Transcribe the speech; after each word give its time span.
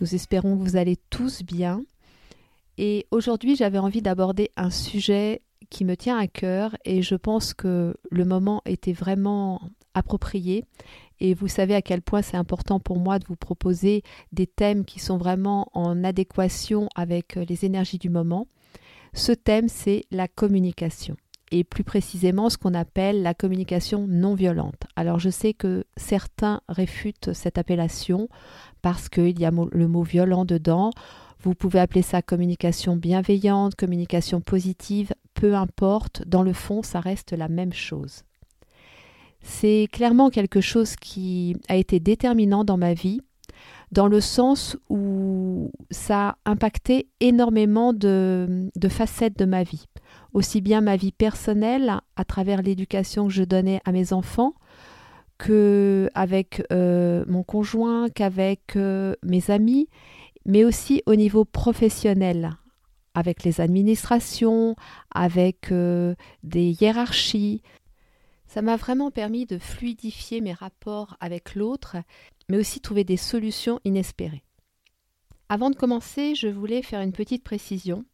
Nous 0.00 0.14
espérons 0.14 0.56
que 0.56 0.62
vous 0.62 0.76
allez 0.76 0.96
tous 1.10 1.42
bien. 1.42 1.82
Et 2.76 3.06
aujourd'hui, 3.10 3.56
j'avais 3.56 3.78
envie 3.78 4.02
d'aborder 4.02 4.50
un 4.56 4.70
sujet 4.70 5.42
qui 5.70 5.84
me 5.84 5.96
tient 5.96 6.16
à 6.16 6.26
cœur 6.26 6.76
et 6.84 7.02
je 7.02 7.14
pense 7.14 7.52
que 7.52 7.94
le 8.10 8.24
moment 8.24 8.62
était 8.64 8.92
vraiment 8.92 9.60
approprié. 9.94 10.64
Et 11.20 11.34
vous 11.34 11.48
savez 11.48 11.74
à 11.74 11.82
quel 11.82 12.00
point 12.00 12.22
c'est 12.22 12.36
important 12.36 12.78
pour 12.78 12.98
moi 12.98 13.18
de 13.18 13.26
vous 13.26 13.36
proposer 13.36 14.02
des 14.32 14.46
thèmes 14.46 14.84
qui 14.84 15.00
sont 15.00 15.18
vraiment 15.18 15.68
en 15.72 16.04
adéquation 16.04 16.88
avec 16.94 17.34
les 17.34 17.64
énergies 17.64 17.98
du 17.98 18.08
moment. 18.08 18.46
Ce 19.14 19.32
thème, 19.32 19.68
c'est 19.68 20.04
la 20.10 20.28
communication 20.28 21.16
et 21.50 21.64
plus 21.64 21.84
précisément 21.84 22.50
ce 22.50 22.58
qu'on 22.58 22.74
appelle 22.74 23.22
la 23.22 23.34
communication 23.34 24.06
non 24.08 24.34
violente. 24.34 24.82
Alors 24.96 25.18
je 25.18 25.30
sais 25.30 25.54
que 25.54 25.84
certains 25.96 26.60
réfutent 26.68 27.32
cette 27.32 27.58
appellation 27.58 28.28
parce 28.82 29.08
qu'il 29.08 29.38
y 29.38 29.44
a 29.44 29.50
le 29.50 29.88
mot 29.88 30.02
violent 30.02 30.44
dedans. 30.44 30.90
Vous 31.40 31.54
pouvez 31.54 31.80
appeler 31.80 32.02
ça 32.02 32.22
communication 32.22 32.96
bienveillante, 32.96 33.76
communication 33.76 34.40
positive, 34.40 35.12
peu 35.34 35.54
importe, 35.54 36.22
dans 36.26 36.42
le 36.42 36.52
fond 36.52 36.82
ça 36.82 37.00
reste 37.00 37.32
la 37.32 37.48
même 37.48 37.72
chose. 37.72 38.22
C'est 39.40 39.88
clairement 39.92 40.30
quelque 40.30 40.60
chose 40.60 40.96
qui 40.96 41.56
a 41.68 41.76
été 41.76 42.00
déterminant 42.00 42.64
dans 42.64 42.76
ma 42.76 42.92
vie 42.92 43.20
dans 43.92 44.06
le 44.06 44.20
sens 44.20 44.76
où 44.88 45.70
ça 45.90 46.36
a 46.44 46.50
impacté 46.50 47.08
énormément 47.20 47.92
de, 47.92 48.70
facettes 48.88 49.38
de 49.38 49.44
ma 49.44 49.62
vie. 49.62 49.86
Aussi 50.38 50.60
bien 50.60 50.80
ma 50.80 50.94
vie 50.94 51.10
personnelle, 51.10 51.98
à 52.14 52.24
travers 52.24 52.62
l'éducation 52.62 53.26
que 53.26 53.32
je 53.32 53.42
donnais 53.42 53.80
à 53.84 53.90
mes 53.90 54.12
enfants, 54.12 54.54
que 55.36 56.08
avec 56.14 56.62
euh, 56.70 57.24
mon 57.26 57.42
conjoint, 57.42 58.08
qu'avec 58.08 58.76
euh, 58.76 59.16
mes 59.24 59.50
amis, 59.50 59.88
mais 60.46 60.64
aussi 60.64 61.02
au 61.06 61.16
niveau 61.16 61.44
professionnel, 61.44 62.52
avec 63.14 63.42
les 63.42 63.60
administrations, 63.60 64.76
avec 65.12 65.72
euh, 65.72 66.14
des 66.44 66.70
hiérarchies. 66.80 67.60
Ça 68.46 68.62
m'a 68.62 68.76
vraiment 68.76 69.10
permis 69.10 69.44
de 69.44 69.58
fluidifier 69.58 70.40
mes 70.40 70.52
rapports 70.52 71.16
avec 71.18 71.56
l'autre 71.56 71.96
mais 72.48 72.58
aussi 72.58 72.80
trouver 72.80 73.02
des 73.02 73.16
solutions 73.16 73.80
inespérées. 73.84 74.44
Avant 75.48 75.70
de 75.70 75.74
commencer, 75.74 76.36
je 76.36 76.46
voulais 76.46 76.82
faire 76.82 77.00
une 77.00 77.12
petite 77.12 77.42
précision 77.42 78.04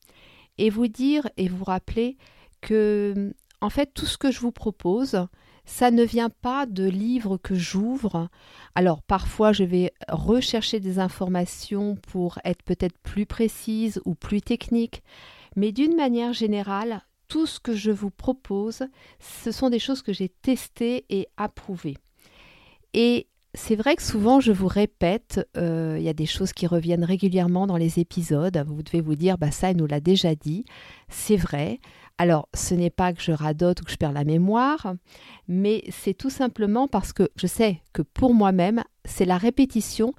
et 0.58 0.70
vous 0.70 0.88
dire 0.88 1.28
et 1.36 1.48
vous 1.48 1.64
rappeler 1.64 2.16
que, 2.60 3.34
en 3.60 3.70
fait, 3.70 3.92
tout 3.94 4.06
ce 4.06 4.18
que 4.18 4.30
je 4.30 4.40
vous 4.40 4.52
propose, 4.52 5.26
ça 5.66 5.90
ne 5.90 6.02
vient 6.02 6.30
pas 6.30 6.66
de 6.66 6.84
livres 6.84 7.36
que 7.36 7.54
j'ouvre. 7.54 8.28
Alors 8.74 9.02
parfois 9.02 9.52
je 9.52 9.64
vais 9.64 9.92
rechercher 10.08 10.80
des 10.80 10.98
informations 10.98 11.96
pour 11.96 12.38
être 12.44 12.62
peut-être 12.62 12.98
plus 12.98 13.26
précise 13.26 14.00
ou 14.04 14.14
plus 14.14 14.42
technique, 14.42 15.02
mais 15.56 15.72
d'une 15.72 15.96
manière 15.96 16.32
générale, 16.32 17.02
tout 17.28 17.46
ce 17.46 17.60
que 17.60 17.74
je 17.74 17.90
vous 17.90 18.10
propose, 18.10 18.84
ce 19.20 19.50
sont 19.50 19.70
des 19.70 19.78
choses 19.78 20.02
que 20.02 20.12
j'ai 20.12 20.28
testées 20.28 21.06
et 21.08 21.28
approuvées. 21.36 21.96
Et 22.92 23.28
c'est 23.54 23.76
vrai 23.76 23.96
que 23.96 24.02
souvent 24.02 24.40
je 24.40 24.52
vous 24.52 24.66
répète, 24.66 25.48
euh, 25.56 25.96
il 25.98 26.04
y 26.04 26.08
a 26.08 26.12
des 26.14 26.26
choses 26.26 26.52
qui 26.52 26.66
reviennent 26.66 27.04
régulièrement 27.04 27.66
dans 27.66 27.76
les 27.76 28.00
épisodes. 28.00 28.62
Vous 28.66 28.82
devez 28.82 29.00
vous 29.00 29.14
dire, 29.14 29.38
bah 29.38 29.50
ça, 29.50 29.70
elle 29.70 29.76
nous 29.76 29.86
l'a 29.86 30.00
déjà 30.00 30.34
dit. 30.34 30.64
C'est 31.08 31.36
vrai. 31.36 31.78
Alors, 32.16 32.48
ce 32.54 32.74
n'est 32.74 32.90
pas 32.90 33.12
que 33.12 33.20
je 33.20 33.32
radote 33.32 33.80
ou 33.80 33.84
que 33.84 33.90
je 33.90 33.96
perds 33.96 34.12
la 34.12 34.22
mémoire, 34.22 34.94
mais 35.48 35.82
c'est 35.88 36.14
tout 36.14 36.30
simplement 36.30 36.86
parce 36.86 37.12
que 37.12 37.28
je 37.34 37.48
sais 37.48 37.80
que 37.92 38.02
pour 38.02 38.34
moi-même, 38.34 38.84
c'est 39.04 39.24
la 39.24 39.36
répétition 39.36 40.14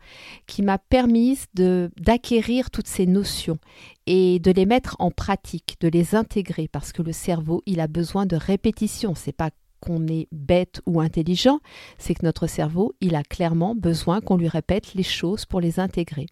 qui 0.46 0.62
m'a 0.62 0.78
permis 0.78 1.40
d'acquérir 1.54 2.70
toutes 2.70 2.88
ces 2.88 3.06
notions 3.06 3.60
et 4.08 4.40
de 4.40 4.52
les 4.52 4.66
mettre 4.66 4.98
en 5.00 5.10
pratique, 5.10 5.78
de 5.80 5.88
les 5.88 6.16
intégrer, 6.16 6.68
parce 6.68 6.92
que 6.92 7.02
le 7.02 7.14
cerveau, 7.14 7.62
il 7.66 7.80
a 7.80 7.88
besoin 7.88 8.26
de 8.26 8.36
répétition. 8.36 9.16
C'est 9.16 9.32
pas 9.32 9.52
qu'on 9.80 10.08
est 10.08 10.28
bête 10.32 10.82
ou 10.86 11.00
intelligent, 11.00 11.60
c'est 11.98 12.14
que 12.14 12.26
notre 12.26 12.48
cerveau, 12.48 12.94
il 13.02 13.16
a 13.16 13.24
clairement 13.24 13.76
besoin 13.76 14.22
qu'on 14.22 14.38
lui 14.38 14.48
répète 14.48 14.94
les 14.94 15.04
choses 15.04 15.46
pour 15.46 15.62
les 15.62 15.80
intégrer. 15.80 16.28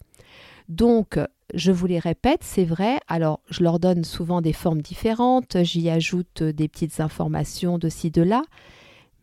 Donc, 0.68 1.18
je 1.52 1.72
vous 1.72 1.86
les 1.86 1.98
répète, 1.98 2.42
c'est 2.42 2.64
vrai. 2.64 2.98
Alors, 3.06 3.40
je 3.50 3.62
leur 3.62 3.78
donne 3.78 4.04
souvent 4.04 4.40
des 4.40 4.52
formes 4.52 4.80
différentes, 4.80 5.62
j'y 5.62 5.90
ajoute 5.90 6.42
des 6.42 6.68
petites 6.68 7.00
informations 7.00 7.78
de 7.78 7.88
ci, 7.88 8.10
de 8.10 8.22
là. 8.22 8.42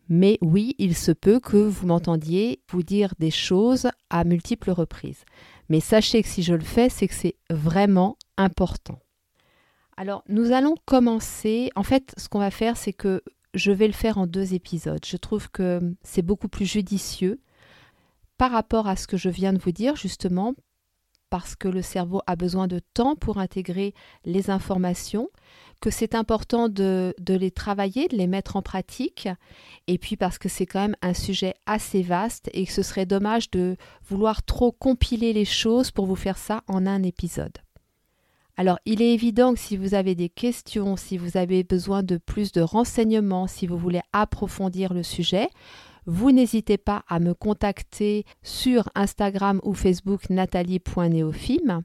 Mais 0.08 0.38
oui, 0.40 0.74
il 0.78 0.94
se 0.94 1.12
peut 1.12 1.40
que 1.40 1.56
vous 1.56 1.86
m'entendiez 1.86 2.60
vous 2.70 2.82
dire 2.82 3.14
des 3.18 3.30
choses 3.30 3.88
à 4.10 4.24
multiples 4.24 4.70
reprises. 4.70 5.24
Mais 5.68 5.80
sachez 5.80 6.22
que 6.22 6.28
si 6.28 6.42
je 6.42 6.54
le 6.54 6.60
fais, 6.60 6.88
c'est 6.88 7.08
que 7.08 7.14
c'est 7.14 7.36
vraiment 7.50 8.16
important. 8.36 8.98
Alors, 9.96 10.22
nous 10.28 10.52
allons 10.52 10.74
commencer. 10.84 11.70
En 11.76 11.82
fait, 11.82 12.12
ce 12.16 12.28
qu'on 12.28 12.40
va 12.40 12.50
faire, 12.50 12.76
c'est 12.76 12.92
que 12.92 13.22
je 13.54 13.72
vais 13.72 13.86
le 13.86 13.92
faire 13.92 14.18
en 14.18 14.26
deux 14.26 14.54
épisodes. 14.54 15.04
Je 15.04 15.16
trouve 15.16 15.50
que 15.50 15.94
c'est 16.02 16.22
beaucoup 16.22 16.48
plus 16.48 16.66
judicieux 16.66 17.40
par 18.38 18.50
rapport 18.50 18.88
à 18.88 18.96
ce 18.96 19.06
que 19.06 19.16
je 19.16 19.28
viens 19.28 19.52
de 19.52 19.58
vous 19.58 19.72
dire, 19.72 19.94
justement, 19.96 20.54
parce 21.30 21.56
que 21.56 21.68
le 21.68 21.80
cerveau 21.80 22.20
a 22.26 22.36
besoin 22.36 22.66
de 22.66 22.80
temps 22.92 23.16
pour 23.16 23.38
intégrer 23.38 23.94
les 24.24 24.50
informations, 24.50 25.30
que 25.80 25.90
c'est 25.90 26.14
important 26.14 26.68
de, 26.68 27.14
les 27.26 27.50
travailler, 27.50 28.06
de 28.08 28.16
les 28.16 28.26
mettre 28.26 28.56
en 28.56 28.62
pratique, 28.62 29.28
et 29.86 29.96
puis 29.96 30.16
parce 30.16 30.38
que 30.38 30.50
c'est 30.50 30.66
quand 30.66 30.80
même 30.80 30.96
un 31.00 31.14
sujet 31.14 31.54
assez 31.64 32.02
vaste 32.02 32.50
et 32.52 32.66
que 32.66 32.72
ce 32.72 32.82
serait 32.82 33.06
dommage 33.06 33.50
de 33.50 33.76
vouloir 34.06 34.42
trop 34.42 34.72
compiler 34.72 35.32
les 35.32 35.46
choses 35.46 35.90
pour 35.90 36.04
vous 36.04 36.16
faire 36.16 36.36
ça 36.36 36.62
en 36.68 36.86
un 36.86 37.02
épisode. 37.02 37.56
Alors, 38.62 38.78
il 38.84 39.02
est 39.02 39.12
évident 39.12 39.54
que 39.54 39.58
si 39.58 39.76
vous 39.76 39.94
avez 39.94 40.14
des 40.14 40.28
questions, 40.28 40.96
si 40.96 41.18
vous 41.18 41.36
avez 41.36 41.64
besoin 41.64 42.04
de 42.04 42.16
plus 42.16 42.52
de 42.52 42.60
renseignements, 42.60 43.48
si 43.48 43.66
vous 43.66 43.76
voulez 43.76 44.02
approfondir 44.12 44.94
le 44.94 45.02
sujet, 45.02 45.48
vous 46.06 46.30
n'hésitez 46.30 46.78
pas 46.78 47.02
à 47.08 47.18
me 47.18 47.34
contacter 47.34 48.24
sur 48.44 48.88
Instagram 48.94 49.58
ou 49.64 49.74
Facebook 49.74 50.30
nathalie.neofim 50.30 51.82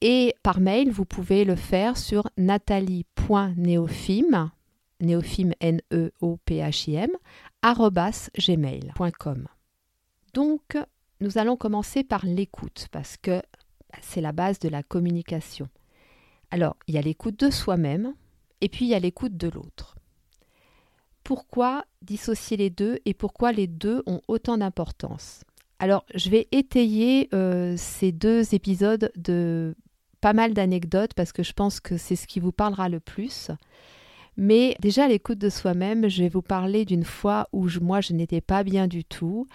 et 0.00 0.34
par 0.42 0.58
mail, 0.58 0.90
vous 0.90 1.04
pouvez 1.04 1.44
le 1.44 1.54
faire 1.54 1.96
sur 1.96 2.28
nathalie.neofim, 2.36 4.50
néophime 4.98 5.54
n 5.60 5.80
e 5.92 6.10
gmail.com. 8.36 9.46
Donc, 10.34 10.76
nous 11.20 11.38
allons 11.38 11.56
commencer 11.56 12.02
par 12.02 12.26
l'écoute 12.26 12.88
parce 12.90 13.16
que 13.16 13.40
c'est 14.00 14.20
la 14.20 14.32
base 14.32 14.58
de 14.58 14.68
la 14.68 14.82
communication. 14.82 15.68
Alors, 16.52 16.76
il 16.86 16.94
y 16.94 16.98
a 16.98 17.00
l'écoute 17.00 17.40
de 17.40 17.50
soi-même 17.50 18.12
et 18.60 18.68
puis 18.68 18.84
il 18.84 18.88
y 18.88 18.94
a 18.94 18.98
l'écoute 18.98 19.38
de 19.38 19.48
l'autre. 19.48 19.96
Pourquoi 21.24 21.86
dissocier 22.02 22.58
les 22.58 22.68
deux 22.68 22.98
et 23.06 23.14
pourquoi 23.14 23.52
les 23.52 23.66
deux 23.66 24.02
ont 24.04 24.20
autant 24.28 24.58
d'importance? 24.58 25.44
Alors, 25.78 26.04
je 26.14 26.28
vais 26.28 26.48
étayer 26.52 27.30
euh, 27.32 27.74
ces 27.78 28.12
deux 28.12 28.54
épisodes 28.54 29.10
de 29.16 29.74
pas 30.20 30.34
mal 30.34 30.52
d'anecdotes 30.52 31.14
parce 31.14 31.32
que 31.32 31.42
je 31.42 31.54
pense 31.54 31.80
que 31.80 31.96
c'est 31.96 32.16
ce 32.16 32.26
qui 32.26 32.38
vous 32.38 32.52
parlera 32.52 32.90
le 32.90 33.00
plus. 33.00 33.50
Mais 34.36 34.76
déjà, 34.78 35.08
l'écoute 35.08 35.38
de 35.38 35.48
soi-même, 35.48 36.10
je 36.10 36.22
vais 36.22 36.28
vous 36.28 36.42
parler 36.42 36.84
d'une 36.84 37.04
fois 37.04 37.48
où 37.52 37.66
moi, 37.80 38.02
je 38.02 38.12
n'étais 38.12 38.42
pas 38.42 38.62
bien 38.62 38.88
du 38.88 39.06
tout. 39.06 39.46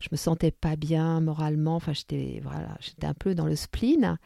Je 0.00 0.08
me 0.12 0.16
sentais 0.16 0.52
pas 0.52 0.76
bien 0.76 1.20
moralement. 1.20 1.76
Enfin, 1.76 1.92
voilà, 2.42 2.76
j'étais 2.78 3.08
un 3.08 3.14
peu 3.14 3.34
dans 3.34 3.46
le 3.46 3.56
spleen. 3.56 4.18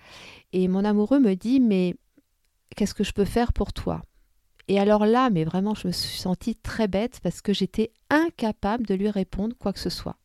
Et 0.53 0.69
mon 0.69 0.85
amoureux 0.85 1.20
me 1.20 1.35
dit, 1.35 1.58
mais 1.58 1.97
qu'est-ce 2.76 2.94
que 2.94 3.05
je 3.05 3.12
peux 3.12 3.25
faire 3.25 3.53
pour 3.53 3.73
toi? 3.73 4.03
Et 4.69 4.79
alors 4.79 5.06
là, 5.06 5.31
mais 5.31 5.44
vraiment, 5.44 5.75
je 5.75 5.87
me 5.87 5.93
suis 5.93 6.19
sentie 6.19 6.55
très 6.55 6.88
bête 6.88 7.20
parce 7.23 7.41
que 7.41 7.55
j'étais 7.55 7.91
incapable 8.11 8.87
de 8.87 8.94
lui 8.94 9.11
répondre 9.11 9.56
quoi 9.59 9.73
que 9.73 9.79
ce 9.79 9.91
soit. 9.91 10.17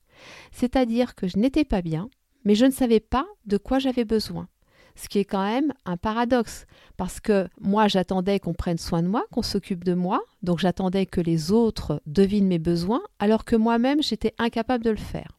C'est-à-dire 0.52 1.16
que 1.16 1.28
je 1.28 1.38
n'étais 1.38 1.64
pas 1.64 1.82
bien, 1.82 2.10
mais 2.44 2.56
je 2.56 2.66
ne 2.66 2.72
savais 2.72 3.00
pas 3.00 3.26
de 3.46 3.58
quoi 3.58 3.80
j'avais 3.80 4.06
besoin. 4.06 4.48
Ce 4.96 5.10
qui 5.10 5.18
est 5.18 5.26
quand 5.26 5.44
même 5.44 5.74
un 5.86 5.98
paradoxe, 5.98 6.66
parce 6.98 7.20
que 7.20 7.48
moi 7.60 7.88
j'attendais 7.88 8.40
qu'on 8.40 8.54
prenne 8.54 8.78
soin 8.78 9.02
de 9.02 9.08
moi, 9.08 9.26
qu'on 9.32 9.42
s'occupe 9.42 9.84
de 9.84 9.96
moi, 9.96 10.22
donc 10.44 10.60
j'attendais 10.60 11.08
que 11.08 11.22
les 11.22 11.52
autres 11.52 12.02
devinent 12.06 12.48
mes 12.48 12.60
besoins, 12.60 13.02
alors 13.18 13.44
que 13.44 13.56
moi-même 13.56 14.04
j'étais 14.04 14.36
incapable 14.38 14.84
de 14.84 14.92
le 14.92 14.98
faire. 14.98 15.38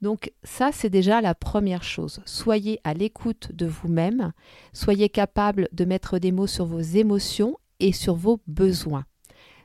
Donc 0.00 0.32
ça, 0.44 0.70
c'est 0.72 0.90
déjà 0.90 1.20
la 1.20 1.34
première 1.34 1.82
chose. 1.82 2.20
Soyez 2.24 2.80
à 2.84 2.94
l'écoute 2.94 3.52
de 3.52 3.66
vous-même, 3.66 4.32
soyez 4.72 5.08
capable 5.08 5.68
de 5.72 5.84
mettre 5.84 6.18
des 6.18 6.32
mots 6.32 6.46
sur 6.46 6.64
vos 6.64 6.80
émotions 6.80 7.58
et 7.80 7.92
sur 7.92 8.14
vos 8.14 8.40
besoins. 8.46 9.04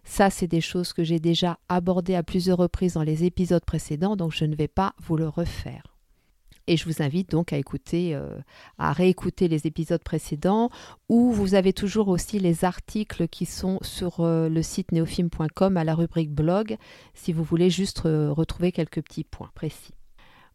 Ça, 0.04 0.30
c'est 0.30 0.48
des 0.48 0.62
choses 0.62 0.94
que 0.94 1.04
j'ai 1.04 1.20
déjà 1.20 1.58
abordées 1.68 2.16
à 2.16 2.24
plusieurs 2.24 2.60
reprises 2.60 2.94
dans 2.94 3.04
les 3.04 3.24
épisodes 3.24 3.66
précédents, 3.66 4.16
donc 4.16 4.34
je 4.34 4.46
ne 4.46 4.56
vais 4.56 4.68
pas 4.68 4.94
vous 5.02 5.18
le 5.18 5.28
refaire. 5.28 5.96
Et 6.68 6.78
je 6.78 6.86
vous 6.86 7.02
invite 7.02 7.30
donc 7.30 7.54
à 7.54 7.58
écouter, 7.58 8.16
euh, 8.16 8.38
à 8.78 8.92
réécouter 8.92 9.48
les 9.48 9.68
épisodes 9.68 10.04
précédents, 10.04 10.70
où 11.10 11.32
vous 11.32 11.54
avez 11.54 11.74
toujours 11.74 12.08
aussi 12.08 12.40
les 12.40 12.66
articles 12.66 13.28
qui 13.28 13.46
sont 13.46 13.80
sur 13.82 14.22
euh, 14.22 14.50
le 14.50 14.62
site 14.64 14.92
neofilm.com 14.92 15.78
à 15.78 15.84
la 15.84 15.96
rubrique 15.96 16.32
blog, 16.32 16.78
si 17.14 17.34
vous 17.34 17.44
voulez 17.44 17.70
juste 17.70 18.06
euh, 18.06 18.32
retrouver 18.32 18.72
quelques 18.72 19.02
petits 19.02 19.24
points 19.24 19.52
précis. 19.54 19.94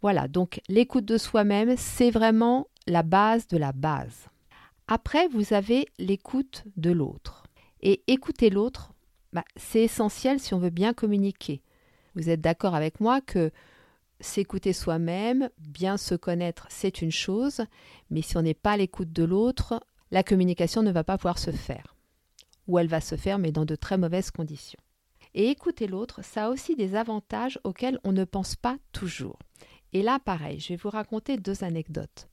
Voilà, 0.02 0.28
donc 0.28 0.60
l'écoute 0.68 1.04
de 1.04 1.18
soi-même, 1.18 1.76
c'est 1.76 2.10
vraiment 2.10 2.68
la 2.86 3.02
base 3.02 3.46
de 3.48 3.58
la 3.58 3.72
base. 3.72 4.28
Après, 4.88 5.28
vous 5.28 5.52
avez 5.52 5.86
l'écoute 5.98 6.64
de 6.76 6.90
l'autre. 6.90 7.44
Et 7.82 8.02
écouter 8.06 8.50
l'autre, 8.50 8.92
bah, 9.32 9.44
c'est 9.56 9.82
essentiel 9.82 10.40
si 10.40 10.54
on 10.54 10.58
veut 10.58 10.70
bien 10.70 10.92
communiquer. 10.92 11.62
Vous 12.14 12.28
êtes 12.28 12.40
d'accord 12.40 12.74
avec 12.74 13.00
moi 13.00 13.20
que 13.20 13.52
s'écouter 14.20 14.72
soi-même, 14.72 15.48
bien 15.58 15.96
se 15.96 16.14
connaître, 16.14 16.66
c'est 16.70 17.02
une 17.02 17.12
chose, 17.12 17.62
mais 18.10 18.22
si 18.22 18.36
on 18.36 18.42
n'est 18.42 18.54
pas 18.54 18.76
l'écoute 18.76 19.12
de 19.12 19.24
l'autre, 19.24 19.80
la 20.10 20.22
communication 20.22 20.82
ne 20.82 20.90
va 20.90 21.04
pas 21.04 21.16
pouvoir 21.16 21.38
se 21.38 21.52
faire. 21.52 21.94
Ou 22.66 22.78
elle 22.78 22.88
va 22.88 23.00
se 23.00 23.16
faire, 23.16 23.38
mais 23.38 23.52
dans 23.52 23.64
de 23.64 23.76
très 23.76 23.96
mauvaises 23.96 24.30
conditions. 24.30 24.80
Et 25.34 25.48
écouter 25.48 25.86
l'autre, 25.86 26.24
ça 26.24 26.46
a 26.46 26.50
aussi 26.50 26.74
des 26.74 26.96
avantages 26.96 27.60
auxquels 27.64 28.00
on 28.02 28.12
ne 28.12 28.24
pense 28.24 28.56
pas 28.56 28.76
toujours. 28.92 29.38
Et 29.92 30.02
là, 30.02 30.18
pareil, 30.18 30.60
je 30.60 30.68
vais 30.68 30.76
vous 30.76 30.90
raconter 30.90 31.36
deux 31.36 31.64
anecdotes. 31.64 32.28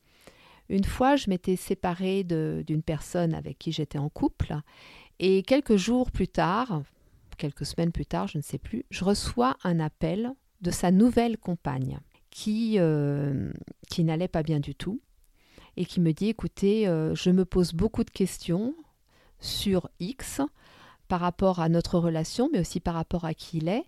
Une 0.70 0.84
fois, 0.84 1.16
je 1.16 1.30
m'étais 1.30 1.56
séparée 1.56 2.24
d'une 2.24 2.84
personne 2.84 3.34
avec 3.34 3.58
qui 3.58 3.72
j'étais 3.72 3.98
en 3.98 4.10
couple, 4.10 4.56
et 5.20 5.42
quelques 5.44 5.78
jours 5.78 6.12
plus 6.12 6.28
tard, 6.28 6.84
quelques 7.38 7.66
semaines 7.66 7.92
plus 7.92 8.06
tard, 8.06 8.28
je 8.28 8.38
ne 8.38 8.44
sais 8.44 8.58
plus, 8.58 8.86
je 8.92 9.04
reçois 9.04 9.56
un 9.64 9.80
appel 9.80 10.34
de 10.62 10.72
sa 10.72 10.92
nouvelle 10.92 11.38
compagne 11.38 12.00
qui, 12.30 12.76
euh, 12.78 13.52
qui 13.90 14.04
n'allait 14.04 14.28
pas 14.28 14.44
bien 14.44 14.60
du 14.60 14.76
tout 14.76 15.00
et 15.78 15.86
qui 15.86 16.02
me 16.02 16.12
dit 16.12 16.30
écoutez, 16.30 16.88
euh, 16.88 17.16
je 17.16 17.30
me 17.30 17.46
pose 17.46 17.74
beaucoup 17.74 18.04
de 18.04 18.10
questions 18.10 18.76
sur 19.40 19.90
X 20.00 20.42
par 21.08 21.20
rapport 21.20 21.60
à 21.60 21.70
notre 21.70 22.00
relation, 22.00 22.50
mais 22.52 22.60
aussi 22.60 22.80
par 22.80 22.96
rapport 22.96 23.26
à 23.26 23.34
qui 23.34 23.58
il 23.58 23.70
est, 23.70 23.86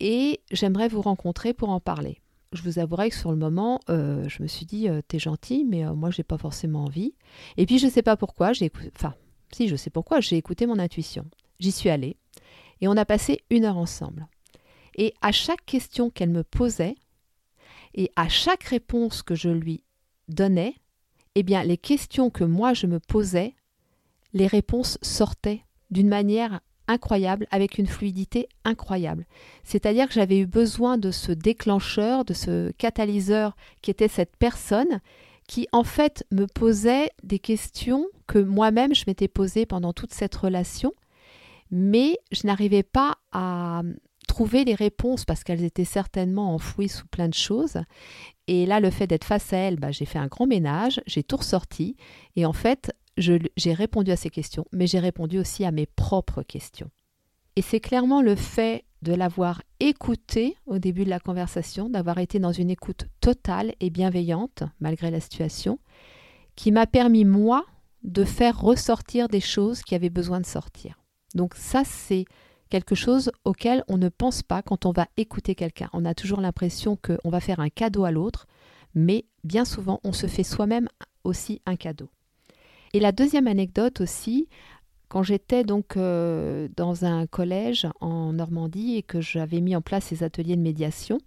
et 0.00 0.40
j'aimerais 0.50 0.88
vous 0.88 1.02
rencontrer 1.02 1.52
pour 1.52 1.70
en 1.70 1.80
parler. 1.80 2.20
Je 2.54 2.62
vous 2.62 2.78
avouerai 2.78 3.10
que 3.10 3.16
sur 3.16 3.30
le 3.30 3.36
moment, 3.36 3.80
euh, 3.90 4.26
je 4.28 4.42
me 4.42 4.48
suis 4.48 4.64
dit 4.64 4.88
t'es 5.08 5.18
gentil, 5.18 5.64
mais 5.64 5.84
moi 5.84 6.10
j'ai 6.10 6.22
pas 6.22 6.38
forcément 6.38 6.84
envie. 6.84 7.14
Et 7.56 7.66
puis 7.66 7.78
je 7.78 7.88
sais 7.88 8.02
pas 8.02 8.16
pourquoi, 8.16 8.52
j'ai 8.52 8.70
enfin 8.96 9.14
si 9.52 9.68
je 9.68 9.76
sais 9.76 9.90
pourquoi, 9.90 10.20
j'ai 10.20 10.36
écouté 10.36 10.66
mon 10.66 10.78
intuition. 10.78 11.26
J'y 11.60 11.72
suis 11.72 11.90
allée 11.90 12.16
et 12.80 12.88
on 12.88 12.96
a 12.96 13.04
passé 13.04 13.40
une 13.50 13.64
heure 13.64 13.78
ensemble. 13.78 14.26
Et 14.96 15.14
à 15.22 15.32
chaque 15.32 15.64
question 15.64 16.10
qu'elle 16.10 16.30
me 16.30 16.44
posait, 16.44 16.96
et 17.94 18.10
à 18.16 18.28
chaque 18.28 18.64
réponse 18.64 19.22
que 19.22 19.34
je 19.34 19.48
lui 19.48 19.84
donnais, 20.28 20.74
eh 21.34 21.42
bien, 21.42 21.62
les 21.64 21.78
questions 21.78 22.30
que 22.30 22.44
moi 22.44 22.74
je 22.74 22.86
me 22.86 23.00
posais, 23.00 23.54
les 24.32 24.46
réponses 24.46 24.98
sortaient 25.02 25.64
d'une 25.90 26.08
manière 26.08 26.60
incroyable, 26.88 27.46
avec 27.50 27.78
une 27.78 27.86
fluidité 27.86 28.48
incroyable. 28.64 29.26
C'est-à-dire 29.62 30.08
que 30.08 30.14
j'avais 30.14 30.38
eu 30.38 30.46
besoin 30.46 30.98
de 30.98 31.10
ce 31.10 31.32
déclencheur, 31.32 32.24
de 32.24 32.34
ce 32.34 32.72
catalyseur 32.72 33.56
qui 33.82 33.90
était 33.90 34.08
cette 34.08 34.36
personne 34.36 35.00
qui 35.46 35.68
en 35.72 35.84
fait 35.84 36.24
me 36.30 36.46
posait 36.46 37.10
des 37.22 37.38
questions 37.38 38.06
que 38.26 38.38
moi-même 38.38 38.94
je 38.94 39.04
m'étais 39.06 39.28
posées 39.28 39.66
pendant 39.66 39.92
toute 39.92 40.14
cette 40.14 40.34
relation, 40.34 40.92
mais 41.70 42.18
je 42.32 42.46
n'arrivais 42.46 42.82
pas 42.82 43.16
à, 43.32 43.82
trouver 44.34 44.64
les 44.64 44.74
réponses 44.74 45.24
parce 45.24 45.44
qu'elles 45.44 45.62
étaient 45.62 45.84
certainement 45.84 46.54
enfouies 46.54 46.88
sous 46.88 47.06
plein 47.06 47.28
de 47.28 47.34
choses. 47.34 47.78
Et 48.48 48.66
là, 48.66 48.80
le 48.80 48.90
fait 48.90 49.06
d'être 49.06 49.24
face 49.24 49.52
à 49.52 49.58
elles, 49.58 49.78
bah, 49.78 49.92
j'ai 49.92 50.06
fait 50.06 50.18
un 50.18 50.26
grand 50.26 50.46
ménage, 50.46 51.00
j'ai 51.06 51.22
tout 51.22 51.36
ressorti. 51.36 51.96
Et 52.34 52.44
en 52.44 52.52
fait, 52.52 52.92
j'ai 53.16 53.72
répondu 53.72 54.10
à 54.10 54.16
ces 54.16 54.30
questions, 54.30 54.66
mais 54.72 54.86
j'ai 54.86 54.98
répondu 54.98 55.38
aussi 55.38 55.64
à 55.64 55.70
mes 55.70 55.86
propres 55.86 56.42
questions. 56.42 56.90
Et 57.56 57.62
c'est 57.62 57.80
clairement 57.80 58.22
le 58.22 58.34
fait 58.34 58.84
de 59.02 59.14
l'avoir 59.14 59.62
écouté 59.80 60.56
au 60.66 60.78
début 60.78 61.04
de 61.04 61.10
la 61.10 61.20
conversation, 61.20 61.88
d'avoir 61.88 62.18
été 62.18 62.38
dans 62.38 62.52
une 62.52 62.70
écoute 62.70 63.06
totale 63.20 63.74
et 63.80 63.90
bienveillante, 63.90 64.64
malgré 64.80 65.10
la 65.10 65.20
situation, 65.20 65.78
qui 66.56 66.72
m'a 66.72 66.86
permis, 66.86 67.24
moi, 67.24 67.64
de 68.02 68.24
faire 68.24 68.60
ressortir 68.60 69.28
des 69.28 69.40
choses 69.40 69.82
qui 69.82 69.94
avaient 69.94 70.10
besoin 70.10 70.40
de 70.40 70.46
sortir. 70.46 71.00
Donc 71.34 71.54
ça, 71.54 71.82
c'est 71.84 72.24
quelque 72.70 72.94
chose 72.94 73.30
auquel 73.44 73.84
on 73.88 73.98
ne 73.98 74.08
pense 74.08 74.42
pas 74.42 74.62
quand 74.62 74.86
on 74.86 74.92
va 74.92 75.06
écouter 75.16 75.54
quelqu'un. 75.54 75.90
On 75.92 76.04
a 76.04 76.14
toujours 76.14 76.40
l'impression 76.40 76.96
qu'on 76.96 77.30
va 77.30 77.40
faire 77.40 77.60
un 77.60 77.68
cadeau 77.68 78.04
à 78.04 78.10
l'autre, 78.10 78.46
mais 78.94 79.26
bien 79.44 79.64
souvent 79.64 80.00
on 80.04 80.12
se 80.12 80.26
fait 80.26 80.42
soi-même 80.42 80.88
aussi 81.24 81.60
un 81.66 81.76
cadeau. 81.76 82.08
Et 82.94 83.00
la 83.00 83.10
deuxième 83.10 83.48
anecdote 83.48 84.00
aussi, 84.00 84.48
quand 85.08 85.24
j'étais 85.24 85.64
donc 85.64 85.96
euh, 85.96 86.68
dans 86.76 87.04
un 87.04 87.26
collège 87.26 87.88
en 88.00 88.32
Normandie 88.32 88.94
et 88.94 89.02
que 89.02 89.20
j'avais 89.20 89.60
mis 89.60 89.74
en 89.74 89.82
place 89.82 90.04
ces 90.04 90.22
ateliers 90.22 90.54
de 90.54 90.62
médiation, 90.62 91.18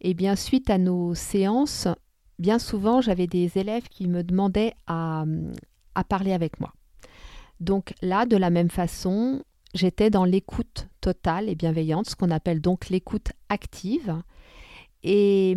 et 0.00 0.10
eh 0.10 0.14
bien 0.14 0.36
suite 0.36 0.70
à 0.70 0.78
nos 0.78 1.12
séances, 1.16 1.88
bien 2.38 2.60
souvent 2.60 3.00
j'avais 3.00 3.26
des 3.26 3.58
élèves 3.58 3.88
qui 3.88 4.06
me 4.06 4.22
demandaient 4.22 4.74
à 4.86 5.24
parler 6.08 6.32
avec 6.32 6.60
moi. 6.60 6.72
Donc 7.58 7.92
là, 8.00 8.24
de 8.24 8.36
la 8.36 8.50
même 8.50 8.70
façon, 8.70 9.42
j'étais 9.74 10.10
dans 10.10 10.24
l'écoute 10.24 10.86
totale 11.00 11.48
et 11.48 11.56
bienveillante, 11.56 12.08
ce 12.08 12.14
qu'on 12.14 12.30
appelle 12.30 12.60
donc 12.60 12.90
l'écoute 12.90 13.32
active. 13.48 14.14
Et 15.02 15.56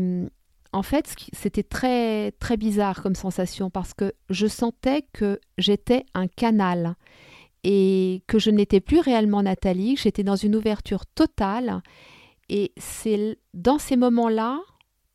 en 0.72 0.84
fait, 0.84 1.16
c'était 1.34 1.64
très 1.64 2.32
très 2.34 2.58
bizarre 2.58 3.02
comme 3.02 3.16
sensation 3.16 3.70
parce 3.70 3.94
que 3.94 4.14
je 4.30 4.48
sentais 4.48 5.04
que 5.14 5.40
j'étais 5.58 6.06
un 6.14 6.28
canal 6.28 6.96
et 7.64 8.24
que 8.28 8.40
je 8.40 8.52
n'étais 8.52 8.80
plus 8.80 9.00
réellement 9.00 9.44
Nathalie, 9.44 9.98
j'étais 9.98 10.24
dans 10.24 10.36
une 10.36 10.56
ouverture 10.56 11.06
totale. 11.06 11.82
Et 12.50 12.72
c'est 12.78 13.38
dans 13.54 13.80
ces 13.80 13.96
moments-là 13.96 14.60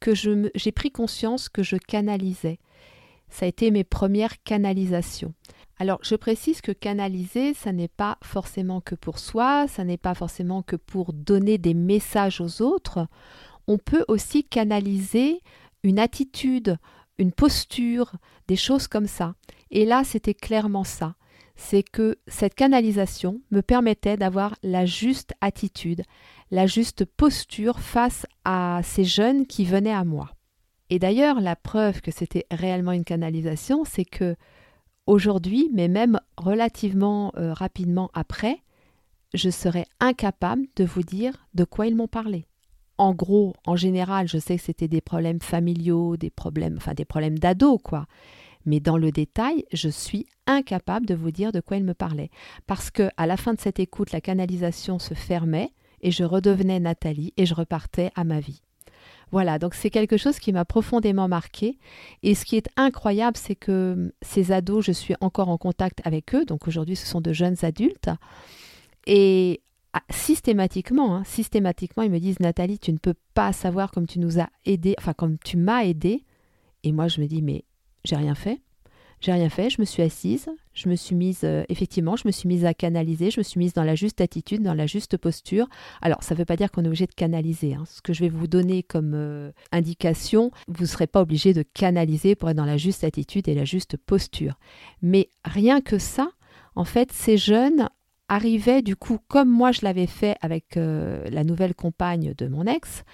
que 0.01 0.13
j'ai 0.15 0.73
pris 0.73 0.91
conscience 0.91 1.49
que 1.49 1.63
je 1.63 1.77
canalisais. 1.77 2.59
Ça 3.29 3.47
a 3.47 3.49
été 3.49 3.71
mes 3.71 3.85
premières 3.85 4.43
canalisations. 4.43 5.33
Alors, 5.79 5.99
je 6.03 6.15
précise 6.15 6.61
que 6.61 6.71
canaliser, 6.71 7.53
ça 7.55 7.73
n'est 7.73 7.89
pas 7.89 8.19
forcément 8.23 8.81
que 8.81 8.95
pour 8.95 9.19
soi, 9.19 9.67
ça 9.67 9.83
n'est 9.83 9.97
pas 9.97 10.15
forcément 10.15 10.63
que 10.63 10.77
pour 10.77 11.13
donner 11.13 11.59
des 11.59 11.75
messages 11.75 12.41
aux 12.41 12.63
autres. 12.63 13.09
On 13.67 13.79
peut 13.79 14.05
aussi 14.09 14.45
canaliser 14.45 15.41
une 15.83 15.99
attitude, 15.99 16.79
une 17.19 17.33
posture, 17.33 18.13
des 18.49 18.57
choses 18.57 18.89
comme 18.89 19.07
ça. 19.07 19.35
Et 19.71 19.85
là, 19.85 20.03
c'était 20.05 20.35
clairement 20.35 20.85
ça. 20.85 21.15
C'est 21.57 21.83
que 21.83 22.17
cette 22.27 22.55
canalisation 22.55 23.41
me 23.51 23.61
permettait 23.61 24.17
d'avoir 24.17 24.57
la 24.63 24.87
juste 24.87 25.35
attitude, 25.41 26.03
la 26.51 26.67
juste 26.67 27.05
posture 27.05 27.79
face 27.79 28.27
à 28.45 28.81
ces 28.83 29.05
jeunes 29.05 29.47
qui 29.47 29.65
venaient 29.65 29.93
à 29.93 30.05
moi. 30.05 30.31
Et 30.91 30.99
d'ailleurs, 30.99 31.41
la 31.41 31.57
preuve 31.57 32.01
que 32.01 32.11
c'était 32.11 32.47
réellement 32.51 32.93
une 32.93 33.05
canalisation, 33.05 33.85
c'est 33.85 34.05
que 34.05 34.37
aujourd'hui, 35.07 35.71
mais 35.73 35.89
même 35.89 36.21
relativement 36.37 37.33
euh, 37.37 37.53
rapidement 37.53 38.11
après, 38.15 38.59
je 39.33 39.51
serais 39.51 39.87
incapable 40.01 40.67
de 40.77 40.85
vous 40.85 41.03
dire 41.03 41.47
de 41.55 41.65
quoi 41.65 41.87
ils 41.87 41.97
m'ont 41.97 42.09
parlé. 42.09 42.47
En 42.99 43.13
gros, 43.13 43.55
en 43.67 43.77
général, 43.77 44.29
je 44.29 44.39
sais 44.39 44.57
que 44.57 44.63
c'était 44.63 44.89
des 44.89 45.01
problèmes 45.01 45.41
familiaux, 45.41 46.17
des 46.17 46.31
problèmes, 46.31 46.77
enfin 46.77 46.95
des 46.95 47.05
problèmes 47.05 47.39
d'ado, 47.39 47.79
quoi. 47.79 48.07
Mais 48.67 48.81
dans 48.81 48.97
le 48.97 49.11
détail, 49.11 49.65
je 49.73 49.89
suis 49.89 50.27
incapable 50.47 51.07
de 51.07 51.15
vous 51.15 51.31
dire 51.31 51.53
de 51.53 51.61
quoi 51.61 51.77
ils 51.77 51.85
me 51.85 51.95
parlaient. 51.95 52.31
Parce 52.67 52.91
que 52.91 53.11
à 53.17 53.27
la 53.27 53.37
fin 53.37 53.55
de 53.55 53.61
cette 53.61 53.81
écoute, 53.81 54.13
la 54.13 54.21
canalisation 54.21 54.99
se 54.99 55.15
fermait 55.15 55.71
et 56.01 56.11
je 56.11 56.25
redevenais 56.25 56.81
Nathalie 56.81 57.33
et 57.37 57.47
je 57.47 57.55
repartais 57.55 58.11
à 58.15 58.25
ma 58.25 58.41
vie. 58.41 58.63
Voilà, 59.33 59.59
donc 59.59 59.75
c'est 59.75 59.91
quelque 59.91 60.17
chose 60.17 60.39
qui 60.39 60.53
m'a 60.53 60.65
profondément 60.65 61.29
marqué. 61.29 61.79
Et 62.23 62.35
ce 62.35 62.45
qui 62.45 62.57
est 62.57 62.69
incroyable, 62.77 63.37
c'est 63.37 63.57
que 63.57 63.95
hum, 63.95 64.13
ces 64.23 64.53
ados, 64.53 64.85
je 64.85 64.93
suis 64.93 65.15
encore 65.21 65.49
en 65.49 65.59
contact 65.59 66.01
avec 66.05 66.35
eux. 66.35 66.45
Donc 66.45 66.69
aujourd'hui, 66.69 66.97
ce 66.97 67.07
sont 67.07 67.21
de 67.21 67.33
jeunes 67.33 67.57
adultes. 67.63 68.11
Et 69.07 69.61
ah, 69.97 70.03
systématiquement, 70.11 71.15
hein, 71.15 71.25
systématiquement, 71.25 72.03
ils 72.03 72.11
me 72.11 72.19
disent 72.19 72.41
Nathalie, 72.41 72.81
tu 72.81 72.93
ne 72.93 72.99
peux 72.99 73.15
pas 73.33 73.53
savoir 73.53 73.93
comme 73.93 74.09
tu 74.09 74.19
nous 74.19 74.41
as 74.41 74.49
aidés, 74.67 74.97
enfin 74.99 75.13
comme 75.13 75.39
tu 75.39 75.57
m'as 75.57 75.85
aidé. 75.85 76.25
Et 76.83 76.91
moi, 76.91 77.07
je 77.07 77.21
me 77.21 77.27
dis 77.27 77.43
mais 77.43 77.65
j'ai 78.05 78.17
rien 78.17 78.35
fait. 78.35 78.61
J'ai 79.21 79.33
rien 79.33 79.49
fait, 79.49 79.71
je 79.71 79.81
me 79.81 79.87
suis 79.87 80.03
assise, 80.03 80.51
je 80.75 80.89
me 80.89 80.97
suis 80.97 81.15
mise, 81.15 81.45
euh, 81.45 81.65
effectivement, 81.71 82.15
je 82.15 82.27
me 82.27 82.33
suis 82.33 82.47
mise 82.47 82.67
à 82.67 82.75
canaliser, 82.75 83.31
je 83.31 83.41
me 83.41 83.43
suis 83.43 83.59
mise 83.59 83.73
dans 83.73 83.85
la 83.85 83.95
juste 83.95 84.21
attitude, 84.21 84.63
dans 84.63 84.75
la 84.75 84.87
juste 84.87 85.17
posture. 85.17 85.67
Alors, 86.03 86.23
ça 86.23 86.35
ne 86.35 86.41
veut 86.41 86.45
pas 86.45 86.57
dire 86.57 86.71
qu'on 86.71 86.85
est 86.85 86.89
obligé 86.89 87.07
de 87.07 87.15
canaliser. 87.15 87.73
Hein. 87.73 87.85
Ce 87.87 88.03
que 88.03 88.13
je 88.13 88.21
vais 88.21 88.29
vous 88.29 88.49
donner 88.49 88.83
comme 88.83 89.15
euh, 89.15 89.51
indication, 89.73 90.51
vous 90.69 90.83
ne 90.83 90.89
serez 90.89 91.07
pas 91.07 91.23
obligé 91.23 91.55
de 91.55 91.63
canaliser 91.63 92.35
pour 92.35 92.51
être 92.51 92.57
dans 92.57 92.67
la 92.67 92.77
juste 92.77 93.03
attitude 93.03 93.49
et 93.49 93.55
la 93.55 93.65
juste 93.65 93.97
posture. 93.97 94.59
Mais 95.01 95.31
rien 95.45 95.81
que 95.81 95.97
ça, 95.97 96.33
en 96.75 96.85
fait, 96.85 97.11
ces 97.11 97.39
jeunes 97.39 97.89
arrivaient 98.29 98.83
du 98.83 98.97
coup, 98.97 99.19
comme 99.29 99.51
moi 99.51 99.73
je 99.73 99.81
l'avais 99.83 100.07
fait 100.07 100.37
avec 100.41 100.77
euh, 100.77 101.25
la 101.31 101.45
nouvelle 101.45 101.75
compagne 101.75 102.35
de 102.37 102.47
mon 102.49 102.67
ex, 102.67 103.05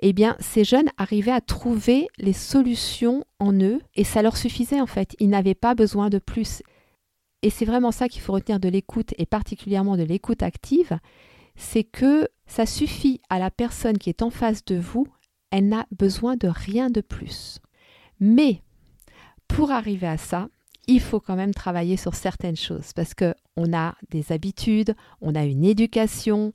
eh 0.00 0.12
bien, 0.12 0.36
ces 0.40 0.64
jeunes 0.64 0.88
arrivaient 0.96 1.30
à 1.30 1.42
trouver 1.42 2.08
les 2.18 2.32
solutions 2.32 3.24
en 3.38 3.52
eux 3.60 3.80
et 3.94 4.04
ça 4.04 4.22
leur 4.22 4.36
suffisait 4.36 4.80
en 4.80 4.86
fait. 4.86 5.14
Ils 5.20 5.28
n'avaient 5.28 5.54
pas 5.54 5.74
besoin 5.74 6.08
de 6.08 6.18
plus. 6.18 6.62
Et 7.42 7.50
c'est 7.50 7.66
vraiment 7.66 7.92
ça 7.92 8.08
qu'il 8.08 8.22
faut 8.22 8.32
retenir 8.32 8.60
de 8.60 8.68
l'écoute 8.68 9.14
et 9.18 9.26
particulièrement 9.26 9.96
de 9.96 10.02
l'écoute 10.02 10.42
active, 10.42 10.98
c'est 11.56 11.84
que 11.84 12.28
ça 12.46 12.64
suffit 12.66 13.20
à 13.28 13.38
la 13.38 13.50
personne 13.50 13.98
qui 13.98 14.08
est 14.08 14.22
en 14.22 14.30
face 14.30 14.64
de 14.64 14.76
vous, 14.76 15.06
elle 15.50 15.68
n'a 15.68 15.86
besoin 15.90 16.36
de 16.36 16.48
rien 16.48 16.90
de 16.90 17.00
plus. 17.00 17.58
Mais 18.20 18.62
pour 19.48 19.70
arriver 19.70 20.06
à 20.06 20.16
ça, 20.18 20.48
il 20.90 21.00
faut 21.00 21.20
quand 21.20 21.36
même 21.36 21.54
travailler 21.54 21.96
sur 21.96 22.14
certaines 22.16 22.56
choses 22.56 22.92
parce 22.94 23.14
que 23.14 23.32
on 23.56 23.72
a 23.72 23.94
des 24.10 24.32
habitudes, 24.32 24.96
on 25.20 25.36
a 25.36 25.44
une 25.44 25.64
éducation, 25.64 26.50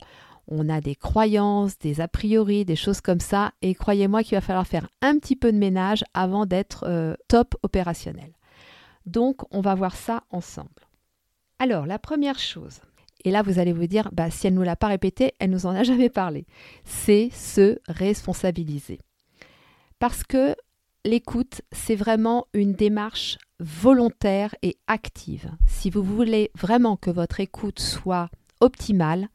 on 0.46 0.68
a 0.68 0.82
des 0.82 0.94
croyances, 0.94 1.78
des 1.78 2.02
a 2.02 2.08
priori, 2.08 2.66
des 2.66 2.76
choses 2.76 3.00
comme 3.00 3.20
ça, 3.20 3.52
et 3.62 3.74
croyez-moi 3.74 4.22
qu'il 4.22 4.36
va 4.36 4.42
falloir 4.42 4.66
faire 4.66 4.88
un 5.00 5.18
petit 5.18 5.36
peu 5.36 5.50
de 5.52 5.56
ménage 5.56 6.04
avant 6.12 6.44
d'être 6.44 6.84
euh, 6.86 7.14
top 7.28 7.54
opérationnel. 7.62 8.32
Donc, 9.06 9.42
on 9.52 9.62
va 9.62 9.74
voir 9.74 9.96
ça 9.96 10.22
ensemble. 10.30 10.68
Alors, 11.58 11.86
la 11.86 11.98
première 11.98 12.38
chose, 12.38 12.80
et 13.24 13.30
là 13.30 13.40
vous 13.40 13.58
allez 13.58 13.72
vous 13.72 13.86
dire, 13.86 14.10
bah, 14.12 14.30
si 14.30 14.46
elle 14.46 14.52
ne 14.52 14.58
nous 14.58 14.64
l'a 14.64 14.76
pas 14.76 14.88
répété, 14.88 15.32
elle 15.38 15.50
nous 15.50 15.64
en 15.64 15.74
a 15.74 15.82
jamais 15.82 16.10
parlé, 16.10 16.44
c'est 16.84 17.30
se 17.32 17.78
responsabiliser. 17.88 19.00
Parce 19.98 20.24
que 20.24 20.54
l'écoute, 21.06 21.62
c'est 21.72 21.96
vraiment 21.96 22.48
une 22.52 22.74
démarche 22.74 23.38
volontaire 23.60 24.54
et 24.62 24.76
active. 24.86 25.50
Si 25.66 25.90
vous 25.90 26.02
voulez 26.02 26.50
vraiment 26.54 26.96
que 26.96 27.10
votre 27.10 27.40
écoute 27.40 27.80
soit 27.80 28.28
optimale, 28.60 29.28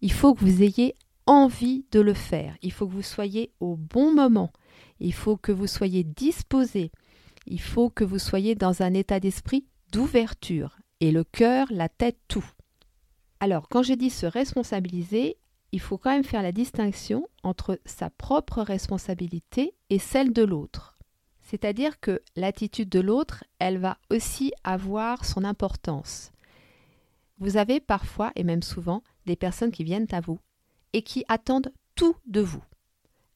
il 0.00 0.12
faut 0.12 0.34
que 0.34 0.44
vous 0.44 0.62
ayez 0.62 0.94
envie 1.26 1.84
de 1.90 2.00
le 2.00 2.14
faire. 2.14 2.56
Il 2.62 2.72
faut 2.72 2.86
que 2.86 2.92
vous 2.92 3.02
soyez 3.02 3.50
au 3.60 3.76
bon 3.76 4.14
moment. 4.14 4.52
Il 5.00 5.14
faut 5.14 5.36
que 5.36 5.52
vous 5.52 5.66
soyez 5.66 6.04
disposé. 6.04 6.92
Il 7.46 7.60
faut 7.60 7.90
que 7.90 8.04
vous 8.04 8.18
soyez 8.18 8.54
dans 8.54 8.82
un 8.82 8.94
état 8.94 9.20
d'esprit 9.20 9.64
d'ouverture. 9.92 10.78
Et 11.00 11.10
le 11.10 11.24
cœur, 11.24 11.66
la 11.70 11.88
tête, 11.88 12.18
tout. 12.28 12.48
Alors, 13.40 13.68
quand 13.68 13.82
je 13.82 13.94
dis 13.94 14.10
se 14.10 14.26
responsabiliser, 14.26 15.36
il 15.72 15.80
faut 15.80 15.98
quand 15.98 16.10
même 16.10 16.24
faire 16.24 16.42
la 16.42 16.52
distinction 16.52 17.26
entre 17.42 17.80
sa 17.84 18.08
propre 18.08 18.62
responsabilité 18.62 19.74
et 19.90 19.98
celle 19.98 20.32
de 20.32 20.42
l'autre. 20.42 20.93
C'est-à-dire 21.54 22.00
que 22.00 22.20
l'attitude 22.34 22.88
de 22.88 22.98
l'autre, 22.98 23.44
elle 23.60 23.78
va 23.78 23.96
aussi 24.10 24.52
avoir 24.64 25.24
son 25.24 25.44
importance. 25.44 26.32
Vous 27.38 27.56
avez 27.56 27.78
parfois, 27.78 28.32
et 28.34 28.42
même 28.42 28.64
souvent, 28.64 29.04
des 29.26 29.36
personnes 29.36 29.70
qui 29.70 29.84
viennent 29.84 30.08
à 30.10 30.20
vous 30.20 30.40
et 30.94 31.02
qui 31.02 31.24
attendent 31.28 31.72
tout 31.94 32.16
de 32.26 32.40
vous. 32.40 32.64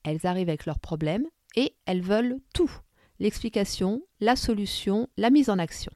Elles 0.02 0.26
arrivent 0.26 0.48
avec 0.48 0.66
leurs 0.66 0.80
problèmes 0.80 1.28
et 1.54 1.76
elles 1.87 2.02
veulent 2.02 2.40
tout. 2.52 2.72
L'explication, 3.20 4.02
la 4.18 4.34
solution, 4.34 5.08
la 5.16 5.30
mise 5.30 5.48
en 5.48 5.60
action. 5.60 5.92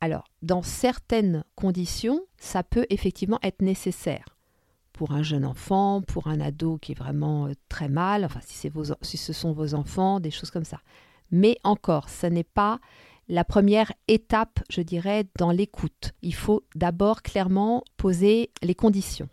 Alors, 0.00 0.28
dans 0.42 0.62
certaines 0.62 1.42
conditions, 1.56 2.20
ça 2.38 2.62
peut 2.62 2.86
effectivement 2.88 3.40
être 3.42 3.62
nécessaire. 3.62 4.38
Pour 5.00 5.12
un 5.12 5.22
jeune 5.22 5.46
enfant, 5.46 6.02
pour 6.02 6.26
un 6.26 6.40
ado 6.40 6.76
qui 6.76 6.92
est 6.92 6.94
vraiment 6.94 7.46
euh, 7.46 7.54
très 7.70 7.88
mal, 7.88 8.22
enfin 8.22 8.40
si, 8.44 8.68
vos, 8.68 8.92
si 9.00 9.16
ce 9.16 9.32
sont 9.32 9.54
vos 9.54 9.72
enfants, 9.72 10.20
des 10.20 10.30
choses 10.30 10.50
comme 10.50 10.66
ça. 10.66 10.82
Mais 11.30 11.56
encore, 11.64 12.10
ce 12.10 12.26
n'est 12.26 12.44
pas 12.44 12.80
la 13.26 13.42
première 13.42 13.94
étape, 14.08 14.60
je 14.68 14.82
dirais, 14.82 15.24
dans 15.38 15.52
l'écoute. 15.52 16.12
Il 16.20 16.34
faut 16.34 16.64
d'abord 16.74 17.22
clairement 17.22 17.82
poser 17.96 18.50
les 18.60 18.74
conditions. 18.74 19.30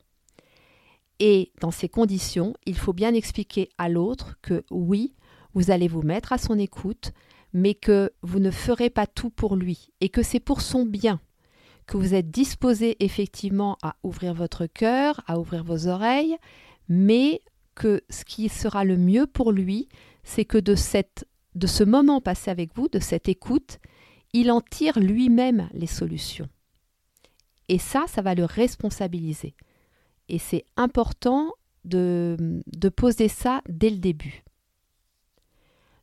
Et 1.19 1.51
dans 1.59 1.71
ces 1.71 1.89
conditions, 1.89 2.53
il 2.65 2.77
faut 2.77 2.93
bien 2.93 3.13
expliquer 3.13 3.67
à 3.77 3.89
l'autre 3.89 4.37
que 4.41 4.63
oui, 4.71 5.15
vous 5.53 5.69
allez 5.69 5.89
vous 5.89 6.01
mettre 6.01 6.31
à 6.31 6.37
son 6.37 6.57
écoute, 6.57 7.11
mais 7.51 7.73
que 7.73 8.13
vous 8.21 8.39
ne 8.39 8.51
ferez 8.51 8.89
pas 8.89 9.05
tout 9.05 9.31
pour 9.31 9.57
lui 9.57 9.89
et 9.99 10.07
que 10.07 10.23
c'est 10.23 10.39
pour 10.39 10.61
son 10.61 10.85
bien, 10.85 11.19
que 11.87 11.97
vous 11.97 12.13
êtes 12.13 12.29
disposé 12.29 12.97
effectivement 13.03 13.77
à 13.81 13.95
ouvrir 14.03 14.33
votre 14.33 14.65
cœur, 14.65 15.21
à 15.25 15.39
ouvrir 15.39 15.63
vos 15.63 15.87
oreilles, 15.87 16.37
mais 16.89 17.41
que 17.75 18.01
ce 18.09 18.25
qui 18.25 18.49
sera 18.49 18.83
le 18.83 18.97
mieux 18.97 19.25
pour 19.27 19.51
lui, 19.51 19.87
c'est 20.23 20.45
que 20.45 20.57
de 20.57 20.75
ce 20.75 21.83
moment 21.83 22.21
passé 22.21 22.51
avec 22.51 22.75
vous, 22.75 22.89
de 22.89 22.99
cette 22.99 23.29
écoute, 23.29 23.79
il 24.33 24.51
en 24.51 24.61
tire 24.61 24.99
lui-même 24.99 25.69
les 25.73 25.87
solutions. 25.87 26.49
Et 27.69 27.79
ça, 27.79 28.05
ça 28.07 28.21
va 28.21 28.35
le 28.35 28.45
responsabiliser. 28.45 29.55
Et 30.29 30.39
c'est 30.39 30.65
important 30.75 31.53
de, 31.85 32.37
poser 32.95 33.27
ça 33.27 33.61
dès 33.69 33.89
le 33.89 33.97
début. 33.97 34.43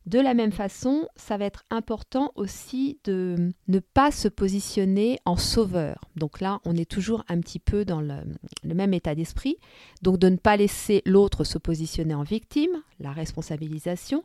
De 0.05 0.19
la 0.19 0.35
même 0.35 0.51
façon, 0.51 1.07
ça 1.15 1.35
va 1.37 1.45
être 1.45 1.63
important 1.71 2.31
aussi 2.35 2.99
de 3.05 3.51
ne 3.67 3.79
pas 3.79 4.11
se 4.11 4.27
positionner 4.27 5.17
en 5.25 5.35
sauveur. 5.35 5.99
Donc 6.15 6.41
là, 6.41 6.59
on 6.63 6.75
est 6.75 6.89
toujours 6.89 7.23
un 7.27 7.39
petit 7.39 7.57
peu 7.57 7.85
dans 7.85 8.01
le, 8.01 8.21
même 8.63 8.93
état 8.93 9.15
d'esprit. 9.15 9.57
Donc 10.03 10.19
de 10.19 10.29
ne 10.29 10.37
pas 10.37 10.57
laisser 10.57 11.01
l'autre 11.05 11.43
se 11.43 11.57
positionner 11.57 12.13
en 12.13 12.21
victime, 12.21 12.83
la 12.99 13.11
responsabilisation, 13.11 14.23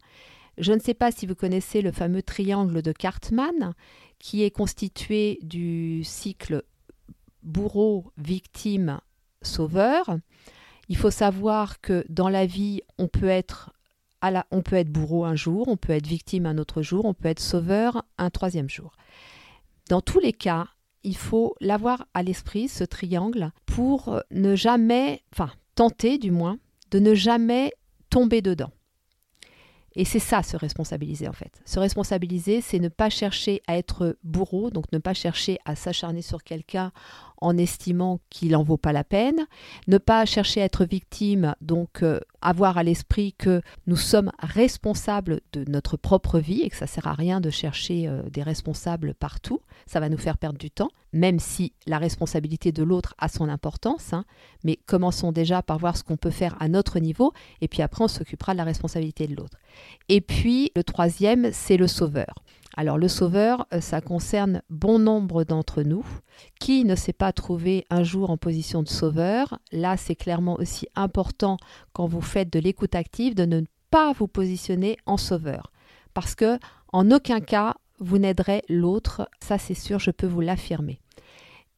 je 0.59 0.73
ne 0.73 0.81
sais 0.81 0.95
pas 0.95 1.11
si 1.11 1.25
vous 1.25 1.35
connaissez 1.35 1.81
le 1.81 1.93
fameux 1.93 2.23
triangle 2.23 2.83
de 2.83 2.93
Cartman, 2.93 3.75
qui 4.19 4.43
est 4.43 4.51
constitué 4.51 5.39
du 5.43 6.05
cycle 6.05 6.63
bourreau, 7.43 8.13
victime, 8.19 9.01
sauveur. 9.41 10.19
Il 10.91 10.99
faut 10.99 11.11
savoir 11.11 11.81
que 11.81 12.05
dans 12.11 12.29
la 12.29 12.45
vie, 12.45 12.83
on 12.99 13.09
peut 13.09 13.29
être 13.29 13.73
la, 14.23 14.47
on 14.51 14.61
peut 14.61 14.77
être 14.77 14.93
bourreau 14.93 15.25
un 15.25 15.35
jour, 15.35 15.69
on 15.69 15.77
peut 15.77 15.93
être 15.93 16.07
victime 16.07 16.45
un 16.45 16.59
autre 16.59 16.83
jour, 16.83 17.07
on 17.07 17.15
peut 17.15 17.29
être 17.29 17.41
sauveur 17.41 18.05
un 18.19 18.29
troisième 18.29 18.69
jour. 18.69 18.93
Dans 19.89 20.03
tous 20.03 20.21
les 20.21 20.35
cas, 20.35 20.67
il 21.03 21.17
faut 21.17 21.57
l'avoir 21.61 22.07
à 22.13 22.23
l'esprit, 22.23 22.69
ce 22.69 22.85
triangle, 22.85 23.53
pour 23.65 24.21
ne 24.31 24.55
jamais, 24.55 25.23
enfin 25.33 25.51
tenter 25.75 26.19
du 26.19 26.31
moins, 26.31 26.59
de 26.91 26.99
ne 26.99 27.15
jamais 27.15 27.73
tomber 28.11 28.43
dedans. 28.43 28.71
Et 29.97 30.05
c'est 30.05 30.21
ça, 30.21 30.43
se 30.43 30.57
responsabiliser 30.57 31.27
en 31.27 31.33
fait. 31.33 31.61
Se 31.65 31.79
responsabiliser, 31.81 32.61
c'est 32.61 32.79
ne 32.79 32.89
pas 32.89 33.11
chercher 33.11 33.61
à 33.67 33.77
être 33.77 34.17
bourreau, 34.23 34.71
donc 34.71 34.85
ne 34.93 34.99
pas 34.99 35.15
chercher 35.15 35.59
à 35.65 35.75
s'acharner 35.75 36.23
sur 36.23 36.45
quelqu'un 36.45 36.93
en 37.41 37.57
estimant 37.57 38.21
qu'il 38.31 38.53
n'en 38.53 38.63
vaut 38.63 38.77
pas 38.77 38.93
la 38.93 39.05
peine, 39.05 39.47
ne 39.87 39.99
pas 39.99 40.25
chercher 40.25 40.63
à 40.63 40.65
être 40.65 40.85
victime, 40.85 41.55
donc 41.61 42.03
euh, 42.03 42.21
avoir 42.41 42.79
à 42.79 42.83
l'esprit 42.83 43.33
que 43.33 43.63
nous 43.87 43.97
sommes 43.97 44.31
responsables 44.41 45.41
de 45.53 45.65
notre 45.71 45.97
propre 45.97 46.39
vie 46.39 46.63
et 46.63 46.71
que 46.71 46.77
ça 46.77 46.87
sert 46.87 47.07
à 47.07 47.15
rien 47.15 47.41
de 47.41 47.51
chercher 47.51 48.09
euh, 48.09 48.23
des 48.31 48.43
responsables 48.43 49.15
partout, 49.15 49.61
ça 49.87 50.01
va 50.01 50.09
nous 50.09 50.19
faire 50.19 50.39
perdre 50.39 50.59
du 50.59 50.71
temps, 50.71 50.91
même 51.13 51.39
si 51.39 51.73
la 51.87 51.99
responsabilité 51.99 52.73
de 52.73 52.83
l'autre 52.83 53.15
a 53.19 53.29
son 53.29 53.49
importance, 53.49 54.13
hein. 54.13 54.25
mais 54.65 54.77
commençons 54.87 55.33
déjà 55.33 55.63
par 55.63 55.79
voir 55.79 55.97
ce 55.97 56.05
qu'on 56.05 56.17
peut 56.17 56.31
faire 56.31 56.57
à 56.61 56.69
notre 56.69 56.99
niveau, 56.99 57.33
et 57.61 57.69
puis 57.69 57.83
après 57.83 58.05
on 58.05 58.09
s'occupera 58.09 58.53
de 58.53 58.59
la 58.59 58.65
responsabilité 58.65 59.27
de 59.27 59.35
l'autre. 59.35 59.59
Et 60.09 60.21
puis 60.21 60.71
le 60.77 60.85
troisième, 60.85 61.51
c'est 61.53 61.77
le 61.77 61.87
sauveur. 61.87 62.35
Alors 62.77 62.99
le 62.99 63.09
sauveur, 63.09 63.67
euh, 63.73 63.81
ça 63.81 64.01
concerne 64.01 64.63
bon 64.71 64.99
nombre 64.99 65.45
d'entre 65.45 65.83
nous. 65.83 66.05
Qui 66.61 66.85
ne 66.85 66.95
s'est 66.95 67.13
pas 67.13 67.33
trouvé 67.33 67.85
un 67.91 68.03
jour 68.03 68.31
en 68.31 68.37
position 68.37 68.83
de 68.83 68.89
sauveur? 68.89 69.59
Là, 69.73 69.97
c'est 69.97 70.15
clairement 70.15 70.55
aussi 70.55 70.87
important 70.95 71.57
quand 71.93 72.07
vous 72.07 72.21
faites 72.21 72.53
de 72.53 72.61
l'écoute 72.61 72.95
active 72.95 73.35
de 73.35 73.45
ne 73.45 73.63
pas 73.91 74.13
vous 74.13 74.29
positionner 74.29 74.97
en 75.07 75.17
sauveur. 75.17 75.73
Parce 76.15 76.35
que 76.35 76.59
en 76.93 77.11
aucun 77.11 77.41
cas, 77.41 77.75
vous 77.99 78.19
n'aiderez 78.19 78.63
l'autre, 78.69 79.29
ça 79.41 79.59
c'est 79.59 79.75
sûr, 79.75 79.99
je 79.99 80.11
peux 80.11 80.27
vous 80.27 80.41
l'affirmer 80.41 81.01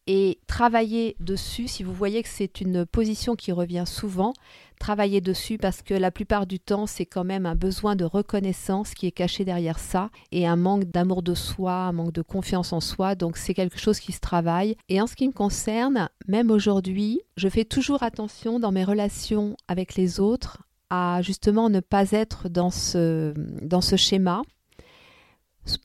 et 0.06 0.40
travailler 0.46 1.16
dessus, 1.20 1.68
si 1.68 1.82
vous 1.82 1.92
voyez 1.92 2.22
que 2.22 2.28
c'est 2.28 2.60
une 2.60 2.84
position 2.84 3.36
qui 3.36 3.52
revient 3.52 3.84
souvent, 3.86 4.32
travaillez 4.80 5.20
dessus 5.20 5.58
parce 5.58 5.80
que 5.80 5.94
la 5.94 6.10
plupart 6.10 6.46
du 6.46 6.58
temps, 6.58 6.86
c'est 6.86 7.06
quand 7.06 7.22
même 7.22 7.46
un 7.46 7.54
besoin 7.54 7.94
de 7.94 8.04
reconnaissance 8.04 8.94
qui 8.94 9.06
est 9.06 9.12
caché 9.12 9.44
derrière 9.44 9.78
ça 9.78 10.10
et 10.32 10.46
un 10.46 10.56
manque 10.56 10.84
d'amour 10.84 11.22
de 11.22 11.34
soi, 11.34 11.72
un 11.72 11.92
manque 11.92 12.12
de 12.12 12.22
confiance 12.22 12.72
en 12.72 12.80
soi. 12.80 13.14
Donc 13.14 13.36
c'est 13.36 13.54
quelque 13.54 13.78
chose 13.78 14.00
qui 14.00 14.12
se 14.12 14.20
travaille. 14.20 14.76
Et 14.88 15.00
en 15.00 15.06
ce 15.06 15.14
qui 15.14 15.28
me 15.28 15.32
concerne, 15.32 16.08
même 16.26 16.50
aujourd'hui, 16.50 17.20
je 17.36 17.48
fais 17.48 17.64
toujours 17.64 18.02
attention 18.02 18.58
dans 18.58 18.72
mes 18.72 18.84
relations 18.84 19.56
avec 19.68 19.94
les 19.94 20.18
autres 20.18 20.62
à 20.90 21.22
justement 21.22 21.70
ne 21.70 21.80
pas 21.80 22.10
être 22.10 22.48
dans 22.48 22.70
ce, 22.70 23.32
dans 23.62 23.80
ce 23.80 23.96
schéma 23.96 24.42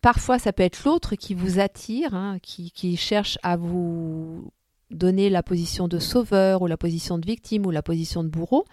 Parfois, 0.01 0.39
ça 0.39 0.53
peut 0.53 0.63
être 0.63 0.84
l'autre 0.86 1.15
qui 1.15 1.34
vous 1.34 1.60
attire, 1.60 2.13
hein, 2.13 2.39
qui, 2.41 2.72
qui 2.72 2.98
cherche 2.98 3.38
à 3.43 3.57
vous 3.57 4.51
donner 4.89 5.29
la 5.29 5.43
position 5.43 5.88
de 5.88 6.00
sauveur 6.00 6.62
ou 6.62 6.67
la 6.67 6.77
position 6.77 7.17
de 7.17 7.25
victime 7.25 7.65
ou 7.65 7.72
la 7.72 7.84
position 7.84 8.24
de 8.24 8.29
bourreau, 8.29 8.65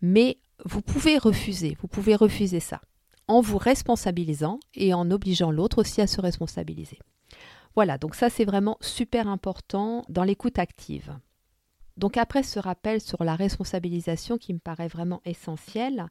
mais 0.00 0.38
vous 0.64 0.80
pouvez 0.80 1.18
refuser, 1.18 1.76
vous 1.80 1.88
pouvez 1.88 2.14
refuser 2.14 2.60
ça 2.60 2.80
en 3.28 3.40
vous 3.40 3.58
responsabilisant 3.58 4.60
et 4.74 4.94
en 4.94 5.10
obligeant 5.10 5.50
l'autre 5.50 5.78
aussi 5.80 6.00
à 6.00 6.06
se 6.06 6.20
responsabiliser. 6.20 6.98
Voilà, 7.74 7.98
donc 7.98 8.14
ça 8.14 8.30
c'est 8.30 8.44
vraiment 8.44 8.78
super 8.80 9.28
important 9.28 10.04
dans 10.08 10.22
l'écoute 10.22 10.58
active. 10.58 11.18
Donc 11.96 12.16
après 12.16 12.42
ce 12.42 12.58
rappel 12.58 13.00
sur 13.00 13.24
la 13.24 13.34
responsabilisation 13.34 14.38
qui 14.38 14.54
me 14.54 14.58
paraît 14.58 14.88
vraiment 14.88 15.20
essentiel, 15.24 16.06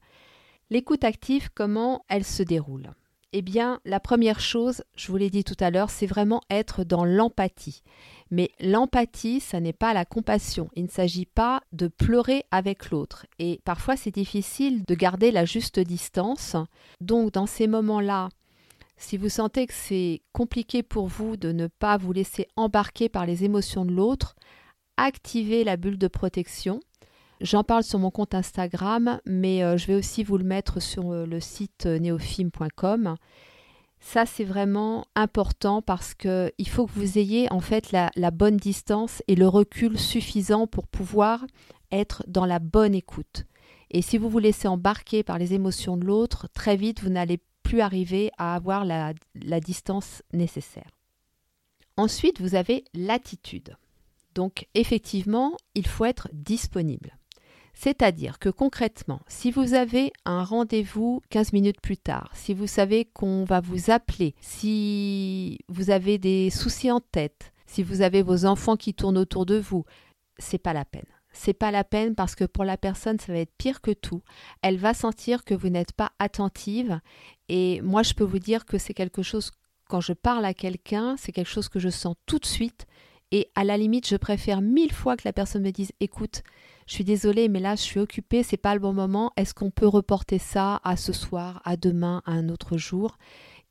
l'écoute 0.69 1.03
active, 1.03 1.49
comment 1.53 2.03
elle 2.09 2.25
se 2.25 2.43
déroule? 2.43 2.91
Eh 3.37 3.41
bien, 3.41 3.81
la 3.83 3.99
première 3.99 4.39
chose, 4.39 4.81
je 4.95 5.11
vous 5.11 5.17
l'ai 5.17 5.29
dit 5.29 5.43
tout 5.43 5.57
à 5.59 5.69
l'heure, 5.69 5.89
c'est 5.89 6.05
vraiment 6.05 6.39
être 6.49 6.85
dans 6.85 7.03
l'empathie. 7.03 7.83
Mais 8.31 8.49
l'empathie, 8.61 9.41
ça 9.41 9.59
n'est 9.59 9.73
pas 9.73 9.93
la 9.93 10.05
compassion. 10.05 10.69
Il 10.77 10.83
ne 10.83 10.89
s'agit 10.89 11.25
pas 11.25 11.59
de 11.73 11.89
pleurer 11.89 12.45
avec 12.51 12.91
l'autre. 12.91 13.25
Et 13.37 13.59
parfois, 13.65 13.97
c'est 13.97 14.15
difficile 14.15 14.85
de 14.85 14.95
garder 14.95 15.31
la 15.31 15.43
juste 15.43 15.81
distance. 15.81 16.55
Donc, 17.01 17.33
dans 17.33 17.45
ces 17.45 17.67
moments-là, 17.67 18.29
si 18.95 19.17
vous 19.17 19.27
sentez 19.27 19.67
que 19.67 19.73
c'est 19.73 20.21
compliqué 20.31 20.81
pour 20.81 21.07
vous 21.07 21.35
de 21.35 21.51
ne 21.51 21.67
pas 21.67 21.97
vous 21.97 22.13
laisser 22.13 22.47
embarquer 22.55 23.09
par 23.09 23.25
les 23.25 23.43
émotions 23.43 23.83
de 23.83 23.91
l'autre, 23.91 24.37
activez 24.95 25.65
la 25.65 25.75
bulle 25.75 25.97
de 25.97 26.07
protection. 26.07 26.79
J'en 27.45 27.63
parle 27.63 27.83
sur 27.83 27.99
mon 27.99 28.09
compte 28.09 28.33
Instagram, 28.33 29.19
mais 29.27 29.63
euh, 29.63 29.77
je 29.77 29.85
vais 29.85 29.93
aussi 29.93 30.23
vous 30.23 30.39
le 30.39 30.43
mettre 30.43 30.79
sur 30.81 31.11
euh, 31.11 31.27
le 31.27 31.39
site 31.39 31.85
euh, 31.85 31.99
neofilm.com. 31.99 33.17
Ça, 33.99 34.25
c'est 34.25 34.43
vraiment 34.43 35.05
important 35.13 35.83
parce 35.83 36.15
qu'il 36.15 36.67
faut 36.67 36.87
que 36.87 36.93
vous 36.93 37.19
ayez 37.19 37.47
en 37.53 37.59
fait 37.59 37.91
la, 37.91 38.31
bonne 38.31 38.57
distance 38.57 39.21
et 39.27 39.35
le 39.35 39.47
recul 39.47 39.99
suffisant 39.99 40.65
pour 40.65 40.87
pouvoir 40.87 41.45
être 41.91 42.23
dans 42.27 42.47
la 42.47 42.57
bonne 42.57 42.95
écoute. 42.95 43.45
Et 43.91 44.01
si 44.01 44.17
vous 44.17 44.27
vous 44.29 44.39
laissez 44.39 44.67
embarquer 44.67 45.21
par 45.21 45.37
les 45.37 45.53
émotions 45.53 45.97
de 45.97 46.05
l'autre, 46.05 46.47
très 46.51 46.75
vite, 46.75 47.03
vous 47.03 47.09
n'allez 47.09 47.39
plus 47.61 47.81
arriver 47.81 48.31
à 48.39 48.55
avoir 48.55 48.85
la 48.85 49.59
distance 49.59 50.23
nécessaire. 50.33 50.89
Ensuite, 51.95 52.41
vous 52.41 52.55
avez 52.55 52.85
l'attitude. 52.95 53.77
Donc, 54.33 54.67
effectivement, 54.73 55.55
il 55.75 55.85
faut 55.85 56.05
être 56.05 56.27
disponible. 56.33 57.15
C'est-à-dire 57.75 58.39
que 58.39 58.49
concrètement, 58.49 59.19
si 59.27 59.51
vous 59.51 59.73
avez 59.73 60.11
un 60.23 60.43
rendez-vous 60.43 61.21
15 61.29 61.53
minutes 61.53 61.81
plus 61.81 61.97
tard, 61.97 62.31
si 62.33 62.53
vous 62.53 62.67
savez 62.67 63.05
qu'on 63.05 63.43
va 63.43 63.59
vous 63.59 63.91
appeler, 63.91 64.33
si 64.39 65.59
vous 65.67 65.89
avez 65.89 66.17
des 66.17 66.49
soucis 66.49 66.89
en 66.89 67.01
tête, 67.01 67.51
si 67.67 67.83
vous 67.83 68.01
avez 68.01 68.21
vos 68.21 68.45
enfants 68.45 68.77
qui 68.77 68.93
tournent 68.93 69.17
autour 69.17 69.45
de 69.45 69.59
vous, 69.59 69.83
c'est 70.37 70.57
pas 70.57 70.73
la 70.73 70.85
peine. 70.85 71.05
C'est 71.33 71.53
pas 71.53 71.69
la 71.69 71.83
peine 71.83 72.15
parce 72.15 72.33
que 72.33 72.45
pour 72.45 72.63
la 72.63 72.77
personne, 72.77 73.19
ça 73.19 73.33
va 73.33 73.39
être 73.39 73.53
pire 73.57 73.81
que 73.81 73.91
tout. 73.91 74.21
Elle 74.61 74.77
va 74.77 74.93
sentir 74.93 75.43
que 75.43 75.53
vous 75.53 75.67
n'êtes 75.67 75.91
pas 75.91 76.13
attentive 76.17 77.01
et 77.49 77.81
moi 77.81 78.03
je 78.03 78.13
peux 78.13 78.23
vous 78.23 78.39
dire 78.39 78.65
que 78.65 78.77
c'est 78.77 78.93
quelque 78.93 79.21
chose 79.21 79.51
quand 79.89 79.99
je 79.99 80.13
parle 80.13 80.45
à 80.45 80.53
quelqu'un, 80.53 81.15
c'est 81.17 81.33
quelque 81.33 81.51
chose 81.51 81.67
que 81.67 81.79
je 81.79 81.89
sens 81.89 82.15
tout 82.25 82.39
de 82.39 82.45
suite 82.45 82.87
et 83.31 83.49
à 83.55 83.65
la 83.65 83.75
limite, 83.75 84.07
je 84.07 84.15
préfère 84.15 84.61
mille 84.61 84.93
fois 84.93 85.17
que 85.17 85.23
la 85.25 85.33
personne 85.33 85.63
me 85.63 85.71
dise 85.71 85.91
écoute, 85.99 86.41
je 86.85 86.93
suis 86.93 87.03
désolée, 87.03 87.47
mais 87.47 87.59
là, 87.59 87.75
je 87.75 87.81
suis 87.81 87.99
occupée, 87.99 88.43
c'est 88.43 88.57
pas 88.57 88.73
le 88.75 88.79
bon 88.79 88.93
moment. 88.93 89.31
Est-ce 89.37 89.53
qu'on 89.53 89.71
peut 89.71 89.87
reporter 89.87 90.37
ça 90.37 90.79
à 90.83 90.95
ce 90.95 91.13
soir, 91.13 91.61
à 91.65 91.77
demain, 91.77 92.21
à 92.25 92.31
un 92.31 92.49
autre 92.49 92.77
jour? 92.77 93.17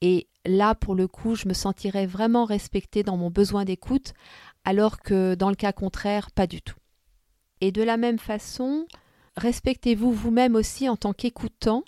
Et 0.00 0.28
là, 0.44 0.74
pour 0.74 0.94
le 0.94 1.06
coup, 1.06 1.36
je 1.36 1.48
me 1.48 1.54
sentirais 1.54 2.06
vraiment 2.06 2.44
respectée 2.44 3.02
dans 3.02 3.16
mon 3.16 3.30
besoin 3.30 3.64
d'écoute, 3.64 4.14
alors 4.64 5.00
que 5.00 5.34
dans 5.34 5.48
le 5.48 5.54
cas 5.54 5.72
contraire, 5.72 6.30
pas 6.32 6.46
du 6.46 6.60
tout. 6.60 6.76
Et 7.60 7.70
de 7.70 7.82
la 7.82 7.96
même 7.96 8.18
façon, 8.18 8.86
respectez-vous 9.36 10.12
vous-même 10.12 10.56
aussi 10.56 10.88
en 10.88 10.96
tant 10.96 11.12
qu'écoutant. 11.12 11.84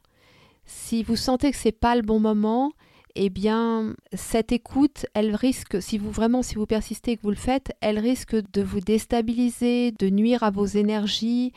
Si 0.64 1.02
vous 1.02 1.16
sentez 1.16 1.50
que 1.50 1.56
c'est 1.56 1.73
pas 1.73 1.97
le 1.97 2.02
bon 2.02 2.21
moment, 2.21 2.73
eh 3.16 3.30
bien, 3.30 3.94
cette 4.12 4.52
écoute, 4.52 5.06
elle 5.14 5.35
risque, 5.35 5.80
si 5.82 5.99
vous 5.99 6.11
vraiment, 6.11 6.42
si 6.42 6.54
vous 6.56 6.66
persistez 6.66 7.12
et 7.12 7.17
que 7.17 7.23
vous 7.23 7.30
le 7.30 7.36
faites, 7.36 7.73
elle 7.80 7.99
risque 7.99 8.36
de 8.52 8.62
vous 8.62 8.80
déstabiliser, 8.80 9.93
de 9.93 10.08
nuire 10.08 10.43
à 10.43 10.50
vos 10.50 10.67
énergies. 10.67 11.52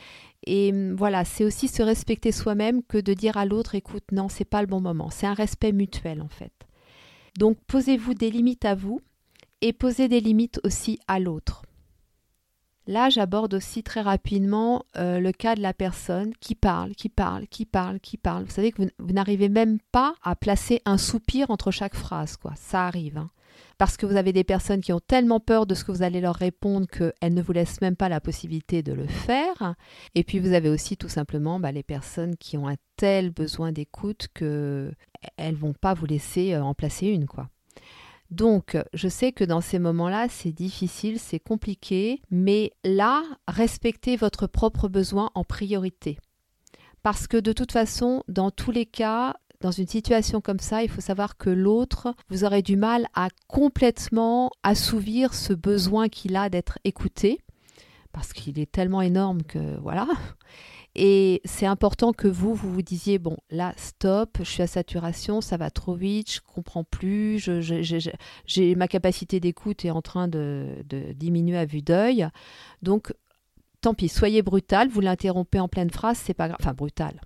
Et 0.46 0.72
hum, 0.72 0.94
voilà, 0.94 1.24
c'est 1.24 1.44
aussi 1.44 1.68
se 1.68 1.82
respecter 1.82 2.32
soi-même 2.32 2.82
que 2.82 2.98
de 2.98 3.14
dire 3.14 3.36
à 3.36 3.44
l'autre, 3.44 3.74
écoute, 3.74 4.04
non, 4.12 4.28
c'est 4.28 4.44
pas 4.44 4.62
le 4.62 4.66
bon 4.66 4.80
moment. 4.80 5.10
C'est 5.10 5.26
un 5.26 5.34
respect 5.34 5.72
mutuel, 5.72 6.22
en 6.22 6.28
fait. 6.28 6.52
Donc, 7.38 7.58
posez-vous 7.66 8.14
des 8.14 8.30
limites 8.30 8.64
à 8.64 8.74
vous 8.74 9.00
et 9.60 9.72
posez 9.72 10.08
des 10.08 10.20
limites 10.20 10.60
aussi 10.64 10.98
à 11.08 11.18
l'autre. 11.18 11.62
Là, 12.86 13.10
j'aborde 13.10 13.54
aussi 13.54 13.82
très 13.82 14.00
rapidement 14.00 14.84
euh, 14.96 15.20
le 15.20 15.32
cas 15.32 15.54
de 15.54 15.60
la 15.60 15.74
personne 15.74 16.32
qui 16.40 16.54
parle, 16.54 16.94
qui 16.94 17.08
parle, 17.08 17.46
qui 17.46 17.66
parle, 17.66 18.00
qui 18.00 18.16
parle. 18.16 18.44
Vous 18.44 18.50
savez 18.50 18.72
que 18.72 18.82
vous, 18.98 19.12
n'arrivez 19.12 19.48
même 19.48 19.78
pas 19.92 20.14
à 20.22 20.34
placer 20.34 20.80
un 20.86 20.98
soupir 20.98 21.50
entre 21.50 21.70
chaque 21.70 21.94
phrase, 21.94 22.36
quoi. 22.36 22.52
Ça 22.56 22.86
arrive. 22.86 23.18
Hein. 23.18 23.30
Parce 23.78 23.96
que 23.96 24.06
vous 24.06 24.16
avez 24.16 24.32
des 24.32 24.44
personnes 24.44 24.80
qui 24.80 24.92
ont 24.92 25.00
tellement 25.00 25.40
peur 25.40 25.66
de 25.66 25.74
ce 25.74 25.84
que 25.84 25.92
vous 25.92 26.02
allez 26.02 26.20
leur 26.20 26.34
répondre 26.34 26.86
qu'elles 26.86 27.34
ne 27.34 27.42
vous 27.42 27.52
laissent 27.52 27.80
même 27.80 27.96
pas 27.96 28.08
la 28.08 28.20
possibilité 28.20 28.82
de 28.82 28.92
le 28.92 29.06
faire. 29.06 29.74
Et 30.14 30.24
puis 30.24 30.38
vous 30.38 30.52
avez 30.52 30.68
aussi 30.68 30.96
tout 30.96 31.08
simplement 31.08 31.60
bah, 31.60 31.72
les 31.72 31.82
personnes 31.82 32.36
qui 32.36 32.56
ont 32.58 32.68
un 32.68 32.76
tel 32.96 33.30
besoin 33.30 33.72
d'écoute 33.72 34.28
qu'elles 34.34 34.94
ne 35.38 35.56
vont 35.56 35.74
pas 35.74 35.94
vous 35.94 36.06
laisser 36.06 36.54
euh, 36.54 36.62
en 36.62 36.74
placer 36.74 37.06
une, 37.06 37.26
quoi. 37.26 37.48
Donc, 38.30 38.76
je 38.94 39.08
sais 39.08 39.32
que 39.32 39.44
dans 39.44 39.60
ces 39.60 39.78
moments-là, 39.78 40.28
c'est 40.28 40.52
difficile, 40.52 41.18
c'est 41.18 41.40
compliqué, 41.40 42.22
mais 42.30 42.72
là, 42.84 43.22
respectez 43.48 44.16
votre 44.16 44.46
propre 44.46 44.88
besoin 44.88 45.30
en 45.34 45.42
priorité. 45.42 46.18
Parce 47.02 47.26
que 47.26 47.36
de 47.36 47.52
toute 47.52 47.72
façon, 47.72 48.22
dans 48.28 48.50
tous 48.50 48.70
les 48.70 48.86
cas, 48.86 49.34
dans 49.60 49.70
une 49.70 49.88
situation 49.88 50.40
comme 50.40 50.60
ça, 50.60 50.82
il 50.82 50.88
faut 50.88 51.00
savoir 51.00 51.36
que 51.36 51.50
l'autre, 51.50 52.14
vous 52.28 52.44
aurez 52.44 52.62
du 52.62 52.76
mal 52.76 53.08
à 53.14 53.28
complètement 53.48 54.50
assouvir 54.62 55.34
ce 55.34 55.52
besoin 55.52 56.08
qu'il 56.08 56.36
a 56.36 56.48
d'être 56.48 56.78
écouté, 56.84 57.40
parce 58.12 58.32
qu'il 58.32 58.58
est 58.58 58.70
tellement 58.70 59.02
énorme 59.02 59.42
que 59.42 59.76
voilà. 59.80 60.06
Et 60.96 61.40
c'est 61.44 61.66
important 61.66 62.12
que 62.12 62.26
vous, 62.26 62.54
vous 62.54 62.72
vous 62.72 62.82
disiez, 62.82 63.18
bon, 63.18 63.36
là, 63.50 63.72
stop, 63.76 64.38
je 64.40 64.50
suis 64.50 64.62
à 64.62 64.66
saturation, 64.66 65.40
ça 65.40 65.56
va 65.56 65.70
trop 65.70 65.94
vite, 65.94 66.34
je 66.34 66.40
comprends 66.40 66.84
plus, 66.84 67.48
j'ai 68.46 68.74
ma 68.74 68.88
capacité 68.88 69.38
d'écoute 69.38 69.84
est 69.84 69.90
en 69.90 70.02
train 70.02 70.26
de, 70.26 70.66
de 70.88 71.12
diminuer 71.12 71.58
à 71.58 71.64
vue 71.64 71.82
d'œil. 71.82 72.28
Donc, 72.82 73.12
tant 73.80 73.94
pis, 73.94 74.08
soyez 74.08 74.42
brutal, 74.42 74.88
vous 74.88 75.00
l'interrompez 75.00 75.60
en 75.60 75.68
pleine 75.68 75.90
phrase, 75.90 76.18
c'est 76.18 76.34
pas 76.34 76.48
grave. 76.48 76.58
Enfin, 76.60 76.74
brutal, 76.74 77.20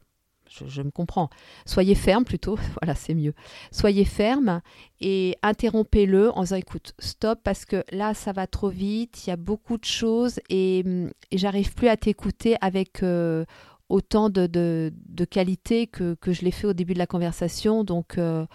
je, 0.66 0.82
me 0.82 0.90
comprends. 0.90 1.28
Soyez 1.66 1.94
ferme 1.94 2.24
plutôt, 2.24 2.56
voilà, 2.80 2.94
c'est 2.94 3.14
mieux. 3.14 3.34
Soyez 3.70 4.04
ferme 4.04 4.60
et 5.00 5.36
interrompez-le 5.42 6.30
en 6.30 6.42
disant 6.42 6.56
écoute, 6.56 6.94
stop, 6.98 7.40
parce 7.42 7.64
que 7.64 7.84
là, 7.90 8.14
ça 8.14 8.32
va 8.32 8.46
trop 8.46 8.68
vite, 8.68 9.26
il 9.26 9.30
y 9.30 9.32
a 9.32 9.36
beaucoup 9.36 9.78
de 9.78 9.84
choses 9.84 10.40
et, 10.48 10.84
j'arrive 11.32 11.74
plus 11.74 11.88
à 11.88 11.96
t'écouter 11.96 12.56
avec 12.60 13.02
euh, 13.02 13.44
autant 13.88 14.30
de, 14.30 14.92
qualité 15.30 15.86
que, 15.86 16.14
que 16.14 16.32
je 16.32 16.42
l'ai 16.42 16.50
fait 16.50 16.66
au 16.66 16.72
début 16.72 16.94
de 16.94 16.98
la 16.98 17.06
conversation. 17.06 17.84
Donc, 17.84 18.18
euh, 18.18 18.46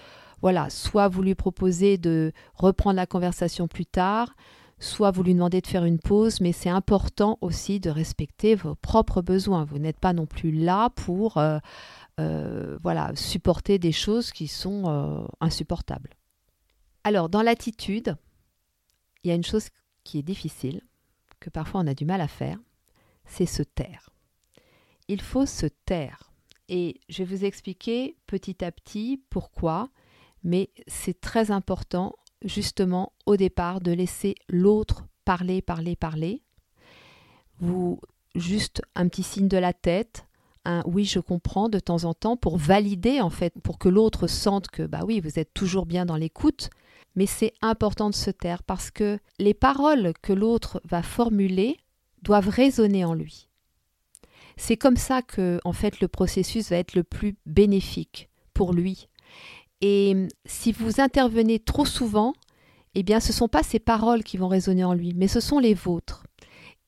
voilà, 0.41 0.69
soit 0.69 1.07
vous 1.07 1.21
lui 1.21 1.35
proposez 1.35 1.97
de 1.97 2.31
reprendre 2.55 2.95
la 2.95 3.05
conversation 3.05 3.67
plus 3.67 3.85
tard, 3.85 4.35
soit 4.79 5.11
vous 5.11 5.23
lui 5.23 5.33
demandez 5.33 5.61
de 5.61 5.67
faire 5.67 5.85
une 5.85 5.99
pause, 5.99 6.39
mais 6.41 6.51
c'est 6.51 6.69
important 6.69 7.37
aussi 7.41 7.79
de 7.79 7.89
respecter 7.89 8.55
vos 8.55 8.75
propres 8.75 9.21
besoins. 9.21 9.65
Vous 9.65 9.77
n'êtes 9.77 9.99
pas 9.99 10.13
non 10.13 10.25
plus 10.25 10.51
là 10.51 10.89
pour 10.91 11.37
euh, 11.37 11.59
euh, 12.19 12.77
voilà, 12.81 13.11
supporter 13.15 13.77
des 13.77 13.91
choses 13.91 14.31
qui 14.31 14.47
sont 14.47 14.83
euh, 14.87 15.27
insupportables. 15.41 16.11
Alors, 17.03 17.29
dans 17.29 17.41
l'attitude, 17.41 18.15
il 19.23 19.29
y 19.29 19.31
a 19.31 19.35
une 19.35 19.43
chose 19.43 19.67
qui 20.03 20.19
est 20.19 20.23
difficile, 20.23 20.81
que 21.39 21.49
parfois 21.49 21.81
on 21.81 21.87
a 21.87 21.93
du 21.93 22.05
mal 22.05 22.21
à 22.21 22.27
faire, 22.27 22.57
c'est 23.25 23.45
se 23.45 23.63
taire. 23.63 24.09
Il 25.07 25.21
faut 25.21 25.45
se 25.45 25.65
taire. 25.85 26.31
Et 26.69 26.99
je 27.09 27.23
vais 27.23 27.35
vous 27.35 27.45
expliquer 27.45 28.15
petit 28.27 28.63
à 28.63 28.71
petit 28.71 29.21
pourquoi, 29.29 29.89
mais 30.43 30.69
c'est 30.87 31.19
très 31.19 31.51
important 31.51 32.15
justement 32.43 33.13
au 33.25 33.37
départ 33.37 33.81
de 33.81 33.91
laisser 33.91 34.35
l'autre 34.47 35.05
parler, 35.25 35.61
parler, 35.61 35.95
parler. 35.95 36.41
Vous 37.59 37.99
juste 38.35 38.81
un 38.95 39.07
petit 39.07 39.23
signe 39.23 39.47
de 39.47 39.57
la 39.57 39.73
tête, 39.73 40.25
un 40.65 40.83
oui 40.85 41.05
je 41.05 41.19
comprends 41.19 41.69
de 41.69 41.79
temps 41.79 42.03
en 42.05 42.13
temps 42.13 42.37
pour 42.37 42.57
valider 42.57 43.21
en 43.21 43.29
fait, 43.29 43.53
pour 43.63 43.79
que 43.79 43.89
l'autre 43.89 44.27
sente 44.27 44.67
que 44.69 44.83
bah 44.83 45.01
oui 45.05 45.19
vous 45.19 45.39
êtes 45.39 45.53
toujours 45.53 45.85
bien 45.85 46.05
dans 46.05 46.15
l'écoute. 46.15 46.69
Mais 47.15 47.25
c'est 47.25 47.53
important 47.61 48.09
de 48.09 48.15
se 48.15 48.29
taire 48.29 48.63
parce 48.63 48.91
que 48.91 49.19
les 49.39 49.53
paroles 49.53 50.13
que 50.21 50.31
l'autre 50.31 50.79
va 50.85 51.01
formuler 51.01 51.77
doivent 52.21 52.49
résonner 52.49 53.03
en 53.03 53.13
lui. 53.13 53.49
C'est 54.57 54.77
comme 54.77 54.97
ça 54.97 55.21
que 55.21 55.59
en 55.63 55.73
fait 55.73 56.01
le 56.01 56.07
processus 56.07 56.69
va 56.69 56.77
être 56.77 56.95
le 56.95 57.03
plus 57.03 57.35
bénéfique 57.45 58.29
pour 58.53 58.73
lui 58.73 59.09
Et 59.81 60.27
si 60.45 60.71
vous 60.71 60.99
intervenez 60.99 61.59
trop 61.59 61.85
souvent, 61.85 62.33
eh 62.95 63.03
bien 63.03 63.19
ce 63.19 63.29
ne 63.29 63.33
sont 63.33 63.47
pas 63.47 63.63
ces 63.63 63.79
paroles 63.79 64.23
qui 64.23 64.37
vont 64.37 64.47
résonner 64.47 64.83
en 64.83 64.93
lui, 64.93 65.13
mais 65.15 65.27
ce 65.27 65.39
sont 65.39 65.59
les 65.59 65.73
vôtres. 65.73 66.23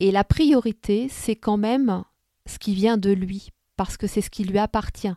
Et 0.00 0.10
la 0.10 0.24
priorité, 0.24 1.08
c'est 1.08 1.36
quand 1.36 1.56
même 1.56 2.04
ce 2.46 2.58
qui 2.58 2.74
vient 2.74 2.98
de 2.98 3.10
lui, 3.10 3.50
parce 3.76 3.96
que 3.96 4.06
c'est 4.06 4.20
ce 4.20 4.30
qui 4.30 4.44
lui 4.44 4.58
appartient, 4.58 5.14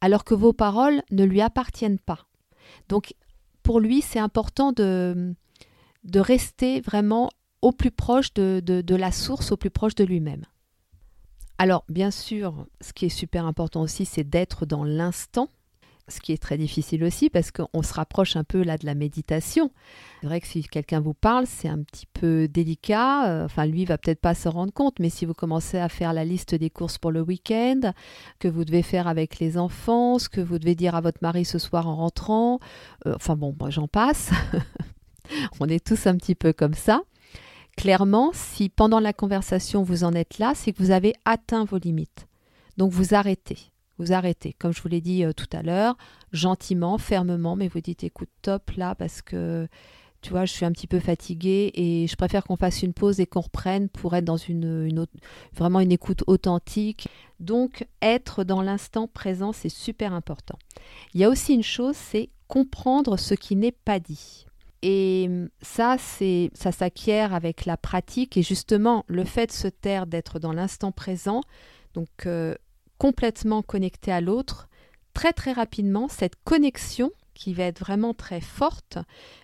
alors 0.00 0.24
que 0.24 0.34
vos 0.34 0.52
paroles 0.52 1.02
ne 1.10 1.24
lui 1.24 1.40
appartiennent 1.40 1.98
pas. 1.98 2.26
Donc 2.88 3.14
pour 3.62 3.80
lui, 3.80 4.02
c'est 4.02 4.18
important 4.18 4.72
de, 4.72 5.34
de 6.04 6.20
rester 6.20 6.80
vraiment 6.80 7.30
au 7.62 7.72
plus 7.72 7.90
proche 7.90 8.32
de, 8.34 8.94
la 8.94 9.12
source, 9.12 9.52
au 9.52 9.56
plus 9.56 9.70
proche 9.70 9.94
de 9.94 10.04
lui-même. 10.04 10.44
Alors, 11.58 11.84
bien 11.88 12.10
sûr, 12.10 12.66
ce 12.80 12.92
qui 12.92 13.06
est 13.06 13.10
super 13.10 13.46
important 13.46 13.80
aussi, 13.80 14.04
c'est 14.04 14.24
d'être 14.24 14.66
dans 14.66 14.84
l'instant, 14.84 15.48
ce 16.08 16.20
qui 16.20 16.32
est 16.32 16.40
très 16.40 16.56
difficile 16.56 17.02
aussi 17.04 17.30
parce 17.30 17.50
qu'on 17.50 17.82
se 17.82 17.92
rapproche 17.94 18.36
un 18.36 18.44
peu 18.44 18.62
là 18.62 18.78
de 18.78 18.86
la 18.86 18.94
méditation. 18.94 19.70
C'est 20.20 20.26
vrai 20.26 20.40
que 20.40 20.46
si 20.46 20.62
quelqu'un 20.62 21.00
vous 21.00 21.14
parle, 21.14 21.46
c'est 21.46 21.68
un 21.68 21.82
petit 21.82 22.06
peu 22.06 22.48
délicat. 22.48 23.28
Euh, 23.28 23.44
enfin, 23.44 23.66
lui 23.66 23.84
va 23.84 23.98
peut-être 23.98 24.20
pas 24.20 24.34
se 24.34 24.48
rendre 24.48 24.72
compte, 24.72 24.98
mais 25.00 25.10
si 25.10 25.26
vous 25.26 25.34
commencez 25.34 25.78
à 25.78 25.88
faire 25.88 26.12
la 26.12 26.24
liste 26.24 26.54
des 26.54 26.70
courses 26.70 26.98
pour 26.98 27.10
le 27.10 27.22
week-end, 27.22 27.92
que 28.38 28.48
vous 28.48 28.64
devez 28.64 28.82
faire 28.82 29.08
avec 29.08 29.38
les 29.38 29.58
enfants, 29.58 30.18
ce 30.18 30.28
que 30.28 30.40
vous 30.40 30.58
devez 30.58 30.74
dire 30.74 30.94
à 30.94 31.00
votre 31.00 31.18
mari 31.22 31.44
ce 31.44 31.58
soir 31.58 31.88
en 31.88 31.96
rentrant, 31.96 32.60
euh, 33.06 33.14
enfin 33.16 33.36
bon, 33.36 33.54
moi 33.58 33.70
j'en 33.70 33.88
passe. 33.88 34.30
On 35.60 35.68
est 35.68 35.84
tous 35.84 36.06
un 36.06 36.16
petit 36.16 36.36
peu 36.36 36.52
comme 36.52 36.74
ça. 36.74 37.02
Clairement, 37.76 38.30
si 38.32 38.68
pendant 38.68 39.00
la 39.00 39.12
conversation 39.12 39.82
vous 39.82 40.04
en 40.04 40.12
êtes 40.12 40.38
là, 40.38 40.52
c'est 40.54 40.72
que 40.72 40.82
vous 40.82 40.92
avez 40.92 41.14
atteint 41.24 41.64
vos 41.64 41.78
limites. 41.78 42.26
Donc 42.76 42.92
vous 42.92 43.14
arrêtez. 43.14 43.58
Vous 43.98 44.12
arrêtez. 44.12 44.54
Comme 44.58 44.72
je 44.72 44.82
vous 44.82 44.88
l'ai 44.88 45.00
dit 45.00 45.24
euh, 45.24 45.32
tout 45.32 45.48
à 45.52 45.62
l'heure, 45.62 45.96
gentiment, 46.32 46.98
fermement, 46.98 47.56
mais 47.56 47.68
vous 47.68 47.80
dites 47.80 48.04
écoute, 48.04 48.28
top 48.42 48.72
là, 48.72 48.94
parce 48.94 49.22
que 49.22 49.68
tu 50.26 50.30
vois, 50.30 50.44
je 50.44 50.52
suis 50.52 50.64
un 50.64 50.72
petit 50.72 50.88
peu 50.88 50.98
fatiguée 50.98 51.70
et 51.74 52.06
je 52.08 52.16
préfère 52.16 52.42
qu'on 52.42 52.56
fasse 52.56 52.82
une 52.82 52.92
pause 52.92 53.20
et 53.20 53.26
qu'on 53.26 53.42
reprenne 53.42 53.88
pour 53.88 54.16
être 54.16 54.24
dans 54.24 54.36
une, 54.36 55.06
vraiment 55.54 55.78
une 55.78 55.92
écoute 55.92 56.24
authentique. 56.26 57.06
Donc, 57.38 57.86
être 58.02 58.42
dans 58.42 58.60
l'instant 58.60 59.06
présent, 59.06 59.52
c'est 59.52 59.68
super 59.68 60.12
important. 60.12 60.58
Il 61.14 61.20
y 61.20 61.24
a 61.24 61.28
aussi 61.28 61.54
une 61.54 61.62
chose, 61.62 61.94
c'est 61.94 62.30
comprendre 62.48 63.16
ce 63.18 63.34
qui 63.34 63.54
n'est 63.54 63.70
pas 63.70 64.00
dit. 64.00 64.46
Et 64.82 65.30
ça, 65.62 65.96
c'est 65.98 66.50
ça 66.54 66.72
s'acquiert 66.72 67.32
avec 67.32 67.64
la 67.64 67.76
pratique 67.76 68.36
et 68.36 68.42
justement 68.42 69.04
le 69.06 69.24
fait 69.24 69.46
de 69.46 69.52
se 69.52 69.68
taire, 69.68 70.06
d'être 70.06 70.38
dans 70.38 70.52
l'instant 70.52 70.92
présent, 70.92 71.40
donc 71.94 72.08
euh, 72.26 72.54
complètement 72.98 73.62
connecté 73.62 74.12
à 74.12 74.20
l'autre, 74.20 74.68
très 75.14 75.32
très 75.32 75.52
rapidement, 75.52 76.08
cette 76.08 76.36
connexion 76.44 77.10
qui 77.34 77.54
va 77.54 77.64
être 77.64 77.80
vraiment 77.80 78.14
très 78.14 78.40
forte 78.40 78.98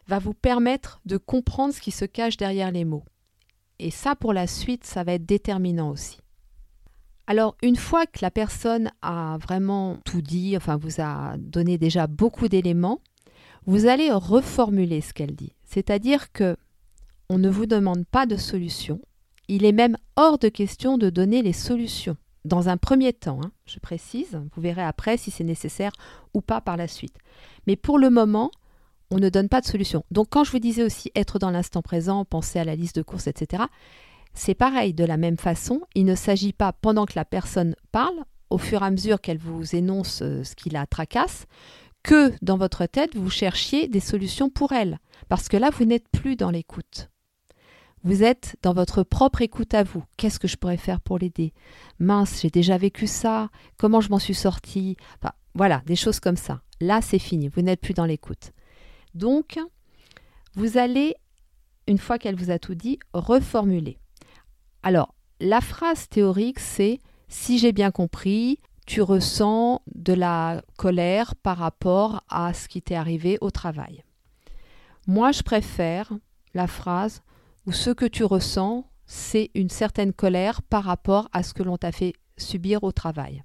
va 0.09 0.19
vous 0.19 0.35
permettre 0.35 1.01
de 1.05 1.17
comprendre 1.17 1.75
ce 1.75 1.81
qui 1.81 1.91
se 1.91 2.05
cache 2.05 2.37
derrière 2.37 2.71
les 2.71 2.85
mots. 2.85 3.05
Et 3.79 3.91
ça, 3.91 4.17
pour 4.17 4.33
la 4.33 4.47
suite, 4.47 4.85
ça 4.85 5.05
va 5.05 5.15
être 5.15 5.27
déterminant 5.27 5.91
aussi. 5.91 6.19
Alors, 7.27 7.57
une 7.63 7.77
fois 7.77 8.07
que 8.07 8.19
la 8.23 8.31
personne 8.31 8.91
a 9.01 9.39
vraiment 9.39 9.99
tout 10.05 10.23
dit, 10.23 10.57
enfin 10.57 10.77
vous 10.77 11.01
a 11.01 11.37
donné 11.39 11.79
déjà 11.79 12.07
beaucoup 12.07 12.49
d'éléments, 12.49 13.01
vous 13.67 13.87
allez 13.87 14.11
reformuler 14.11 15.01
ce 15.01 15.13
qu'elle 15.13 15.37
dit. 15.37 15.55
C'est-à-dire 15.65 16.33
que 16.33 16.57
on 17.29 17.39
ne 17.39 17.49
vous 17.49 17.67
demande 17.67 18.05
pas 18.07 18.27
de 18.27 18.37
solution. 18.37 19.01
Il 19.49 19.65
est 19.65 19.73
même 19.73 19.97
hors 20.17 20.39
de 20.39 20.49
question 20.49 20.99
de 20.99 21.11
donner 21.11 21.43
les 21.43 21.53
solutions. 21.53 22.17
Dans 22.45 22.69
un 22.69 22.77
premier 22.77 23.13
temps, 23.13 23.41
hein, 23.45 23.53
je 23.67 23.79
précise, 23.79 24.41
vous 24.55 24.63
verrez 24.63 24.83
après 24.83 25.17
si 25.17 25.31
c'est 25.31 25.45
nécessaire 25.45 25.93
ou 26.35 26.41
pas 26.41 26.61
par 26.61 26.77
la 26.77 26.89
suite. 26.89 27.17
Mais 27.67 27.77
pour 27.77 27.99
le 27.99 28.11
moment, 28.11 28.51
on 29.11 29.19
ne 29.19 29.29
donne 29.29 29.49
pas 29.49 29.61
de 29.61 29.67
solution. 29.67 30.05
Donc 30.11 30.29
quand 30.31 30.43
je 30.43 30.51
vous 30.51 30.59
disais 30.59 30.83
aussi 30.83 31.13
être 31.15 31.39
dans 31.39 31.51
l'instant 31.51 31.83
présent, 31.83 32.25
penser 32.25 32.59
à 32.59 32.65
la 32.65 32.75
liste 32.75 32.97
de 32.97 33.03
courses, 33.03 33.29
etc., 33.29 33.65
c'est 34.35 34.55
pareil, 34.55 34.95
de 34.95 35.05
la 35.05 35.19
même 35.19 35.37
façon, 35.37 35.83
il 35.95 36.05
ne 36.05 36.15
s'agit 36.15 36.55
pas 36.55 36.73
pendant 36.73 37.05
que 37.05 37.13
la 37.17 37.25
personne 37.25 37.77
parle, 37.93 38.25
au 38.51 38.59
fur 38.59 38.83
et 38.83 38.87
à 38.87 38.91
mesure 38.91 39.21
qu'elle 39.21 39.39
vous 39.39 39.77
énonce 39.77 40.23
euh, 40.23 40.43
ce 40.43 40.55
qui 40.55 40.71
la 40.71 40.87
tracasse, 40.87 41.47
que 42.03 42.33
dans 42.43 42.57
votre 42.57 42.87
tête, 42.87 43.15
vous 43.15 43.31
cherchiez 43.31 43.89
des 43.89 44.01
solutions 44.01 44.51
pour 44.51 44.73
elle. 44.73 44.99
Parce 45.29 45.49
que 45.49 45.57
là, 45.57 45.71
vous 45.71 45.85
n'êtes 45.85 46.09
plus 46.09 46.37
dans 46.37 46.51
l'écoute. 46.51 47.11
Vous 48.05 48.25
êtes 48.25 48.57
dans 48.63 48.75
votre 48.75 49.05
propre 49.05 49.43
écoute 49.43 49.75
à 49.75 49.85
vous. 49.85 50.03
Qu'est-ce 50.17 50.41
que 50.41 50.49
je 50.49 50.57
pourrais 50.57 50.77
faire 50.77 51.01
pour 51.01 51.19
l'aider? 51.19 51.53
Mince, 52.01 52.41
j'ai 52.43 52.51
déjà 52.51 52.77
vécu 52.77 53.07
ça. 53.07 53.49
Comment 53.77 54.01
je 54.01 54.11
m'en 54.11 54.19
suis 54.19 54.35
sortie? 54.35 54.97
Voilà, 55.55 55.83
des 55.87 55.95
choses 55.95 56.19
comme 56.19 56.37
ça. 56.37 56.63
Là, 56.81 57.01
c'est 57.01 57.21
fini. 57.21 57.49
Vous 57.49 57.63
n'êtes 57.63 57.81
plus 57.81 57.95
dans 57.95 58.05
l'écoute. 58.05 58.51
Donc, 59.15 59.61
vous 60.57 60.79
allez, 60.79 61.15
une 61.87 61.99
fois 61.99 62.19
qu'elle 62.19 62.35
vous 62.35 62.51
a 62.51 62.59
tout 62.59 62.75
dit, 62.75 62.99
reformuler. 63.13 63.99
Alors, 64.83 65.15
la 65.39 65.61
phrase 65.61 66.09
théorique, 66.09 66.59
c'est 66.59 66.99
si 67.29 67.59
j'ai 67.59 67.73
bien 67.73 67.93
compris, 67.93 68.59
tu 68.85 69.01
ressens 69.01 69.81
de 69.95 70.13
la 70.13 70.61
colère 70.77 71.37
par 71.37 71.59
rapport 71.59 72.25
à 72.29 72.53
ce 72.53 72.67
qui 72.67 72.83
t'est 72.83 72.97
arrivé 72.97 73.39
au 73.41 73.53
travail. 73.53 74.03
Moi, 75.07 75.31
je 75.31 75.43
préfère 75.43 76.13
la 76.53 76.67
phrase 76.67 77.23
où 77.67 77.73
ce 77.73 77.91
que 77.91 78.05
tu 78.05 78.25
ressens, 78.25 78.87
c'est 79.07 79.51
une 79.55 79.69
certaine 79.69 80.13
colère 80.13 80.63
par 80.63 80.85
rapport 80.85 81.29
à 81.33 81.43
ce 81.43 81.55
que 81.55 81.63
l'on 81.63 81.77
t'a 81.77 81.93
fait 81.93 82.15
subir 82.37 82.83
au 82.83 82.93
travail. 82.93 83.43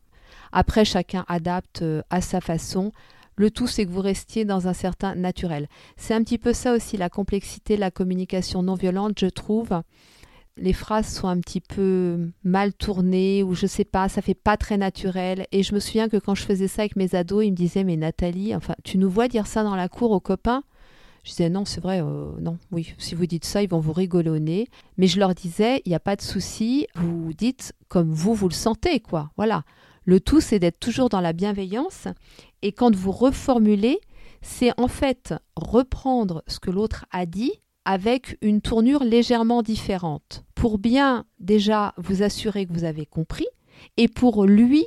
Après, 0.52 0.86
chacun 0.86 1.26
adapte 1.28 1.82
euh, 1.82 2.02
à 2.10 2.22
sa 2.22 2.42
façon. 2.42 2.92
Le 3.36 3.52
tout, 3.52 3.68
c'est 3.68 3.86
que 3.86 3.92
vous 3.92 4.02
restiez 4.02 4.46
dans 4.46 4.68
un 4.68 4.74
certain 4.74 5.14
naturel. 5.16 5.68
C'est 5.98 6.14
un 6.14 6.24
petit 6.24 6.38
peu 6.38 6.54
ça 6.54 6.74
aussi 6.74 6.98
la 6.98 7.10
complexité 7.10 7.78
la 7.78 7.92
communication 7.92 8.64
non 8.64 8.76
violente, 8.76 9.20
je 9.20 9.28
trouve 9.28 9.82
les 10.58 10.74
phrases 10.74 11.08
sont 11.08 11.28
un 11.28 11.40
petit 11.40 11.62
peu 11.62 12.32
mal 12.44 12.74
tournées 12.74 13.44
ou 13.44 13.54
je 13.54 13.68
sais 13.68 13.86
pas, 13.86 14.10
ça 14.10 14.22
fait 14.22 14.34
pas 14.34 14.58
très 14.58 14.78
naturel. 14.78 15.46
Et 15.52 15.64
je 15.64 15.74
me 15.74 15.80
souviens 15.80 16.10
que 16.10 16.18
quand 16.18 16.36
je 16.36 16.44
faisais 16.44 16.68
ça 16.68 16.82
avec 16.82 16.96
mes 16.96 17.16
ados, 17.16 17.46
ils 17.46 17.52
me 17.52 17.56
disaient 17.56 17.84
mais 17.84 17.96
Nathalie, 17.96 18.56
enfin 18.56 18.76
tu 18.84 18.98
nous 18.98 19.10
vois 19.10 19.28
dire 19.28 19.48
ça 19.48 19.64
dans 19.64 19.76
la 19.76 19.90
cour 19.90 20.12
aux 20.12 20.20
copains? 20.20 20.64
Je 21.28 21.32
disais 21.34 21.50
non, 21.50 21.66
c'est 21.66 21.82
vrai, 21.82 22.02
euh, 22.02 22.32
non, 22.40 22.58
oui, 22.72 22.94
si 22.98 23.13
vous 23.13 23.26
dites 23.26 23.44
ça, 23.44 23.62
ils 23.62 23.68
vont 23.68 23.82
vous 23.82 23.92
rigoler 23.92 24.70
Mais 24.96 25.08
je 25.08 25.20
leur 25.20 25.36
disais, 25.36 25.82
il 25.84 25.90
n'y 25.90 25.96
a 25.96 26.00
pas 26.00 26.16
de 26.16 26.22
souci, 26.22 26.88
vous 26.96 27.34
dites 27.34 27.74
comme 27.90 28.13
vous 28.13 28.34
vous 28.34 28.48
le 28.48 28.54
sentez, 28.54 29.02
quoi. 29.02 29.30
Voilà. 29.36 29.63
Le 30.06 30.22
tout, 30.22 30.40
c'est 30.40 30.58
d'être 30.58 30.80
toujours 30.80 31.10
dans 31.10 31.20
la 31.20 31.34
bienveillance. 31.34 32.08
Et 32.62 32.72
quand 32.72 32.96
vous 32.96 33.12
reformulez, 33.12 34.00
c'est 34.42 34.72
en 34.80 34.88
fait 34.88 35.34
reprendre 35.58 36.46
ce 36.48 36.62
que 36.62 36.72
l'autre 36.72 37.06
a 37.12 37.26
dit 37.26 37.52
avec 37.84 38.38
une 38.42 38.62
tournure 38.62 39.04
légèrement 39.04 39.63
différente, 39.63 40.46
pour 40.56 40.78
bien 40.78 41.26
déjà 41.40 41.94
vous 41.98 42.24
assurer 42.24 42.66
que 42.66 42.72
vous 42.72 42.86
avez 42.86 43.06
compris, 43.06 43.48
et 43.98 44.08
pour 44.08 44.46
lui, 44.46 44.86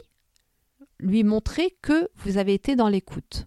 lui 0.99 1.23
montrer 1.23 1.77
que 1.83 2.09
vous 2.17 2.39
avez 2.39 2.55
été 2.55 2.77
dans 2.77 2.89
l'écoute. 2.89 3.47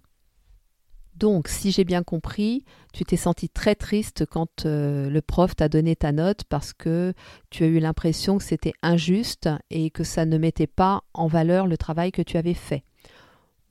Donc, 1.15 1.47
si 1.47 1.71
j'ai 1.71 1.83
bien 1.83 2.03
compris, 2.03 2.65
tu 2.93 3.03
t'es 3.03 3.17
senti 3.17 3.49
très 3.49 3.75
triste 3.75 4.25
quand 4.25 4.65
euh, 4.65 5.09
le 5.09 5.21
prof 5.21 5.55
t'a 5.55 5.67
donné 5.67 5.95
ta 5.95 6.11
note 6.11 6.43
parce 6.45 6.73
que 6.73 7.13
tu 7.49 7.63
as 7.63 7.67
eu 7.67 7.79
l'impression 7.79 8.37
que 8.37 8.43
c'était 8.43 8.73
injuste 8.83 9.49
et 9.71 9.89
que 9.89 10.03
ça 10.03 10.25
ne 10.25 10.37
mettait 10.37 10.67
pas 10.67 11.03
en 11.13 11.27
valeur 11.27 11.67
le 11.67 11.75
travail 11.75 12.11
que 12.11 12.21
tu 12.21 12.37
avais 12.37 12.53
fait. 12.53 12.83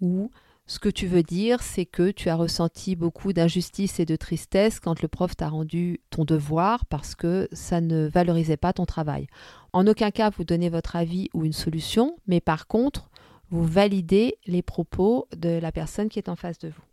Ou 0.01 0.31
ce 0.67 0.81
que 0.81 0.89
tu 0.89 1.07
veux 1.07 1.23
dire, 1.23 1.63
c'est 1.63 1.87
que 1.87 2.11
tu 2.11 2.29
as 2.29 2.35
ressenti 2.35 2.97
beaucoup 2.97 3.33
d'injustice 3.33 4.01
et 4.01 4.07
de 4.07 4.17
tristesse 4.17 4.81
quand 4.81 5.03
le 5.03 5.09
prof 5.09 5.37
t'a 5.37 5.49
rendu 5.49 6.01
ton 6.11 6.25
devoir 6.25 6.85
parce 6.87 7.15
que 7.15 7.49
ça 7.53 7.81
ne 7.81 8.09
valorisait 8.09 8.57
pas 8.57 8.73
ton 8.73 8.87
travail. 8.87 9.29
En 9.73 9.87
aucun 9.87 10.11
cas 10.11 10.31
vous 10.31 10.45
donnez 10.45 10.69
votre 10.69 10.97
avis 10.97 11.31
ou 11.33 11.45
une 11.45 11.53
solution, 11.53 12.17
mais 12.27 12.41
par 12.41 12.67
contre, 12.67 13.09
vous 13.51 13.65
validez 13.65 14.39
les 14.47 14.63
propos 14.63 15.29
de 15.37 15.59
la 15.61 15.71
personne 15.71 16.09
qui 16.09 16.19
est 16.19 16.29
en 16.29 16.37
face 16.37 16.59
de 16.59 16.69
vous. 16.69 16.92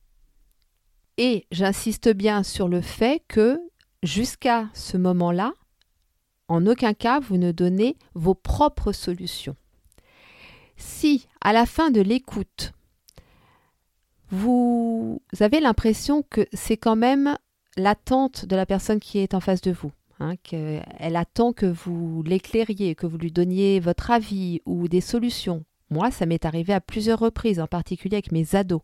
Et 1.21 1.45
j'insiste 1.51 2.07
bien 2.07 2.43
sur 2.43 2.69
le 2.69 2.79
fait 2.79 3.21
que 3.27 3.59
jusqu'à 4.03 4.69
ce 4.73 4.95
moment-là, 4.95 5.51
en 6.47 6.65
aucun 6.65 6.93
cas 6.93 7.19
vous 7.19 7.35
ne 7.35 7.51
donnez 7.51 7.97
vos 8.13 8.35
propres 8.35 8.93
solutions. 8.93 9.57
Si 10.77 11.27
à 11.41 11.51
la 11.51 11.65
fin 11.65 11.91
de 11.91 11.99
l'écoute, 11.99 12.71
vous 14.29 15.21
avez 15.41 15.59
l'impression 15.59 16.23
que 16.23 16.47
c'est 16.53 16.77
quand 16.77 16.95
même 16.95 17.35
l'attente 17.75 18.45
de 18.45 18.55
la 18.55 18.65
personne 18.65 19.01
qui 19.01 19.19
est 19.19 19.33
en 19.33 19.41
face 19.41 19.59
de 19.59 19.71
vous. 19.71 19.91
Hein, 20.21 20.37
qu'elle 20.37 21.15
attend 21.17 21.51
que 21.51 21.65
vous 21.65 22.23
l'éclairiez, 22.23 22.95
que 22.95 23.07
vous 23.07 23.17
lui 23.17 23.31
donniez 23.31 23.81
votre 23.81 24.09
avis 24.11 24.61
ou 24.65 24.87
des 24.87 25.01
solutions. 25.01 25.65
Moi, 25.89 26.11
ça 26.11 26.25
m'est 26.25 26.45
arrivé 26.45 26.73
à 26.73 26.79
plusieurs 26.79 27.19
reprises, 27.19 27.59
en 27.59 27.67
particulier 27.67 28.15
avec 28.15 28.31
mes 28.31 28.55
ados. 28.55 28.81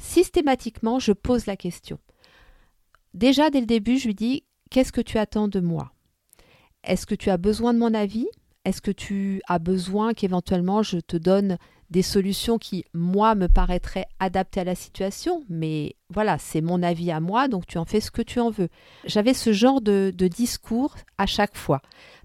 Systématiquement, 0.00 0.98
je 0.98 1.12
pose 1.12 1.46
la 1.46 1.56
question. 1.56 1.98
Déjà, 3.12 3.50
dès 3.50 3.60
le 3.60 3.66
début, 3.66 3.98
je 3.98 4.06
lui 4.06 4.14
dis 4.14 4.44
Qu'est-ce 4.70 4.92
que 4.92 5.00
tu 5.00 5.18
attends 5.18 5.48
de 5.48 5.60
moi? 5.60 5.92
Est-ce 6.84 7.06
que 7.06 7.14
tu 7.14 7.28
as 7.28 7.36
besoin 7.36 7.74
de 7.74 7.78
mon 7.78 7.92
avis? 7.92 8.26
Est-ce 8.64 8.80
que 8.80 8.90
tu 8.90 9.42
as 9.46 9.58
besoin 9.58 10.14
qu'éventuellement 10.14 10.82
je 10.82 10.98
te 10.98 11.16
donne 11.16 11.58
des 11.90 12.02
solutions 12.02 12.56
qui, 12.56 12.84
moi, 12.94 13.34
me 13.34 13.48
paraîtraient 13.48 14.06
adaptées 14.20 14.60
à 14.60 14.64
la 14.64 14.74
situation, 14.74 15.44
mais 15.48 15.96
voilà, 16.08 16.38
c'est 16.38 16.60
mon 16.60 16.82
avis 16.82 17.10
à 17.10 17.20
moi, 17.20 17.48
donc 17.48 17.66
tu 17.66 17.78
en 17.78 17.84
fais 17.84 18.00
ce 18.00 18.12
que 18.12 18.22
tu 18.22 18.38
en 18.38 18.48
veux. 18.48 18.68
J'avais 19.04 19.34
ce 19.34 19.52
genre 19.52 19.80
de, 19.80 20.12
discours 20.16 20.94
à 21.18 21.26
chaque 21.26 21.56
fois. 21.56 21.82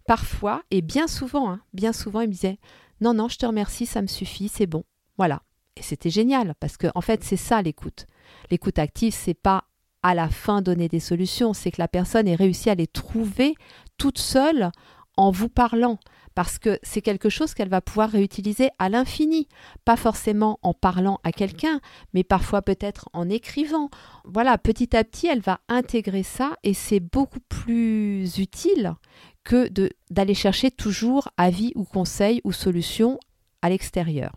Parfois, 0.07 0.63
et 0.69 0.81
bien 0.81 1.07
souvent, 1.07 1.49
hein, 1.49 1.61
bien 1.73 1.93
souvent, 1.93 2.21
il 2.21 2.27
me 2.27 2.33
disait 2.33 2.59
Non, 3.01 3.13
non, 3.13 3.27
je 3.27 3.37
te 3.37 3.45
remercie, 3.45 3.87
ça 3.87 4.01
me 4.03 4.07
suffit, 4.07 4.49
c'est 4.49 4.67
bon. 4.67 4.83
Voilà. 5.17 5.41
Et 5.77 5.81
c'était 5.81 6.09
génial, 6.09 6.55
parce 6.59 6.77
que 6.77 6.87
en 6.95 7.01
fait, 7.01 7.23
c'est 7.23 7.37
ça 7.37 7.61
l'écoute. 7.61 8.07
L'écoute 8.49 8.79
active, 8.79 9.13
c'est 9.13 9.33
pas 9.33 9.65
à 10.03 10.13
la 10.13 10.29
fin 10.29 10.61
donner 10.61 10.87
des 10.87 10.99
solutions, 10.99 11.53
c'est 11.53 11.71
que 11.71 11.81
la 11.81 11.87
personne 11.87 12.27
ait 12.27 12.35
réussi 12.35 12.69
à 12.69 12.75
les 12.75 12.87
trouver 12.87 13.55
toute 13.97 14.19
seule 14.19 14.71
en 15.17 15.31
vous 15.31 15.49
parlant 15.49 15.97
parce 16.35 16.59
que 16.59 16.77
c'est 16.83 17.01
quelque 17.01 17.29
chose 17.29 17.53
qu'elle 17.53 17.69
va 17.69 17.81
pouvoir 17.81 18.11
réutiliser 18.11 18.69
à 18.77 18.89
l'infini, 18.89 19.47
pas 19.85 19.95
forcément 19.95 20.59
en 20.61 20.73
parlant 20.73 21.19
à 21.23 21.31
quelqu'un, 21.31 21.79
mais 22.13 22.23
parfois 22.23 22.61
peut-être 22.61 23.09
en 23.13 23.29
écrivant. 23.29 23.89
Voilà, 24.25 24.57
petit 24.57 24.95
à 24.95 25.03
petit, 25.05 25.27
elle 25.27 25.39
va 25.39 25.61
intégrer 25.69 26.23
ça 26.23 26.55
et 26.63 26.73
c'est 26.73 26.99
beaucoup 26.99 27.39
plus 27.39 28.37
utile 28.37 28.95
que 29.45 29.69
d'aller 30.11 30.33
chercher 30.33 30.71
toujours 30.71 31.29
avis 31.37 31.71
ou 31.75 31.85
conseils 31.85 32.41
ou 32.43 32.51
solutions 32.51 33.17
à 33.61 33.69
l'extérieur. 33.69 34.33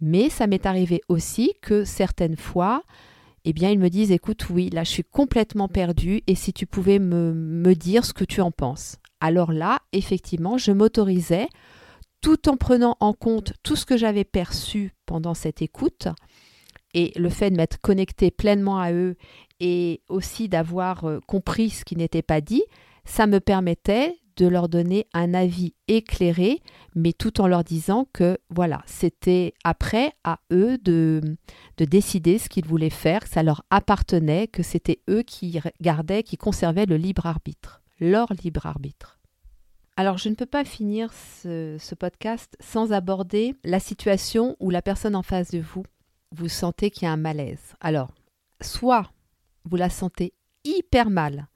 Mais 0.00 0.28
ça 0.28 0.46
m'est 0.46 0.66
arrivé 0.66 1.00
aussi 1.08 1.52
que 1.62 1.84
certaines 1.84 2.36
fois, 2.36 2.82
eh 3.44 3.52
bien, 3.52 3.70
ils 3.70 3.78
me 3.78 3.90
disent, 3.90 4.10
écoute, 4.10 4.48
oui, 4.50 4.70
là, 4.70 4.84
je 4.84 4.90
suis 4.90 5.04
complètement 5.04 5.68
perdue, 5.68 6.22
et 6.26 6.34
si 6.34 6.52
tu 6.52 6.66
pouvais 6.66 6.98
me, 6.98 7.32
me 7.34 7.74
dire 7.74 8.04
ce 8.04 8.12
que 8.12 8.24
tu 8.24 8.40
en 8.40 8.50
penses. 8.50 8.96
Alors 9.20 9.52
là, 9.52 9.78
effectivement, 9.92 10.58
je 10.58 10.72
m'autorisais, 10.72 11.48
tout 12.20 12.48
en 12.48 12.56
prenant 12.56 12.96
en 13.00 13.12
compte 13.12 13.52
tout 13.62 13.76
ce 13.76 13.86
que 13.86 13.96
j'avais 13.96 14.24
perçu 14.24 14.92
pendant 15.06 15.34
cette 15.34 15.62
écoute, 15.62 16.08
et 16.94 17.12
le 17.16 17.28
fait 17.28 17.50
de 17.50 17.56
m'être 17.56 17.80
connecté 17.80 18.30
pleinement 18.30 18.78
à 18.78 18.92
eux, 18.92 19.16
et 19.60 20.00
aussi 20.08 20.48
d'avoir 20.48 21.04
euh, 21.04 21.20
compris 21.26 21.70
ce 21.70 21.84
qui 21.84 21.96
n'était 21.96 22.22
pas 22.22 22.40
dit, 22.40 22.64
ça 23.04 23.26
me 23.26 23.40
permettait 23.40 24.16
de 24.36 24.46
leur 24.46 24.68
donner 24.68 25.06
un 25.12 25.34
avis 25.34 25.74
éclairé, 25.88 26.60
mais 26.94 27.12
tout 27.12 27.40
en 27.40 27.46
leur 27.46 27.64
disant 27.64 28.08
que 28.12 28.38
voilà, 28.50 28.82
c'était 28.86 29.54
après 29.64 30.12
à 30.24 30.40
eux 30.52 30.78
de, 30.78 31.20
de 31.76 31.84
décider 31.84 32.38
ce 32.38 32.48
qu'ils 32.48 32.66
voulaient 32.66 32.90
faire, 32.90 33.20
que 33.20 33.28
ça 33.28 33.42
leur 33.42 33.64
appartenait, 33.70 34.48
que 34.48 34.62
c'était 34.62 35.00
eux 35.08 35.22
qui 35.22 35.60
gardaient, 35.80 36.22
qui 36.22 36.36
conservaient 36.36 36.86
le 36.86 36.96
libre 36.96 37.26
arbitre, 37.26 37.82
leur 38.00 38.32
libre 38.42 38.66
arbitre. 38.66 39.18
Alors 39.96 40.18
je 40.18 40.28
ne 40.28 40.34
peux 40.34 40.46
pas 40.46 40.64
finir 40.64 41.12
ce, 41.12 41.76
ce 41.78 41.94
podcast 41.94 42.56
sans 42.60 42.92
aborder 42.92 43.54
la 43.64 43.78
situation 43.78 44.56
où 44.58 44.70
la 44.70 44.82
personne 44.82 45.14
en 45.14 45.22
face 45.22 45.50
de 45.52 45.60
vous, 45.60 45.84
vous 46.32 46.48
sentez 46.48 46.90
qu'il 46.90 47.04
y 47.04 47.06
a 47.06 47.12
un 47.12 47.16
malaise. 47.16 47.74
Alors, 47.80 48.10
soit 48.60 49.12
vous 49.64 49.76
la 49.76 49.90
sentez 49.90 50.34
hyper 50.64 51.10
mal, 51.10 51.46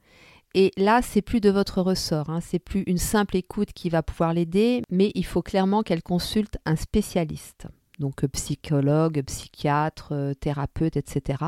et 0.54 0.72
là, 0.76 1.02
c'est 1.02 1.22
plus 1.22 1.40
de 1.40 1.50
votre 1.50 1.82
ressort, 1.82 2.30
hein. 2.30 2.40
c'est 2.40 2.58
plus 2.58 2.82
une 2.86 2.98
simple 2.98 3.36
écoute 3.36 3.72
qui 3.74 3.90
va 3.90 4.02
pouvoir 4.02 4.32
l'aider, 4.32 4.82
mais 4.90 5.12
il 5.14 5.26
faut 5.26 5.42
clairement 5.42 5.82
qu'elle 5.82 6.02
consulte 6.02 6.58
un 6.64 6.76
spécialiste, 6.76 7.66
donc 7.98 8.24
euh, 8.24 8.28
psychologue, 8.28 9.22
psychiatre, 9.26 10.12
euh, 10.12 10.34
thérapeute, 10.34 10.96
etc. 10.96 11.44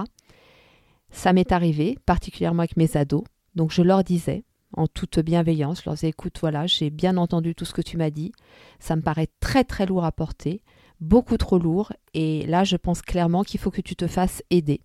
Ça 1.10 1.32
m'est 1.32 1.50
arrivé, 1.50 1.98
particulièrement 2.04 2.60
avec 2.60 2.76
mes 2.76 2.96
ados, 2.96 3.24
donc 3.54 3.72
je 3.72 3.82
leur 3.82 4.04
disais, 4.04 4.44
en 4.74 4.86
toute 4.86 5.18
bienveillance, 5.18 5.80
je 5.80 5.86
leur 5.86 5.94
disais 5.94 6.10
écoute, 6.10 6.38
voilà, 6.40 6.66
j'ai 6.66 6.90
bien 6.90 7.16
entendu 7.16 7.54
tout 7.54 7.64
ce 7.64 7.72
que 7.72 7.82
tu 7.82 7.96
m'as 7.96 8.10
dit, 8.10 8.32
ça 8.80 8.96
me 8.96 9.02
paraît 9.02 9.28
très 9.40 9.64
très 9.64 9.86
lourd 9.86 10.04
à 10.04 10.12
porter, 10.12 10.60
beaucoup 11.00 11.38
trop 11.38 11.58
lourd, 11.58 11.94
et 12.12 12.46
là, 12.46 12.64
je 12.64 12.76
pense 12.76 13.00
clairement 13.00 13.44
qu'il 13.44 13.60
faut 13.60 13.70
que 13.70 13.80
tu 13.80 13.96
te 13.96 14.06
fasses 14.06 14.42
aider. 14.50 14.82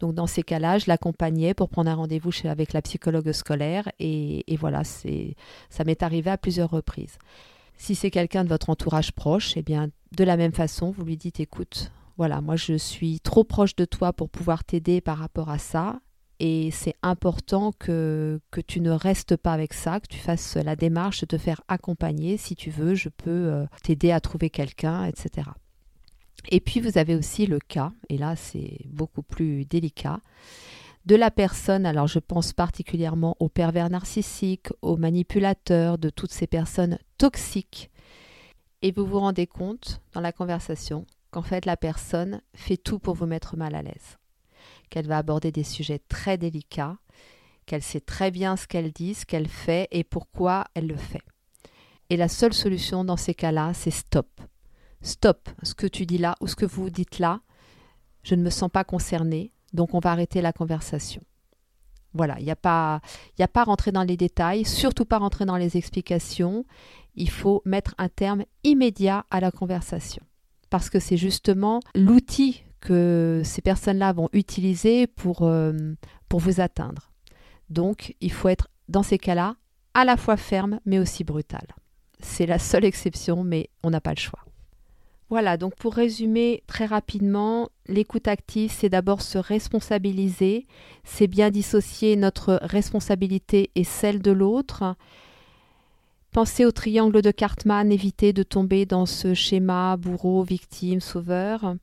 Donc 0.00 0.14
dans 0.14 0.26
ces 0.26 0.42
cas-là, 0.42 0.78
je 0.78 0.84
l'accompagnais 0.88 1.54
pour 1.54 1.68
prendre 1.68 1.90
un 1.90 1.94
rendez-vous 1.94 2.30
avec 2.44 2.72
la 2.72 2.82
psychologue 2.82 3.32
scolaire 3.32 3.90
et, 3.98 4.44
voilà, 4.58 4.84
c'est 4.84 5.34
ça 5.70 5.84
m'est 5.84 6.02
arrivé 6.02 6.30
à 6.30 6.38
plusieurs 6.38 6.70
reprises. 6.70 7.18
Si 7.76 7.94
c'est 7.94 8.10
quelqu'un 8.10 8.44
de 8.44 8.48
votre 8.48 8.70
entourage 8.70 9.12
proche, 9.12 9.56
eh 9.56 9.62
bien 9.62 9.88
de 10.16 10.24
la 10.24 10.36
même 10.36 10.52
façon, 10.52 10.90
vous 10.90 11.04
lui 11.04 11.16
dites 11.16 11.40
écoute, 11.40 11.92
voilà, 12.16 12.40
moi 12.40 12.56
je 12.56 12.74
suis 12.74 13.20
trop 13.20 13.44
proche 13.44 13.76
de 13.76 13.84
toi 13.84 14.12
pour 14.12 14.28
pouvoir 14.30 14.64
t'aider 14.64 15.00
par 15.00 15.18
rapport 15.18 15.50
à 15.50 15.58
ça 15.58 16.00
et 16.40 16.70
c'est 16.70 16.94
important 17.02 17.72
que, 17.78 18.40
que 18.50 18.60
tu 18.60 18.80
ne 18.80 18.90
restes 18.90 19.36
pas 19.36 19.52
avec 19.52 19.74
ça, 19.74 19.98
que 19.98 20.06
tu 20.06 20.18
fasses 20.18 20.56
la 20.56 20.76
démarche 20.76 21.20
de 21.20 21.26
te 21.26 21.38
faire 21.38 21.60
accompagner. 21.66 22.36
Si 22.36 22.54
tu 22.54 22.70
veux, 22.70 22.94
je 22.94 23.08
peux 23.08 23.30
euh, 23.30 23.66
t'aider 23.82 24.12
à 24.12 24.20
trouver 24.20 24.48
quelqu'un, 24.48 25.04
etc. 25.04 25.48
Et 26.50 26.60
puis 26.60 26.80
vous 26.80 26.98
avez 26.98 27.14
aussi 27.14 27.46
le 27.46 27.58
cas, 27.58 27.92
et 28.08 28.18
là 28.18 28.36
c'est 28.36 28.78
beaucoup 28.86 29.22
plus 29.22 29.64
délicat, 29.64 30.20
de 31.06 31.16
la 31.16 31.30
personne, 31.30 31.86
alors 31.86 32.06
je 32.06 32.18
pense 32.18 32.52
particulièrement 32.52 33.36
aux 33.40 33.48
pervers 33.48 33.88
narcissiques, 33.88 34.68
aux 34.82 34.96
manipulateurs, 34.96 35.96
de 35.96 36.10
toutes 36.10 36.32
ces 36.32 36.46
personnes 36.46 36.98
toxiques. 37.16 37.90
Et 38.82 38.92
vous 38.92 39.06
vous 39.06 39.20
rendez 39.20 39.46
compte 39.46 40.02
dans 40.12 40.20
la 40.20 40.32
conversation 40.32 41.06
qu'en 41.30 41.42
fait 41.42 41.64
la 41.64 41.76
personne 41.76 42.42
fait 42.54 42.76
tout 42.76 42.98
pour 42.98 43.14
vous 43.14 43.26
mettre 43.26 43.56
mal 43.56 43.74
à 43.74 43.82
l'aise, 43.82 44.18
qu'elle 44.90 45.06
va 45.06 45.18
aborder 45.18 45.50
des 45.50 45.64
sujets 45.64 46.00
très 46.08 46.36
délicats, 46.36 46.98
qu'elle 47.64 47.82
sait 47.82 48.00
très 48.00 48.30
bien 48.30 48.56
ce 48.56 48.66
qu'elle 48.66 48.92
dit, 48.92 49.14
ce 49.14 49.26
qu'elle 49.26 49.48
fait 49.48 49.88
et 49.90 50.04
pourquoi 50.04 50.64
elle 50.74 50.86
le 50.86 50.96
fait. 50.96 51.22
Et 52.10 52.16
la 52.16 52.28
seule 52.28 52.54
solution 52.54 53.04
dans 53.04 53.16
ces 53.16 53.34
cas-là, 53.34 53.72
c'est 53.74 53.90
stop 53.90 54.28
stop, 55.02 55.48
ce 55.62 55.74
que 55.74 55.86
tu 55.86 56.06
dis 56.06 56.18
là 56.18 56.36
ou 56.40 56.46
ce 56.46 56.56
que 56.56 56.66
vous 56.66 56.90
dites 56.90 57.18
là, 57.18 57.40
je 58.22 58.34
ne 58.34 58.42
me 58.42 58.50
sens 58.50 58.70
pas 58.70 58.84
concernée, 58.84 59.52
donc 59.72 59.94
on 59.94 60.00
va 60.00 60.12
arrêter 60.12 60.40
la 60.40 60.52
conversation. 60.52 61.22
Voilà, 62.14 62.38
il 62.38 62.44
n'y 62.44 62.50
a 62.50 62.56
pas, 62.56 63.00
il 63.36 63.42
a 63.42 63.48
pas 63.48 63.64
rentrer 63.64 63.92
dans 63.92 64.02
les 64.02 64.16
détails, 64.16 64.64
surtout 64.64 65.04
pas 65.04 65.18
rentrer 65.18 65.44
dans 65.44 65.56
les 65.56 65.76
explications. 65.76 66.64
Il 67.14 67.30
faut 67.30 67.62
mettre 67.64 67.94
un 67.98 68.08
terme 68.08 68.44
immédiat 68.64 69.26
à 69.30 69.40
la 69.40 69.50
conversation, 69.50 70.22
parce 70.70 70.90
que 70.90 70.98
c'est 70.98 71.16
justement 71.16 71.80
l'outil 71.94 72.62
que 72.80 73.42
ces 73.44 73.60
personnes-là 73.60 74.12
vont 74.12 74.28
utiliser 74.32 75.06
pour, 75.06 75.42
euh, 75.42 75.72
pour 76.28 76.40
vous 76.40 76.60
atteindre. 76.60 77.10
Donc, 77.70 78.14
il 78.20 78.32
faut 78.32 78.48
être 78.48 78.68
dans 78.88 79.02
ces 79.02 79.18
cas-là 79.18 79.56
à 79.94 80.04
la 80.04 80.16
fois 80.16 80.36
ferme, 80.36 80.80
mais 80.86 80.98
aussi 80.98 81.24
brutal. 81.24 81.66
C'est 82.20 82.46
la 82.46 82.58
seule 82.58 82.84
exception, 82.84 83.44
mais 83.44 83.68
on 83.82 83.90
n'a 83.90 84.00
pas 84.00 84.12
le 84.12 84.20
choix. 84.20 84.47
Voilà, 85.30 85.58
donc 85.58 85.76
pour 85.76 85.94
résumer 85.94 86.62
très 86.66 86.86
rapidement, 86.86 87.68
l'écoute 87.86 88.28
active, 88.28 88.72
c'est 88.72 88.88
d'abord 88.88 89.20
se 89.20 89.36
responsabiliser, 89.36 90.66
c'est 91.04 91.26
bien 91.26 91.50
dissocier 91.50 92.16
notre 92.16 92.58
responsabilité 92.62 93.70
et 93.74 93.84
celle 93.84 94.22
de 94.22 94.30
l'autre. 94.30 94.96
Pensez 96.32 96.64
au 96.64 96.72
triangle 96.72 97.20
de 97.20 97.30
Cartman, 97.30 97.92
évitez 97.92 98.32
de 98.32 98.42
tomber 98.42 98.86
dans 98.86 99.04
ce 99.04 99.34
schéma 99.34 99.98
bourreau, 99.98 100.42
victime, 100.42 101.00
sauveur. 101.00 101.74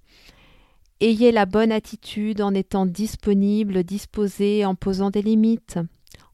Ayez 0.99 1.31
la 1.31 1.45
bonne 1.45 1.71
attitude 1.71 2.41
en 2.41 2.53
étant 2.53 2.87
disponible, 2.87 3.83
disposé, 3.83 4.65
en 4.65 4.73
posant 4.73 5.11
des 5.11 5.21
limites, 5.21 5.77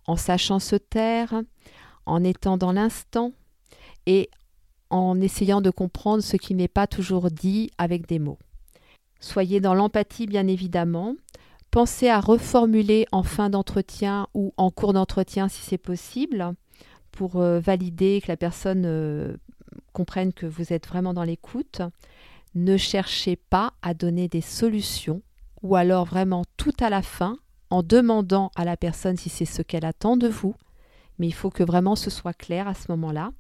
en 0.08 0.16
sachant 0.16 0.60
se 0.60 0.78
taire, 0.78 1.42
en 2.06 2.24
étant 2.24 2.58
dans 2.58 2.72
l'instant 2.72 3.34
et 4.06 4.30
en 4.92 5.20
essayant 5.20 5.62
de 5.62 5.70
comprendre 5.70 6.22
ce 6.22 6.38
qui 6.38 6.54
n'est 6.54 6.68
pas 6.68 6.86
toujours 6.86 7.32
dit 7.32 7.72
avec 7.78 8.08
des 8.08 8.20
mots. 8.20 8.38
Soyez 9.20 9.60
dans 9.60 9.74
l'empathie 9.74 10.28
bien 10.28 10.48
évidemment. 10.48 11.16
Pensez 11.72 12.10
à 12.10 12.20
reformuler 12.20 13.06
en 13.12 13.24
fin 13.24 13.50
d'entretien 13.50 14.28
ou 14.34 14.54
en 14.58 14.70
cours 14.72 14.94
d'entretien 14.94 15.48
si 15.48 15.62
c'est 15.62 15.78
possible 15.78 16.54
pour 17.12 17.38
euh, 17.38 17.60
valider 17.60 18.22
que 18.22 18.28
la 18.28 18.38
personne 18.38 18.84
euh, 18.86 19.38
comprenne 19.94 20.34
que 20.34 20.46
vous 20.46 20.74
êtes 20.74 20.88
vraiment 20.88 21.14
dans 21.14 21.24
l'écoute. 21.24 21.82
Ne 22.56 22.76
cherchez 22.76 23.38
pas 23.38 23.74
à 23.82 23.94
donner 23.94 24.28
des 24.28 24.42
solutions 24.42 25.22
ou 25.62 25.76
alors 25.76 26.06
vraiment 26.06 26.44
tout 26.58 26.74
à 26.82 26.90
la 26.90 27.02
fin 27.02 27.38
en 27.70 27.84
demandant 27.84 28.52
à 28.56 28.66
la 28.66 28.76
personne 28.76 29.16
si 29.16 29.30
c'est 29.30 29.46
ce 29.46 29.62
qu'elle 29.62 29.86
attend 29.86 30.18
de 30.18 30.28
vous. 30.28 30.56
Mais 31.20 31.28
il 31.28 31.34
faut 31.34 31.52
que 31.52 31.64
vraiment 31.64 31.96
ce 31.96 32.10
soit 32.10 32.34
clair 32.34 32.68
à 32.68 32.74
ce 32.74 32.92
moment-là. 32.92 33.32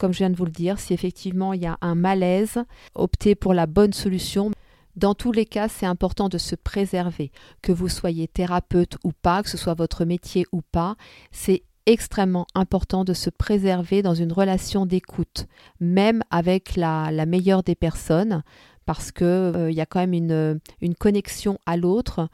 Comme 0.00 0.12
je 0.14 0.18
viens 0.18 0.30
de 0.30 0.36
vous 0.36 0.46
le 0.46 0.50
dire, 0.50 0.80
si 0.80 0.94
effectivement 0.94 1.52
il 1.52 1.60
y 1.60 1.66
a 1.66 1.76
un 1.82 1.94
malaise, 1.94 2.58
optez 2.94 3.34
pour 3.34 3.52
la 3.52 3.66
bonne 3.66 3.92
solution. 3.92 4.50
Dans 4.96 5.14
tous 5.14 5.30
les 5.30 5.44
cas, 5.44 5.68
c'est 5.68 5.84
important 5.84 6.30
de 6.30 6.38
se 6.38 6.56
préserver. 6.56 7.30
Que 7.60 7.70
vous 7.70 7.88
soyez 7.88 8.26
thérapeute 8.26 8.96
ou 9.04 9.12
pas, 9.12 9.42
que 9.42 9.50
ce 9.50 9.58
soit 9.58 9.74
votre 9.74 10.06
métier 10.06 10.46
ou 10.52 10.62
pas, 10.62 10.96
c'est 11.32 11.62
extrêmement 11.84 12.46
important 12.54 13.04
de 13.04 13.12
se 13.12 13.28
préserver 13.28 14.00
dans 14.00 14.14
une 14.14 14.32
relation 14.32 14.86
d'écoute, 14.86 15.46
même 15.80 16.22
avec 16.30 16.76
la, 16.76 17.10
meilleure 17.26 17.62
des 17.62 17.74
personnes, 17.74 18.42
parce 18.86 19.12
qu'il 19.12 19.26
euh, 19.26 19.70
y 19.70 19.82
a 19.82 19.86
quand 19.86 20.00
même 20.00 20.14
une, 20.14 20.60
une 20.80 20.94
connexion 20.94 21.58
à 21.66 21.76
l'autre 21.76 22.28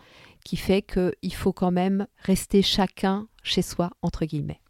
qui 0.45 0.57
fait 0.57 0.83
qu'il 0.83 1.35
faut 1.35 1.53
quand 1.53 1.73
même 1.73 2.07
rester 2.23 2.63
chacun 2.63 3.27
chez 3.43 3.63
soi, 3.63 3.91
entre 4.03 4.25
guillemets. 4.25 4.61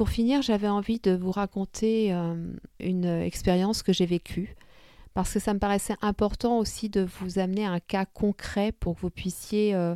Pour 0.00 0.08
finir, 0.08 0.40
j'avais 0.40 0.66
envie 0.66 0.98
de 0.98 1.14
vous 1.14 1.30
raconter 1.30 2.10
euh, 2.14 2.34
une 2.78 3.04
expérience 3.04 3.82
que 3.82 3.92
j'ai 3.92 4.06
vécue. 4.06 4.56
Parce 5.12 5.34
que 5.34 5.38
ça 5.38 5.52
me 5.52 5.58
paraissait 5.58 5.96
important 6.00 6.56
aussi 6.56 6.88
de 6.88 7.06
vous 7.20 7.38
amener 7.38 7.66
un 7.66 7.80
cas 7.80 8.06
concret 8.06 8.72
pour 8.72 8.94
que 8.94 9.02
vous 9.02 9.10
puissiez 9.10 9.74
euh, 9.74 9.94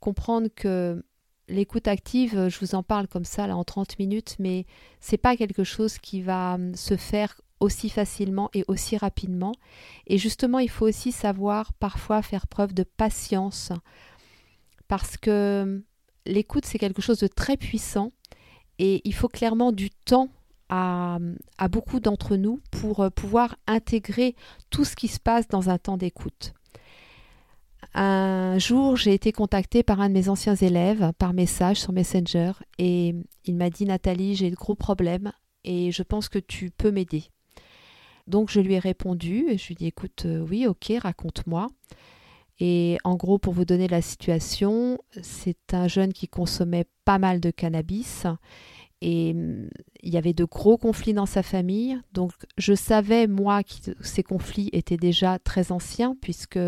comprendre 0.00 0.48
que 0.56 1.04
l'écoute 1.48 1.86
active, 1.86 2.48
je 2.48 2.58
vous 2.60 2.74
en 2.74 2.82
parle 2.82 3.08
comme 3.08 3.26
ça 3.26 3.46
là 3.46 3.54
en 3.54 3.62
30 3.62 3.98
minutes, 3.98 4.36
mais 4.38 4.64
c'est 5.00 5.18
pas 5.18 5.36
quelque 5.36 5.64
chose 5.64 5.98
qui 5.98 6.22
va 6.22 6.54
hum, 6.54 6.74
se 6.74 6.96
faire 6.96 7.38
aussi 7.60 7.90
facilement 7.90 8.48
et 8.54 8.64
aussi 8.68 8.96
rapidement. 8.96 9.52
Et 10.06 10.16
justement, 10.16 10.60
il 10.60 10.70
faut 10.70 10.88
aussi 10.88 11.12
savoir 11.12 11.74
parfois 11.74 12.22
faire 12.22 12.46
preuve 12.46 12.72
de 12.72 12.84
patience. 12.84 13.70
Parce 14.88 15.18
que 15.18 15.60
hum, 15.64 15.82
l'écoute, 16.24 16.64
c'est 16.64 16.78
quelque 16.78 17.02
chose 17.02 17.18
de 17.18 17.26
très 17.26 17.58
puissant 17.58 18.12
et 18.82 19.00
il 19.04 19.14
faut 19.14 19.28
clairement 19.28 19.70
du 19.70 19.90
temps 19.90 20.28
à, 20.68 21.18
beaucoup 21.70 22.00
d'entre 22.00 22.34
nous 22.34 22.60
pour 22.72 22.98
euh, 23.00 23.10
pouvoir 23.10 23.54
intégrer 23.68 24.34
tout 24.70 24.84
ce 24.84 24.96
qui 24.96 25.06
se 25.06 25.20
passe 25.20 25.46
dans 25.46 25.70
un 25.70 25.78
temps 25.78 25.96
d'écoute. 25.96 26.52
Un 27.94 28.58
jour, 28.58 28.96
j'ai 28.96 29.14
été 29.14 29.30
contactée 29.30 29.84
par 29.84 30.00
un 30.00 30.08
de 30.08 30.14
mes 30.14 30.28
anciens 30.28 30.56
élèves 30.56 31.12
par 31.18 31.32
message 31.32 31.76
sur 31.76 31.92
Messenger 31.92 32.52
et 32.78 33.14
il 33.44 33.54
m'a 33.54 33.70
dit 33.70 33.84
Nathalie, 33.84 34.34
j'ai 34.34 34.50
de 34.50 34.56
gros 34.56 34.74
problèmes 34.74 35.30
et 35.62 35.92
je 35.92 36.02
pense 36.02 36.28
que 36.28 36.40
tu 36.40 36.72
peux 36.72 36.90
m'aider. 36.90 37.24
Donc 38.26 38.50
je 38.50 38.58
lui 38.58 38.74
ai 38.74 38.78
répondu 38.80 39.44
et 39.48 39.58
je 39.58 39.66
lui 39.68 39.74
ai 39.74 39.76
dit 39.76 39.86
écoute, 39.86 40.24
euh, 40.24 40.44
oui, 40.50 40.66
ok, 40.66 40.92
raconte-moi. 41.00 41.68
Et 42.58 42.98
en 43.04 43.14
gros, 43.14 43.38
pour 43.38 43.52
vous 43.52 43.64
donner 43.64 43.86
la 43.86 44.02
situation, 44.02 44.98
c'est 45.22 45.72
un 45.72 45.86
jeune 45.86 46.12
qui 46.12 46.26
consommait 46.26 46.86
pas 47.04 47.18
mal 47.18 47.38
de 47.38 47.50
cannabis 47.52 48.26
et 49.02 49.34
mm, 49.34 49.68
il 50.02 50.14
y 50.14 50.16
avait 50.16 50.32
de 50.32 50.44
gros 50.44 50.78
conflits 50.78 51.12
dans 51.12 51.26
sa 51.26 51.42
famille. 51.42 51.98
Donc 52.12 52.32
je 52.56 52.72
savais, 52.72 53.26
moi, 53.26 53.62
que 53.62 53.92
ces 54.00 54.22
conflits 54.22 54.70
étaient 54.72 54.96
déjà 54.96 55.38
très 55.38 55.72
anciens, 55.72 56.16
puisque 56.20 56.58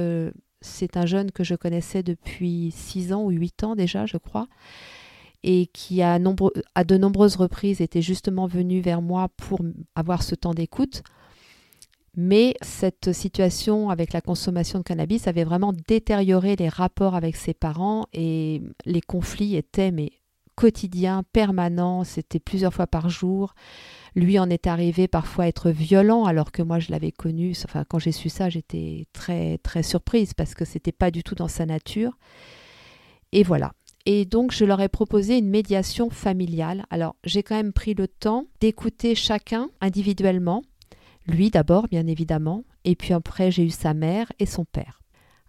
c'est 0.60 0.96
un 0.96 1.06
jeune 1.06 1.30
que 1.30 1.44
je 1.44 1.54
connaissais 1.54 2.02
depuis 2.02 2.72
6 2.74 3.12
ans 3.12 3.22
ou 3.22 3.30
8 3.30 3.64
ans 3.64 3.76
déjà, 3.76 4.04
je 4.06 4.16
crois, 4.16 4.48
et 5.42 5.66
qui 5.66 6.02
à 6.02 6.18
de 6.18 6.96
nombreuses 6.96 7.36
reprises 7.36 7.80
était 7.80 8.02
justement 8.02 8.46
venu 8.46 8.80
vers 8.80 9.00
moi 9.00 9.28
pour 9.36 9.60
avoir 9.94 10.22
ce 10.22 10.34
temps 10.34 10.54
d'écoute. 10.54 11.02
Mais 12.16 12.54
cette 12.62 13.12
situation 13.12 13.90
avec 13.90 14.12
la 14.12 14.20
consommation 14.20 14.78
de 14.78 14.84
cannabis 14.84 15.26
avait 15.26 15.42
vraiment 15.42 15.72
détérioré 15.72 16.54
les 16.54 16.68
rapports 16.68 17.16
avec 17.16 17.34
ses 17.34 17.54
parents 17.54 18.06
et 18.12 18.62
les 18.84 19.00
conflits 19.00 19.56
étaient 19.56 19.90
mais 19.90 20.12
quotidiens, 20.54 21.22
permanents, 21.32 22.04
c'était 22.04 22.38
plusieurs 22.38 22.74
fois 22.74 22.86
par 22.86 23.08
jour. 23.08 23.54
Lui 24.14 24.38
en 24.38 24.48
est 24.48 24.66
arrivé 24.66 25.08
parfois 25.08 25.44
à 25.44 25.48
être 25.48 25.70
violent 25.70 26.24
alors 26.24 26.52
que 26.52 26.62
moi 26.62 26.78
je 26.78 26.90
l'avais 26.90 27.12
connu. 27.12 27.54
Enfin, 27.64 27.84
quand 27.88 27.98
j'ai 27.98 28.12
su 28.12 28.28
ça, 28.28 28.48
j'étais 28.48 29.06
très 29.12 29.58
très 29.58 29.82
surprise 29.82 30.34
parce 30.34 30.54
que 30.54 30.64
c'était 30.64 30.92
pas 30.92 31.10
du 31.10 31.22
tout 31.22 31.34
dans 31.34 31.48
sa 31.48 31.66
nature. 31.66 32.18
Et 33.32 33.42
voilà. 33.42 33.72
Et 34.06 34.24
donc 34.24 34.52
je 34.52 34.64
leur 34.64 34.80
ai 34.80 34.88
proposé 34.88 35.38
une 35.38 35.48
médiation 35.48 36.10
familiale. 36.10 36.84
Alors 36.90 37.16
j'ai 37.24 37.42
quand 37.42 37.56
même 37.56 37.72
pris 37.72 37.94
le 37.94 38.06
temps 38.06 38.46
d'écouter 38.60 39.14
chacun 39.14 39.70
individuellement 39.80 40.62
lui 41.26 41.50
d'abord, 41.50 41.88
bien 41.88 42.06
évidemment, 42.06 42.64
et 42.84 42.96
puis 42.96 43.14
après 43.14 43.50
j'ai 43.50 43.64
eu 43.64 43.70
sa 43.70 43.94
mère 43.94 44.30
et 44.38 44.46
son 44.46 44.64
père. 44.64 45.00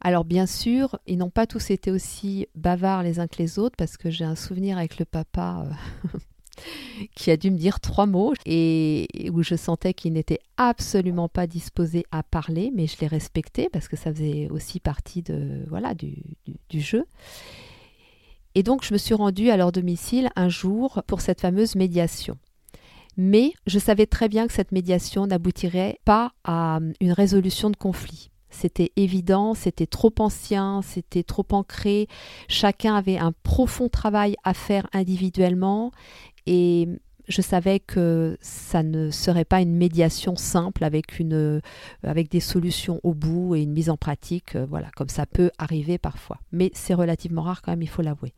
Alors 0.05 0.23
bien 0.23 0.45
sûr, 0.45 0.99
ils 1.07 1.17
n'ont 1.17 1.31
pas 1.31 1.47
tous 1.47 1.71
été 1.71 1.89
aussi 1.89 2.45
bavards 2.53 3.01
les 3.01 3.19
uns 3.19 3.25
que 3.25 3.39
les 3.39 3.57
autres, 3.57 3.75
parce 3.75 3.97
que 3.97 4.11
j'ai 4.11 4.23
un 4.23 4.35
souvenir 4.35 4.77
avec 4.77 4.99
le 4.99 5.05
papa 5.05 5.65
euh, 6.13 6.19
qui 7.15 7.31
a 7.31 7.37
dû 7.37 7.49
me 7.49 7.57
dire 7.57 7.79
trois 7.79 8.05
mots, 8.05 8.35
et 8.45 9.07
où 9.33 9.41
je 9.41 9.55
sentais 9.55 9.95
qu'il 9.95 10.13
n'était 10.13 10.37
absolument 10.57 11.27
pas 11.27 11.47
disposé 11.47 12.05
à 12.11 12.21
parler, 12.21 12.71
mais 12.75 12.85
je 12.85 12.99
l'ai 13.01 13.07
respecté, 13.07 13.67
parce 13.73 13.87
que 13.87 13.95
ça 13.95 14.13
faisait 14.13 14.47
aussi 14.51 14.79
partie 14.79 15.23
de, 15.23 15.65
voilà, 15.69 15.95
du, 15.95 16.21
jeu. 16.71 17.05
Et 18.53 18.61
donc 18.61 18.83
je 18.85 18.93
me 18.93 18.99
suis 18.99 19.15
rendue 19.15 19.49
à 19.49 19.57
leur 19.57 19.71
domicile 19.71 20.29
un 20.35 20.49
jour 20.49 21.01
pour 21.07 21.19
cette 21.19 21.41
fameuse 21.41 21.73
médiation. 21.73 22.37
Mais 23.17 23.53
je 23.65 23.79
savais 23.79 24.05
très 24.05 24.29
bien 24.29 24.45
que 24.45 24.53
cette 24.53 24.71
médiation 24.71 25.25
n'aboutirait 25.25 25.97
pas 26.05 26.33
à 26.43 26.77
euh, 26.77 26.93
une 27.01 27.11
résolution 27.11 27.71
de 27.71 27.75
conflit. 27.75 28.29
C'était 28.55 28.91
évident, 28.95 29.53
c'était 29.53 29.85
trop 29.85 30.13
ancien, 30.19 30.81
c'était 30.81 31.23
trop 31.23 31.45
ancré, 31.51 32.07
chacun 32.47 32.95
avait 32.95 33.17
un 33.17 33.33
profond 33.43 33.89
travail 33.89 34.35
à 34.43 34.53
faire 34.53 34.87
individuellement 34.93 35.91
et 36.45 36.87
je 37.27 37.41
savais 37.41 37.79
que 37.79 38.37
ça 38.39 38.83
ne 38.83 39.11
serait 39.11 39.45
pas 39.45 39.61
une 39.61 39.75
médiation 39.75 40.35
simple 40.35 40.83
avec, 40.83 41.19
une, 41.19 41.61
avec 42.03 42.29
des 42.29 42.39
solutions 42.39 42.99
au 43.03 43.13
bout 43.13 43.55
et 43.55 43.63
une 43.63 43.73
mise 43.73 43.89
en 43.89 43.97
pratique, 43.97 44.55
euh, 44.55 44.65
voilà, 44.69 44.89
comme 44.95 45.09
ça 45.09 45.25
peut 45.25 45.51
arriver 45.57 45.97
parfois. 45.97 46.39
Mais 46.51 46.71
c'est 46.73 46.93
relativement 46.93 47.41
rare 47.41 47.61
quand 47.61 47.71
même, 47.71 47.81
il 47.81 47.89
faut 47.89 48.03
l'avouer. 48.03 48.33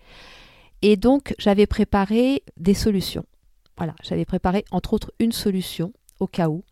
Et 0.82 0.96
donc, 0.96 1.36
j'avais 1.38 1.66
préparé 1.68 2.44
des 2.58 2.74
solutions. 2.74 3.26
Voilà, 3.78 3.94
j'avais 4.04 4.26
préparé 4.26 4.66
entre 4.72 4.94
autres 4.94 5.12
une 5.20 5.32
solution 5.32 5.94
au 6.20 6.28
cas 6.28 6.50
où. 6.50 6.64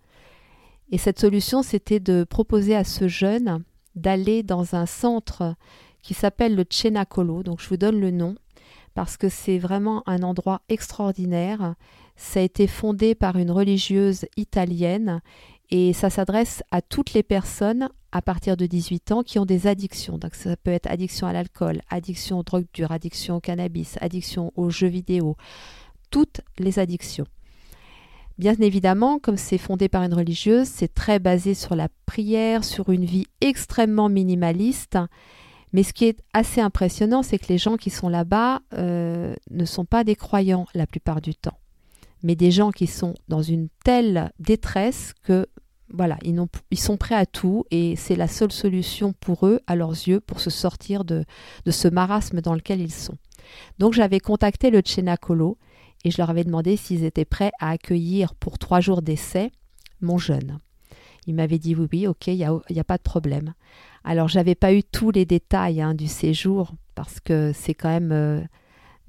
Et 0.92 0.98
cette 0.98 1.20
solution, 1.20 1.64
c'était 1.64 2.00
de 2.00 2.24
proposer 2.24 2.76
à 2.76 2.84
ce 2.84 3.08
jeune 3.08 3.64
d'aller 3.96 4.44
dans 4.44 4.76
un 4.76 4.86
centre 4.86 5.56
qui 6.02 6.14
s'appelle 6.14 6.56
le 6.56 6.66
Cenacolo. 6.70 7.44
Donc 7.44 7.62
je 7.62 7.70
vous 7.70 7.78
donne 7.78 8.00
le 8.00 8.12
nom 8.12 8.36
parce 8.94 9.18
que 9.18 9.30
c'est 9.30 9.58
vraiment 9.58 10.04
un 10.08 10.24
endroit 10.24 10.62
extraordinaire. 10.70 11.76
Ça 12.16 12.40
a 12.40 12.44
été 12.44 12.68
fondé 12.68 13.16
par 13.16 13.38
une 13.38 13.52
religieuse 13.52 14.26
italienne 14.38 15.22
et 15.72 15.94
ça 15.94 16.10
s'adresse 16.10 16.64
à 16.72 16.82
toutes 16.82 17.14
les 17.14 17.24
personnes 17.24 17.90
à 18.12 18.22
partir 18.22 18.56
de 18.56 18.66
18 18.66 19.12
ans 19.12 19.24
qui 19.24 19.40
ont 19.40 19.46
des 19.46 19.68
addictions. 19.68 20.18
Donc 20.18 20.36
ça 20.36 20.56
peut 20.56 20.72
être 20.72 20.90
addiction 20.90 21.28
à 21.28 21.34
l'alcool, 21.34 21.82
addiction 21.90 22.40
aux 22.40 22.44
drogues 22.44 22.68
dures, 22.74 22.92
addiction 22.92 23.38
au 23.38 23.40
cannabis, 23.42 23.98
addiction 24.00 24.54
aux 24.56 24.70
jeux 24.70 24.88
vidéo, 24.88 25.36
toutes 26.12 26.42
les 26.60 26.80
addictions. 26.80 27.26
Bien 28.38 28.56
évidemment, 28.60 29.18
comme 29.20 29.38
c'est 29.38 29.58
fondé 29.58 29.88
par 29.88 30.04
une 30.04 30.14
religieuse, 30.14 30.68
c'est 30.68 30.94
très 30.94 31.20
basé 31.20 31.54
sur 31.54 31.76
la 31.76 31.88
prière, 32.06 32.66
sur 32.66 32.90
une 32.90 33.06
vie 33.06 33.28
extrêmement 33.40 34.10
minimaliste. 34.10 34.98
Mais 35.72 35.84
ce 35.84 35.94
qui 35.94 36.06
est 36.06 36.22
assez 36.34 36.60
impressionnant, 36.60 37.24
c'est 37.24 37.40
que 37.40 37.48
les 37.48 37.58
gens 37.58 37.78
qui 37.78 37.90
sont 37.90 38.10
là-bas 38.10 38.60
euh, 38.74 39.36
ne 39.52 39.66
sont 39.66 39.86
pas 39.86 40.04
des 40.04 40.16
croyants 40.16 40.68
la 40.74 40.86
plupart 40.86 41.22
du 41.22 41.34
temps, 41.34 41.58
mais 42.24 42.36
des 42.36 42.52
gens 42.52 42.72
qui 42.72 42.88
sont 42.88 43.14
dans 43.30 43.42
une 43.42 43.70
telle 43.84 44.32
détresse 44.40 45.14
que 45.24 45.48
voilà, 45.94 46.18
ils, 46.24 46.80
sont 46.80 46.98
prêts 46.98 47.16
à 47.16 47.26
tout 47.26 47.64
et 47.72 47.96
c'est 47.96 48.16
la 48.16 48.28
seule 48.28 48.52
solution 48.52 49.14
pour 49.14 49.46
eux, 49.48 49.60
à 49.68 49.76
leurs 49.76 49.92
yeux, 49.92 50.20
pour 50.20 50.40
se 50.40 50.50
sortir 50.50 51.06
de, 51.06 51.26
ce 51.70 51.88
marasme 51.88 52.42
dans 52.42 52.54
lequel 52.56 52.82
ils 52.82 52.92
sont. 52.92 53.18
Donc 53.78 53.94
j'avais 53.94 54.20
contacté 54.20 54.72
le 54.72 54.82
Cenacolo 54.84 55.58
et 56.06 56.12
je 56.12 56.18
leur 56.20 56.30
avais 56.30 56.44
demandé 56.44 56.78
s'ils 56.78 57.04
étaient 57.04 57.26
prêts 57.26 57.52
à 57.60 57.72
accueillir 57.72 58.36
pour 58.36 58.60
trois 58.60 58.80
jours 58.80 59.02
d'essai 59.02 59.52
mon 60.02 60.20
jeune. 60.20 60.60
Il 61.26 61.34
m'avait 61.34 61.58
dit 61.58 61.76
oui, 61.76 61.88
oui, 61.92 62.08
ok, 62.08 62.28
il 62.28 62.36
n'y 62.36 62.44
a, 62.44 62.52
a, 62.54 62.84
pas 62.84 62.98
de 62.98 63.04
problème. 63.04 63.56
Alors, 64.04 64.28
j'avais 64.28 64.54
pas 64.54 64.72
eu 64.72 64.84
tous 64.84 65.10
les 65.10 65.26
détails 65.26 65.82
hein, 65.82 65.96
du 65.96 66.08
séjour 66.08 66.76
parce 66.94 67.20
que 67.20 67.52
c'est 67.54 67.74
quand 67.74 67.90
même 67.90 68.12
euh, 68.12 68.42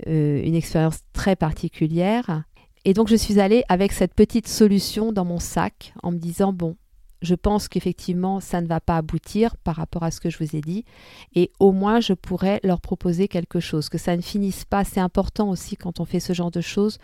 euh, 0.06 0.42
une 0.42 0.54
expérience 0.54 1.00
très 1.12 1.36
particulière. 1.36 2.44
Et 2.86 2.94
donc, 2.94 3.08
je 3.08 3.16
suis 3.16 3.40
allée 3.40 3.62
avec 3.68 3.92
cette 3.92 4.14
petite 4.14 4.48
solution 4.48 5.12
dans 5.12 5.26
mon 5.26 5.38
sac 5.38 5.92
en 6.02 6.12
me 6.12 6.18
disant 6.18 6.54
bon, 6.54 6.76
je 7.26 7.34
pense 7.34 7.68
qu'effectivement, 7.68 8.40
ça 8.40 8.60
ne 8.60 8.66
va 8.66 8.80
pas 8.80 8.96
aboutir 8.96 9.56
par 9.58 9.76
rapport 9.76 10.02
à 10.02 10.10
ce 10.10 10.20
que 10.20 10.30
je 10.30 10.38
vous 10.38 10.56
ai 10.56 10.60
dit. 10.60 10.84
Et 11.34 11.50
au 11.60 11.72
moins, 11.72 12.00
je 12.00 12.14
pourrais 12.14 12.60
leur 12.62 12.80
proposer 12.80 13.28
quelque 13.28 13.60
chose, 13.60 13.88
que 13.88 13.98
ça 13.98 14.16
ne 14.16 14.22
finisse 14.22 14.64
pas. 14.64 14.84
C'est 14.84 15.00
important 15.00 15.50
aussi 15.50 15.76
quand 15.76 16.00
on 16.00 16.04
fait 16.04 16.20
ce 16.20 16.32
genre 16.32 16.50
de 16.50 16.60
choses, 16.60 16.98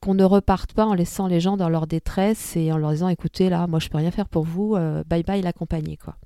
qu'on 0.00 0.14
ne 0.14 0.24
reparte 0.24 0.74
pas 0.74 0.84
en 0.84 0.94
laissant 0.94 1.26
les 1.26 1.40
gens 1.40 1.56
dans 1.56 1.68
leur 1.68 1.86
détresse 1.86 2.56
et 2.56 2.70
en 2.70 2.76
leur 2.76 2.90
disant, 2.90 3.08
écoutez, 3.08 3.48
là, 3.48 3.66
moi, 3.66 3.78
je 3.78 3.88
peux 3.88 3.98
rien 3.98 4.10
faire 4.10 4.28
pour 4.28 4.44
vous, 4.44 4.76
euh, 4.76 5.02
bye 5.06 5.22
bye 5.22 5.42
l'accompagner, 5.42 5.96
quoi. 5.96 6.16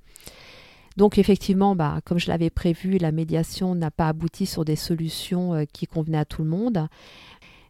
Donc 0.96 1.18
effectivement, 1.18 1.76
bah, 1.76 2.00
comme 2.06 2.18
je 2.18 2.28
l'avais 2.28 2.48
prévu, 2.48 2.96
la 2.96 3.12
médiation 3.12 3.74
n'a 3.74 3.90
pas 3.90 4.08
abouti 4.08 4.46
sur 4.46 4.64
des 4.64 4.76
solutions 4.76 5.52
euh, 5.52 5.64
qui 5.70 5.86
convenaient 5.86 6.16
à 6.16 6.24
tout 6.24 6.42
le 6.42 6.48
monde. 6.48 6.88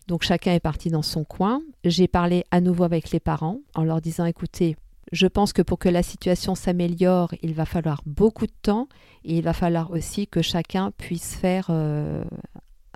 Donc 0.07 0.23
chacun 0.23 0.53
est 0.53 0.61
parti 0.61 0.91
dans 0.91 1.03
son 1.03 1.25
coin. 1.25 1.61
J'ai 1.83 2.07
parlé 2.07 2.45
à 2.53 2.61
nouveau 2.61 2.85
avec 2.85 3.11
les 3.11 3.19
parents 3.19 3.59
en 3.75 3.83
leur 3.83 4.01
disant 4.01 4.27
écoutez, 4.27 4.77
je 5.13 5.27
pense 5.27 5.53
que 5.53 5.63
pour 5.63 5.79
que 5.79 5.89
la 5.89 6.03
situation 6.03 6.55
s'améliore, 6.55 7.33
il 7.43 7.55
va 7.55 7.65
falloir 7.65 8.03
beaucoup 8.07 8.47
de 8.47 8.53
temps 8.63 8.89
et 9.25 9.39
il 9.39 9.43
va 9.43 9.53
falloir 9.53 9.91
aussi 9.91 10.27
que 10.27 10.43
chacun 10.43 10.91
puisse 10.91 11.35
faire 11.35 11.69
euh, 11.71 12.25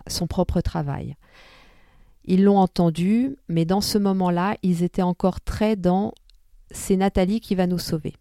son 0.07 0.27
propre 0.27 0.61
travail. 0.61 1.17
Ils 2.25 2.45
l'ont 2.45 2.59
entendu, 2.59 3.37
mais 3.49 3.65
dans 3.65 3.81
ce 3.81 3.99
moment-là, 3.99 4.57
ils 4.63 4.83
étaient 4.83 5.03
encore 5.03 5.41
très 5.41 5.77
dans 5.77 6.13
c'est 6.71 6.97
Nathalie 6.97 7.41
qui 7.41 7.55
va 7.55 7.67
nous 7.67 7.79
sauver. 7.79 8.15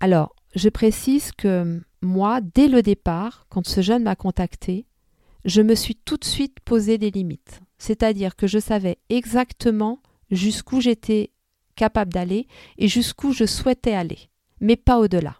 Alors, 0.00 0.34
je 0.54 0.68
précise 0.68 1.32
que 1.32 1.80
moi, 2.02 2.40
dès 2.40 2.68
le 2.68 2.82
départ, 2.82 3.46
quand 3.48 3.66
ce 3.66 3.80
jeune 3.80 4.02
m'a 4.02 4.16
contacté, 4.16 4.86
je 5.44 5.62
me 5.62 5.74
suis 5.74 5.94
tout 5.94 6.16
de 6.16 6.24
suite 6.24 6.58
posé 6.64 6.98
des 6.98 7.10
limites. 7.10 7.60
C'est-à-dire 7.78 8.36
que 8.36 8.46
je 8.46 8.58
savais 8.58 8.98
exactement 9.08 10.00
jusqu'où 10.30 10.80
j'étais 10.80 11.30
capable 11.76 12.12
d'aller 12.12 12.46
et 12.78 12.88
jusqu'où 12.88 13.32
je 13.32 13.44
souhaitais 13.44 13.94
aller, 13.94 14.28
mais 14.60 14.76
pas 14.76 14.98
au-delà. 14.98 15.36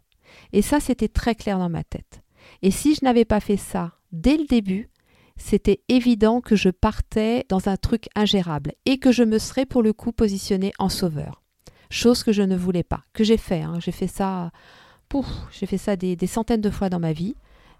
Et 0.52 0.62
ça, 0.62 0.80
c'était 0.80 1.08
très 1.08 1.34
clair 1.34 1.58
dans 1.58 1.68
ma 1.68 1.84
tête. 1.84 2.22
Et 2.62 2.70
si 2.70 2.94
je 2.94 3.04
n'avais 3.04 3.24
pas 3.24 3.40
fait 3.40 3.56
ça 3.56 3.92
dès 4.12 4.36
le 4.36 4.46
début, 4.46 4.90
c'était 5.36 5.80
évident 5.88 6.40
que 6.40 6.56
je 6.56 6.68
partais 6.68 7.44
dans 7.48 7.68
un 7.68 7.76
truc 7.76 8.08
ingérable 8.14 8.72
et 8.84 8.98
que 8.98 9.12
je 9.12 9.22
me 9.22 9.38
serais 9.38 9.66
pour 9.66 9.82
le 9.82 9.92
coup 9.92 10.12
positionné 10.12 10.72
en 10.78 10.88
sauveur. 10.88 11.42
Chose 11.90 12.22
que 12.22 12.32
je 12.32 12.42
ne 12.42 12.56
voulais 12.56 12.82
pas, 12.82 13.04
que 13.12 13.24
j'ai 13.24 13.36
fait. 13.36 13.62
Hein. 13.62 13.78
J'ai 13.80 13.92
fait 13.92 14.06
ça, 14.06 14.50
j'ai 15.50 15.66
fait 15.66 15.78
ça 15.78 15.96
des, 15.96 16.16
des, 16.16 16.26
centaines 16.26 16.60
de 16.60 16.70
fois 16.70 16.88
dans 16.88 17.00
ma 17.00 17.12
vie. 17.12 17.34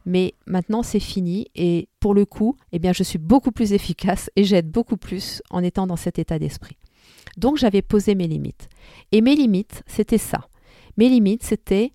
Mais 0.05 0.34
maintenant 0.46 0.82
c'est 0.82 1.00
fini 1.00 1.46
et 1.55 1.88
pour 2.00 2.12
le 2.12 2.24
coup, 2.24 2.57
eh 2.72 2.80
bien 2.80 2.92
je 2.92 3.05
suis 3.05 3.18
beaucoup 3.18 3.53
plus 3.53 3.72
efficace 3.72 4.30
et 4.34 4.42
j'aide 4.42 4.68
beaucoup 4.68 4.96
plus 4.96 5.42
en 5.50 5.62
étant 5.62 5.86
dans 5.86 5.96
cet 5.96 6.18
état 6.18 6.40
d'esprit. 6.40 6.76
Donc 7.37 7.57
j'avais 7.57 7.83
posé 7.83 8.14
mes 8.14 8.29
limites. 8.29 8.68
Et 9.11 9.20
mes 9.20 9.35
limites, 9.35 9.83
c'était 9.87 10.18
ça. 10.18 10.49
Mes 10.97 11.09
limites, 11.09 11.43
c'était 11.43 11.93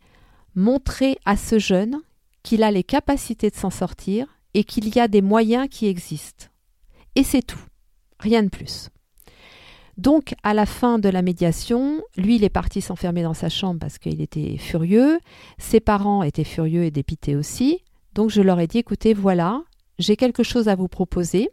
montrer 0.56 1.18
à 1.26 1.38
ce 1.38 1.60
jeune 1.60 2.02
qu'il 2.44 2.64
a 2.64 2.72
les 2.72 2.84
capacités 2.84 3.50
de 3.50 3.56
s'en 3.56 3.70
sortir 3.70 4.28
et 4.54 4.64
qu'il 4.64 4.94
y 4.96 5.00
a 5.00 5.08
des 5.08 5.22
moyens 5.22 5.68
qui 5.70 5.88
existent. 5.88 6.48
Et 7.16 7.24
c'est 7.24 7.46
tout. 7.46 7.60
Rien 8.20 8.44
de 8.44 8.50
plus. 8.50 8.90
Donc, 9.98 10.36
à 10.44 10.54
la 10.54 10.66
fin 10.68 11.00
de 11.00 11.10
la 11.10 11.24
médiation, 11.24 12.04
lui, 12.18 12.36
il 12.36 12.44
est 12.44 12.50
parti 12.50 12.82
s'enfermer 12.82 13.24
dans 13.24 13.34
sa 13.34 13.50
chambre 13.50 13.80
parce 13.80 13.98
qu'il 13.98 14.22
était 14.22 14.58
furieux. 14.58 15.20
Ses 15.58 15.80
parents 15.80 16.22
étaient 16.24 16.44
furieux 16.44 16.84
et 16.84 16.92
dépités 16.92 17.36
aussi. 17.36 17.84
Donc, 18.14 18.30
je 18.30 18.42
leur 18.42 18.60
ai 18.60 18.68
dit 18.68 18.78
écoutez, 18.78 19.14
voilà, 19.14 19.64
j'ai 19.98 20.16
quelque 20.16 20.44
chose 20.44 20.68
à 20.68 20.76
vous 20.76 20.88
proposer. 20.88 21.50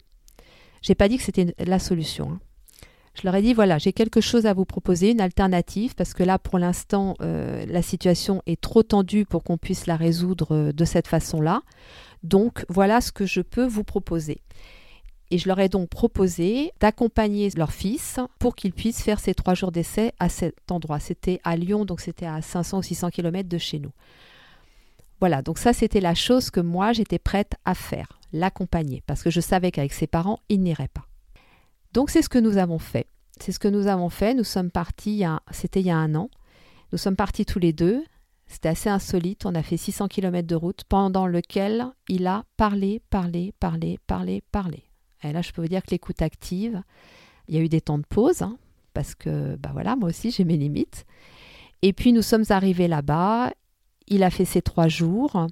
J'ai 0.83 0.95
pas 0.95 1.09
dit 1.09 1.17
que 1.17 1.23
c'était 1.23 1.55
la 1.59 1.79
solution. 1.79 2.33
Hein. 2.33 2.41
Je 3.15 3.23
leur 3.23 3.35
ai 3.37 3.43
dit 3.43 3.55
voilà, 3.55 3.79
j'ai 3.79 3.93
quelque 3.93 4.21
chose 4.21 4.45
à 4.45 4.55
vous 4.55 4.65
proposer, 4.65 5.13
une 5.13 5.21
alternative, 5.21 5.95
parce 5.95 6.15
que 6.15 6.25
là, 6.25 6.39
pour 6.39 6.59
l'instant, 6.59 7.15
euh, 7.21 7.65
la 7.67 7.81
situation 7.81 8.43
est 8.47 8.61
trop 8.61 8.83
tendue 8.83 9.25
pour 9.25 9.45
qu'on 9.45 9.57
puisse 9.57 9.87
la 9.87 9.97
résoudre 9.97 10.55
euh, 10.55 10.73
de 10.73 10.85
cette 10.85 11.07
façon-là. 11.07 11.63
Donc, 12.25 12.65
voilà 12.69 13.01
ce 13.01 13.13
que 13.13 13.25
je 13.25 13.41
peux 13.41 13.67
vous 13.67 13.85
proposer. 13.85 14.41
Et 15.31 15.39
je 15.39 15.49
leur 15.49 15.61
ai 15.61 15.69
donc 15.69 15.89
proposé 15.89 16.73
d'accompagner 16.81 17.51
leur 17.57 17.73
fils 17.73 18.19
pour 18.39 18.57
qu'il 18.57 18.73
puisse 18.73 19.03
faire 19.03 19.21
ses 19.21 19.35
trois 19.35 19.55
jours 19.55 19.73
d'essai 19.73 20.13
à 20.19 20.29
cet 20.29 20.71
endroit. 20.71 20.99
C'était 20.99 21.41
à 21.45 21.57
Lyon, 21.57 21.85
donc 21.85 22.01
c'était 22.01 22.27
à 22.27 22.43
500 22.43 22.79
ou 22.79 22.83
600 22.83 23.11
km 23.11 23.49
de 23.49 23.59
chez 23.59 23.79
nous. 23.79 23.93
Voilà, 25.21 25.41
donc 25.41 25.59
ça 25.59 25.73
c'était 25.73 26.01
la 26.01 26.15
chose 26.15 26.51
que 26.51 26.61
moi 26.61 26.93
j'étais 26.93 27.19
prête 27.19 27.55
à 27.65 27.75
faire, 27.75 28.19
l'accompagner, 28.33 29.03
parce 29.07 29.23
que 29.23 29.31
je 29.31 29.41
savais 29.41 29.71
qu'avec 29.71 29.93
ses 29.93 30.07
parents, 30.07 30.41
il 30.49 30.61
n'irait 30.61 30.89
pas. 30.89 31.07
Donc 31.95 32.11
c'est 32.11 32.23
ce 32.23 32.29
que 32.29 32.39
nous 32.39 32.59
avons 32.59 32.81
fait. 32.81 33.07
C'est 33.41 33.53
ce 33.53 33.61
que 33.61 33.69
nous 33.69 33.87
avons 33.87 34.11
fait. 34.11 34.35
Nous 34.35 34.45
sommes 34.45 34.71
partis, 34.71 35.23
c'était 35.53 35.81
il 35.81 35.87
y 35.87 35.91
a 35.91 35.97
un 35.97 36.15
an. 36.17 36.29
Nous 36.93 36.99
sommes 36.99 37.17
partis 37.17 37.47
tous 37.47 37.61
les 37.61 37.73
deux. 37.73 38.05
C'était 38.47 38.69
assez 38.69 38.89
insolite. 38.89 39.47
On 39.47 39.55
a 39.55 39.63
fait 39.63 39.77
600 39.77 40.09
km 40.09 40.47
de 40.47 40.55
route 40.57 40.83
pendant 40.89 41.27
lequel 41.27 41.87
il 42.09 42.27
a 42.27 42.45
parlé, 42.57 43.01
parlé, 43.11 43.55
parlé, 43.61 43.99
parlé, 44.09 44.43
parlé. 44.51 44.83
Et 45.23 45.33
là, 45.33 45.41
je 45.41 45.53
peux 45.53 45.63
vous 45.63 45.69
dire 45.69 45.83
que 45.83 45.91
l'écoute 45.93 46.21
active, 46.21 46.83
il 47.49 47.55
y 47.55 47.59
a 47.59 47.61
eu 47.61 47.69
des 47.69 47.81
temps 47.81 47.99
de 47.99 48.07
pause, 48.07 48.43
hein, 48.43 48.59
parce 48.93 49.15
que, 49.15 49.57
bah 49.57 49.71
voilà, 49.73 49.97
moi 49.97 50.11
aussi, 50.11 50.31
j'ai 50.31 50.45
mes 50.45 50.57
limites. 50.57 51.07
Et 51.83 51.93
puis, 51.93 52.13
nous 52.13 52.23
sommes 52.23 52.45
arrivés 52.51 52.89
là-bas. 52.89 53.53
Il 54.09 54.23
a 54.23 54.31
fait 54.31 54.45
ses 54.45 54.63
trois 54.63 54.89
jours 54.89 55.47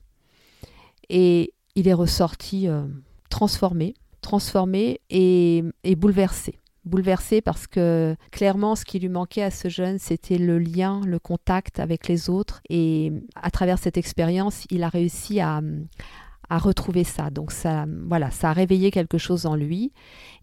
et 1.08 1.54
il 1.74 1.88
est 1.88 1.94
ressorti 1.94 2.68
euh, 2.68 2.86
transformé 3.30 3.94
transformé 4.22 5.00
et, 5.10 5.62
bouleversé. 5.96 6.58
Bouleversé 6.84 7.40
parce 7.42 7.66
que 7.66 8.16
clairement, 8.30 8.74
ce 8.74 8.84
qui 8.84 8.98
lui 8.98 9.08
manquait 9.08 9.42
à 9.42 9.50
ce 9.50 9.68
jeune, 9.68 9.98
c'était 9.98 10.38
le 10.38 10.58
lien, 10.58 11.00
le 11.04 11.18
contact 11.18 11.78
avec 11.78 12.08
les 12.08 12.30
autres. 12.30 12.60
Et 12.70 13.12
à 13.36 13.50
travers 13.50 13.78
cette 13.78 13.98
expérience, 13.98 14.64
il 14.70 14.82
a 14.82 14.88
réussi 14.88 15.40
à, 15.40 15.60
retrouver 16.50 17.02
ça. 17.02 17.30
Donc 17.30 17.50
ça, 17.50 17.86
voilà, 18.06 18.30
ça 18.30 18.50
a 18.50 18.52
réveillé 18.52 18.90
quelque 18.90 19.16
chose 19.16 19.46
en 19.46 19.54
lui. 19.54 19.92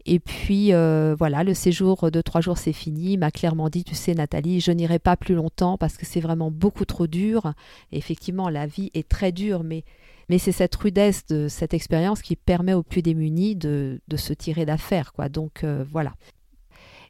Et 0.08 0.20
puis 0.20 0.74
euh, 0.74 1.16
voilà, 1.20 1.44
le 1.44 1.54
séjour 1.54 2.10
de 2.10 2.22
trois 2.22 2.42
jours 2.42 2.58
c'est 2.58 2.74
fini. 2.74 3.14
Il 3.14 3.20
m'a 3.20 3.30
clairement 3.30 3.70
dit, 3.70 3.84
tu 3.84 3.94
sais 3.94 4.16
Nathalie, 4.16 4.60
je 4.60 4.72
n'irai 4.72 4.98
pas 4.98 5.18
plus 5.18 5.36
longtemps 5.36 5.78
parce 5.78 5.98
que 5.98 6.06
c'est 6.08 6.20
vraiment 6.20 6.50
beaucoup 6.50 6.86
trop 6.86 7.06
dur. 7.06 7.54
effectivement, 7.92 8.50
la 8.50 8.66
vie 8.66 8.90
est 8.96 9.08
très 9.08 9.32
dure, 9.32 9.64
mais 9.64 9.84
mais 10.30 10.38
c'est 10.38 10.52
cette 10.52 10.76
rudesse 10.76 11.26
de 11.26 11.48
cette 11.48 11.74
expérience 11.74 12.22
qui 12.22 12.36
permet 12.36 12.74
aux 12.74 12.84
plus 12.84 13.02
démunis 13.02 13.56
de, 13.56 14.00
se 14.16 14.34
tirer 14.34 14.66
d'affaire. 14.66 15.12
quoi. 15.12 15.28
Donc 15.28 15.64
euh, 15.64 15.84
voilà. 15.92 16.14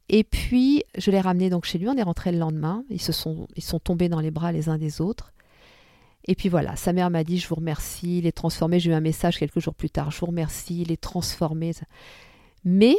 Et 0.08 0.24
puis, 0.24 0.84
je 0.98 1.12
l'ai 1.12 1.22
ramené 1.22 1.50
donc 1.50 1.66
chez 1.66 1.78
lui, 1.78 1.88
on 1.88 1.96
est 1.96 2.04
rentré 2.04 2.32
le 2.32 2.40
lendemain, 2.40 2.84
ils, 2.90 3.02
se 3.02 3.12
sont, 3.12 3.48
ils 3.56 3.64
sont 3.64 3.80
tombés 3.80 4.10
dans 4.10 4.22
les 4.22 4.32
bras 4.32 4.52
les 4.52 4.68
uns 4.68 4.78
des 4.78 5.02
autres. 5.02 5.34
Et 6.26 6.36
puis 6.36 6.50
voilà, 6.50 6.76
sa 6.76 6.94
mère 6.94 7.10
m'a 7.10 7.24
dit, 7.24 7.38
je 7.38 7.48
vous 7.48 7.56
remercie, 7.56 8.20
il 8.20 8.26
est 8.26 8.32
transformé, 8.32 8.80
j'ai 8.80 8.92
eu 8.92 8.94
un 8.94 9.02
message 9.02 9.38
quelques 9.38 9.60
jours 9.60 9.76
plus 9.76 9.90
tard, 9.90 10.12
je 10.12 10.20
vous 10.20 10.26
remercie, 10.28 10.82
il 10.82 10.92
est 10.92 11.02
transformé. 11.02 11.72
Mais 12.64 12.96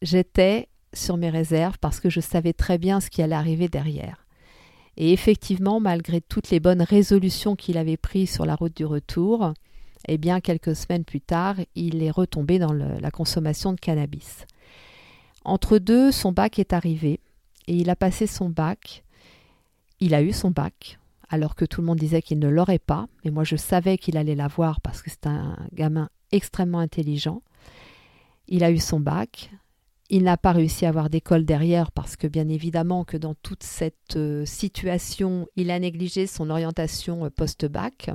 j'étais 0.00 0.68
sur 0.92 1.16
mes 1.16 1.30
réserves 1.30 1.78
parce 1.80 2.00
que 2.00 2.10
je 2.10 2.20
savais 2.20 2.52
très 2.52 2.78
bien 2.78 3.00
ce 3.00 3.10
qui 3.10 3.22
allait 3.22 3.34
arriver 3.34 3.68
derrière. 3.68 4.21
Et 4.96 5.12
effectivement, 5.12 5.80
malgré 5.80 6.20
toutes 6.20 6.50
les 6.50 6.60
bonnes 6.60 6.82
résolutions 6.82 7.56
qu'il 7.56 7.78
avait 7.78 7.96
prises 7.96 8.30
sur 8.30 8.44
la 8.44 8.54
route 8.54 8.76
du 8.76 8.84
retour, 8.84 9.52
eh 10.08 10.18
bien, 10.18 10.40
quelques 10.40 10.76
semaines 10.76 11.04
plus 11.04 11.20
tard, 11.20 11.56
il 11.74 12.02
est 12.02 12.10
retombé 12.10 12.58
dans 12.58 12.72
la 12.72 13.10
consommation 13.10 13.72
de 13.72 13.80
cannabis. 13.80 14.46
Entre 15.44 15.78
deux, 15.78 16.12
son 16.12 16.32
bac 16.32 16.58
est 16.58 16.72
arrivé 16.72 17.20
et 17.66 17.76
il 17.76 17.90
a 17.90 17.96
passé 17.96 18.26
son 18.26 18.48
bac. 18.48 19.04
Il 20.00 20.14
a 20.14 20.22
eu 20.22 20.32
son 20.32 20.50
bac, 20.50 20.98
alors 21.28 21.54
que 21.54 21.64
tout 21.64 21.80
le 21.80 21.86
monde 21.86 21.98
disait 21.98 22.22
qu'il 22.22 22.38
ne 22.38 22.48
l'aurait 22.48 22.78
pas, 22.78 23.06
mais 23.24 23.30
moi 23.30 23.44
je 23.44 23.56
savais 23.56 23.98
qu'il 23.98 24.16
allait 24.16 24.34
l'avoir 24.34 24.80
parce 24.80 25.00
que 25.00 25.10
c'est 25.10 25.26
un 25.26 25.56
gamin 25.72 26.10
extrêmement 26.32 26.80
intelligent. 26.80 27.42
Il 28.48 28.64
a 28.64 28.70
eu 28.70 28.78
son 28.78 29.00
bac, 29.00 29.50
il 30.12 30.24
n'a 30.24 30.36
pas 30.36 30.52
réussi 30.52 30.84
à 30.84 30.90
avoir 30.90 31.08
d'école 31.08 31.46
derrière 31.46 31.90
parce 31.90 32.16
que 32.16 32.26
bien 32.26 32.46
évidemment 32.50 33.02
que 33.02 33.16
dans 33.16 33.32
toute 33.34 33.62
cette 33.62 34.16
euh, 34.16 34.44
situation, 34.44 35.48
il 35.56 35.70
a 35.70 35.78
négligé 35.78 36.26
son 36.26 36.50
orientation 36.50 37.24
euh, 37.24 37.30
post-bac. 37.30 38.10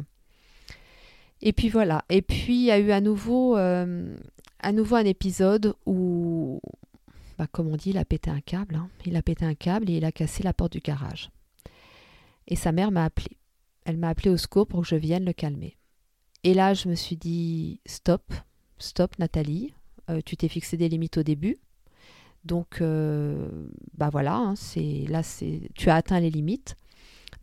Et 1.41 1.53
puis 1.53 1.69
voilà. 1.69 2.05
Et 2.09 2.21
puis 2.21 2.53
il 2.53 2.65
y 2.65 2.71
a 2.71 2.77
eu 2.77 2.91
à 2.91 3.01
nouveau, 3.01 3.57
euh, 3.57 4.15
à 4.59 4.69
un 4.69 5.05
épisode 5.05 5.73
où, 5.87 6.61
bah, 7.39 7.47
comme 7.51 7.67
on 7.67 7.75
dit, 7.75 7.89
il 7.89 7.97
a 7.97 8.05
pété 8.05 8.29
un 8.29 8.41
câble. 8.41 8.75
Hein. 8.75 8.89
Il 9.07 9.15
a 9.15 9.23
pété 9.23 9.43
un 9.43 9.55
câble 9.55 9.89
et 9.89 9.97
il 9.97 10.05
a 10.05 10.11
cassé 10.11 10.43
la 10.43 10.53
porte 10.53 10.73
du 10.73 10.81
garage. 10.81 11.31
Et 12.47 12.55
sa 12.55 12.71
mère 12.71 12.91
m'a 12.91 13.05
appelé. 13.05 13.39
Elle 13.85 13.97
m'a 13.97 14.09
appelé 14.09 14.29
au 14.29 14.37
secours 14.37 14.67
pour 14.67 14.81
que 14.81 14.87
je 14.87 14.95
vienne 14.95 15.25
le 15.25 15.33
calmer. 15.33 15.75
Et 16.43 16.53
là, 16.53 16.75
je 16.75 16.89
me 16.89 16.95
suis 16.95 17.17
dit 17.17 17.81
stop, 17.87 18.35
stop, 18.77 19.17
Nathalie. 19.17 19.73
tu 20.25 20.37
t'es 20.37 20.47
fixé 20.47 20.77
des 20.77 20.89
limites 20.89 21.17
au 21.17 21.23
début. 21.23 21.57
Donc, 22.47 22.79
euh, 22.79 23.49
bah 23.97 24.09
voilà, 24.09 24.35
hein, 24.35 24.55
c'est 24.55 25.05
là, 25.09 25.21
c'est 25.21 25.69
tu 25.75 25.89
as 25.89 25.95
atteint 25.95 26.19
les 26.19 26.29
limites. 26.29 26.75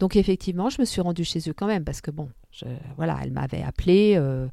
Donc 0.01 0.17
effectivement, 0.17 0.71
je 0.71 0.81
me 0.81 0.87
suis 0.87 1.03
rendue 1.03 1.25
chez 1.25 1.39
eux 1.49 1.53
quand 1.53 1.67
même 1.67 1.85
parce 1.85 2.01
que 2.01 2.11
bon, 2.11 2.31
voilà, 2.97 3.19
elle 3.23 3.31
m'avait 3.31 3.63
appelé, 3.63 4.15
euh, 4.17 4.49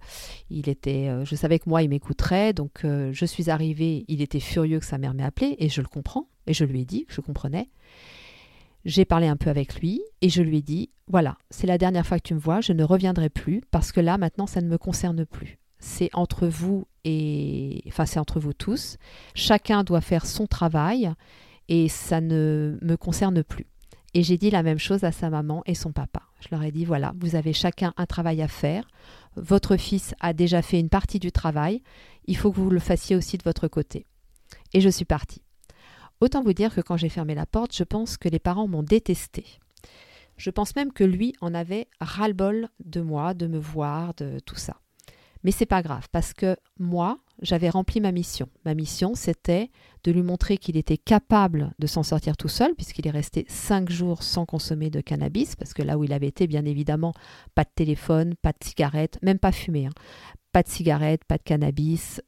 il 0.50 0.70
était, 0.70 1.08
euh, 1.08 1.26
je 1.26 1.36
savais 1.36 1.58
que 1.58 1.68
moi 1.68 1.82
il 1.82 1.90
m'écouterait, 1.90 2.54
donc 2.54 2.82
je 2.84 3.26
suis 3.26 3.50
arrivée, 3.50 4.06
il 4.08 4.22
était 4.22 4.40
furieux 4.42 4.80
que 4.80 4.86
sa 4.86 4.98
mère 4.98 5.14
m'ait 5.14 5.24
appelé 5.24 5.56
et 5.58 5.70
je 5.70 5.82
le 5.82 5.88
comprends 5.88 6.28
et 6.46 6.54
je 6.54 6.66
lui 6.66 6.82
ai 6.82 6.86
dit 6.86 7.06
que 7.06 7.14
je 7.14 7.22
comprenais. 7.22 7.70
J'ai 8.84 9.06
parlé 9.06 9.28
un 9.28 9.38
peu 9.38 9.50
avec 9.50 9.80
lui 9.80 10.02
et 10.22 10.30
je 10.30 10.44
lui 10.44 10.58
ai 10.58 10.62
dit 10.62 10.92
voilà, 11.08 11.38
c'est 11.50 11.68
la 11.68 11.78
dernière 11.78 12.06
fois 12.06 12.20
que 12.20 12.28
tu 12.28 12.36
me 12.36 12.40
vois, 12.40 12.62
je 12.62 12.74
ne 12.74 12.84
reviendrai 12.84 13.30
plus 13.30 13.62
parce 13.72 13.92
que 13.92 14.02
là 14.02 14.18
maintenant 14.18 14.48
ça 14.48 14.62
ne 14.62 14.68
me 14.68 14.78
concerne 14.78 15.26
plus 15.26 15.62
c'est 15.82 16.10
entre 16.14 16.48
vous 16.48 16.86
et 17.04 17.84
enfin 17.88 18.06
c'est 18.06 18.20
entre 18.20 18.40
vous 18.40 18.54
tous. 18.54 18.98
Chacun 19.36 19.84
doit 19.84 20.02
faire 20.02 20.26
son 20.26 20.48
travail 20.48 21.12
et 21.68 21.88
ça 21.90 22.22
ne 22.22 22.78
me 22.82 22.96
concerne 22.98 23.44
plus. 23.44 23.68
Et 24.14 24.24
j'ai 24.24 24.38
dit 24.38 24.52
la 24.52 24.64
même 24.64 24.80
chose 24.80 25.04
à 25.04 25.12
sa 25.12 25.30
maman 25.30 25.64
et 25.66 25.76
son 25.76 25.92
papa. 25.94 26.24
Je 26.42 26.48
leur 26.52 26.64
ai 26.64 26.72
dit 26.72 26.86
voilà, 26.86 27.14
vous 27.20 27.36
avez 27.36 27.54
chacun 27.54 27.94
un 27.98 28.06
travail 28.06 28.42
à 28.42 28.48
faire. 28.48 28.88
Votre 29.36 29.78
fils 29.78 30.14
a 30.20 30.34
déjà 30.34 30.62
fait 30.62 30.80
une 30.80 30.90
partie 30.90 31.20
du 31.20 31.32
travail. 31.32 31.82
Il 32.26 32.36
faut 32.36 32.52
que 32.52 32.60
vous 32.60 32.70
le 32.70 32.80
fassiez 32.80 33.16
aussi 33.16 33.38
de 33.38 33.44
votre 33.44 33.68
côté. 33.68 34.06
Et 34.74 34.82
je 34.82 34.90
suis 34.90 35.06
partie. 35.06 35.42
Autant 36.20 36.44
vous 36.44 36.54
dire 36.54 36.76
que 36.76 36.82
quand 36.82 36.98
j'ai 36.98 37.10
fermé 37.10 37.36
la 37.36 37.46
porte, 37.46 37.76
je 37.76 37.84
pense 37.84 38.18
que 38.18 38.30
les 38.30 38.40
parents 38.40 38.68
m'ont 38.68 38.84
détesté. 38.84 39.46
Je 40.38 40.50
pense 40.50 40.76
même 40.76 40.92
que 40.92 41.04
lui 41.04 41.34
en 41.42 41.54
avait 41.54 41.88
ras-le-bol 42.00 42.70
de 42.84 43.02
moi, 43.02 43.34
de 43.34 43.48
me 43.48 43.60
voir, 43.60 44.14
de 44.16 44.40
tout 44.46 44.56
ça. 44.56 44.78
Mais 45.44 45.52
c'est 45.52 45.66
pas 45.66 45.82
grave 45.82 46.08
parce 46.12 46.34
que 46.34 46.56
moi, 46.80 47.20
j'avais 47.42 47.70
rempli 47.70 48.00
ma 48.00 48.12
mission. 48.12 48.48
Ma 48.66 48.76
mission, 48.76 49.16
c'était 49.16 49.70
de 50.04 50.12
lui 50.12 50.22
montrer 50.22 50.58
qu'il 50.58 50.78
était 50.78 50.98
capable 50.98 51.74
de 51.80 51.88
s'en 51.88 52.04
sortir 52.04 52.38
tout 52.38 52.48
seul, 52.48 52.76
puisqu'il 52.76 53.08
est 53.08 53.12
resté 53.12 53.46
cinq 53.48 53.90
jours 53.90 54.24
sans 54.24 54.46
consommer 54.46 54.90
de 54.90 55.02
cannabis, 55.02 55.56
parce 55.56 55.74
que 55.74 55.82
là 55.82 55.98
où 55.98 56.04
il 56.04 56.14
avait 56.14 56.28
été, 56.28 56.48
bien 56.48 56.66
évidemment, 56.66 57.14
pas 57.56 57.64
de 57.64 57.72
téléphone, 57.74 58.36
pas 58.42 58.52
de 58.52 58.64
cigarette, 58.64 59.18
même 59.22 59.40
pas 59.40 59.52
fumé, 59.52 59.88
hein. 59.88 59.94
pas 60.52 60.64
de 60.64 60.70
cigarette, 60.70 61.24
pas 61.26 61.38
de 61.38 61.44
cannabis, 61.44 62.22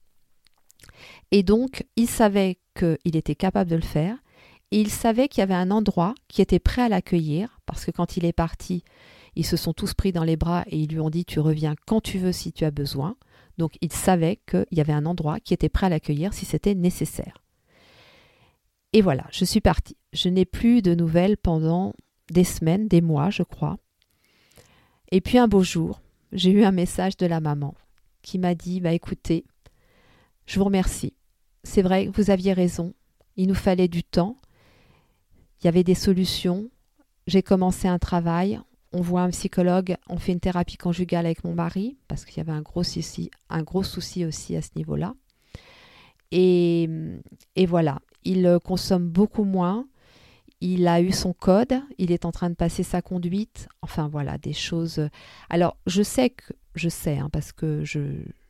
Et 1.32 1.44
donc, 1.44 1.86
il 1.96 2.08
savait 2.08 2.60
qu'il 2.76 3.16
était 3.16 3.36
capable 3.36 3.70
de 3.70 3.76
le 3.76 3.82
faire. 3.82 4.18
Et 4.72 4.82
il 4.82 4.90
savait 4.90 5.28
qu'il 5.28 5.42
y 5.42 5.44
avait 5.44 5.54
un 5.54 5.70
endroit 5.70 6.16
qui 6.28 6.42
était 6.42 6.60
prêt 6.60 6.82
à 6.82 6.90
l'accueillir, 6.90 7.60
parce 7.68 7.86
que 7.86 7.92
quand 7.92 8.18
il 8.18 8.26
est 8.26 8.34
parti, 8.34 8.84
ils 9.36 9.46
se 9.46 9.58
sont 9.58 9.74
tous 9.74 9.94
pris 9.94 10.12
dans 10.12 10.24
les 10.24 10.38
bras 10.38 10.64
et 10.68 10.78
ils 10.78 10.90
lui 10.90 11.00
ont 11.00 11.10
dit 11.10 11.26
Tu 11.26 11.40
reviens 11.40 11.76
quand 11.86 12.02
tu 12.02 12.18
veux 12.18 12.32
si 12.32 12.52
tu 12.52 12.66
as 12.66 12.72
besoin. 12.72 13.16
Donc 13.58 13.78
il 13.82 13.92
savait 13.92 14.40
qu'il 14.48 14.66
y 14.72 14.82
avait 14.82 14.94
un 14.94 15.06
endroit 15.06 15.40
qui 15.40 15.54
était 15.54 15.70
prêt 15.70 15.88
à 15.88 15.90
l'accueillir 15.90 16.34
si 16.34 16.46
c'était 16.46 16.76
nécessaire. 16.76 17.44
Et 18.94 19.02
voilà, 19.02 19.26
je 19.32 19.46
suis 19.46 19.62
partie. 19.62 19.98
Je 20.12 20.30
n'ai 20.30 20.46
plus 20.46 20.82
de 20.82 20.94
nouvelles 20.94 21.38
pendant 21.38 21.94
des 22.32 22.44
semaines, 22.44 22.88
des 22.88 23.02
mois, 23.02 23.30
je 23.30 23.44
crois. 23.44 23.78
Et 25.12 25.22
puis 25.22 25.38
un 25.38 25.48
beau 25.48 25.64
jour, 25.64 26.02
j'ai 26.32 26.52
eu 26.52 26.64
un 26.64 26.72
message 26.72 27.18
de 27.18 27.26
la 27.26 27.40
maman 27.40 27.76
qui 28.22 28.40
m'a 28.40 28.56
dit 28.56 28.82
Bah 28.82 28.94
écoutez, 28.94 29.46
je 30.46 30.60
vous 30.60 30.66
remercie. 30.66 31.14
C'est 31.64 31.82
vrai, 31.82 32.10
vous 32.14 32.30
aviez 32.30 32.54
raison. 32.54 32.94
Il 33.36 33.48
nous 33.48 33.56
fallait 33.56 33.88
du 33.88 34.04
temps. 34.04 34.38
Il 35.60 35.66
y 35.66 35.68
avait 35.68 35.84
des 35.84 35.96
solutions. 35.96 36.70
J'ai 37.26 37.42
commencé 37.42 37.88
un 37.88 38.00
travail 38.00 38.60
on 38.94 39.02
voit 39.02 39.22
un 39.22 39.30
psychologue, 39.30 39.96
on 40.08 40.18
fait 40.18 40.32
une 40.32 40.40
thérapie 40.40 40.78
conjugale 40.78 41.26
avec 41.26 41.44
mon 41.44 41.54
mari, 41.54 41.98
parce 42.08 42.26
qu'il 42.26 42.38
y 42.38 42.40
avait 42.42 42.52
un 42.52 42.62
gros 42.62 42.84
souci, 42.84 43.32
un 43.50 43.64
gros 43.64 43.84
souci 43.84 44.26
aussi 44.26 44.56
à 44.56 44.62
ce 44.62 44.70
niveau-là. 44.76 45.16
Et, 46.32 46.90
et, 47.56 47.66
voilà, 47.66 48.00
il 48.24 48.58
consomme 48.64 49.08
beaucoup 49.08 49.44
moins, 49.44 49.86
il 50.62 50.88
a 50.88 51.02
eu 51.02 51.12
son 51.12 51.34
code, 51.34 51.82
il 51.98 52.12
est 52.12 52.26
en 52.26 52.32
train 52.32 52.50
de 52.50 52.56
passer 52.56 52.84
sa 52.84 53.02
conduite, 53.02 53.68
enfin 53.82 54.08
voilà, 54.08 54.38
des 54.38 54.54
choses. 54.54 55.10
Alors, 55.50 55.76
je 55.88 56.02
sais 56.02 56.30
que, 56.30 56.54
je 56.76 56.90
sais, 56.90 57.18
hein, 57.18 57.30
parce 57.32 57.52
que 57.52 57.84
je, 57.84 58.00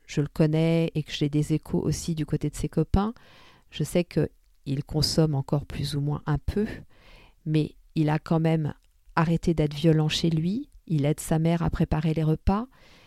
je 0.06 0.20
le 0.20 0.28
connais 0.28 0.92
et 0.94 1.02
que 1.02 1.12
j'ai 1.12 1.28
des 1.28 1.54
échos 1.54 1.80
aussi 1.80 2.14
du 2.14 2.26
côté 2.26 2.50
de 2.50 2.56
ses 2.56 2.68
copains, 2.68 3.14
je 3.70 3.82
sais 3.82 4.04
qu'il 4.04 4.84
consomme 4.84 5.34
encore 5.34 5.66
plus 5.66 5.96
ou 5.96 6.00
moins 6.00 6.22
un 6.26 6.38
peu, 6.38 6.66
mais 7.46 7.74
il 7.94 8.08
a 8.10 8.18
quand 8.18 8.40
même 8.40 8.74
arrêter 9.16 9.54
d'être 9.54 9.74
violent 9.74 10.08
chez 10.08 10.30
lui, 10.30 10.68
il 10.86 11.04
aide 11.04 11.20
sa 11.20 11.38
mère 11.38 11.62
à 11.62 11.70
préparer 11.70 12.14
les 12.14 12.22
repas. 12.22 12.66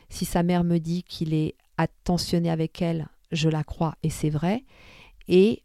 Si 0.10 0.26
sa 0.26 0.44
mère 0.44 0.64
me 0.64 0.78
dit 0.78 1.04
qu'il 1.04 1.34
est 1.34 1.56
attentionné 1.78 2.50
avec 2.50 2.82
elle, 2.82 3.08
je 3.32 3.50
la 3.50 3.64
crois 3.64 3.96
et 4.04 4.10
c'est 4.10 4.30
vrai. 4.30 4.64
Et 5.28 5.62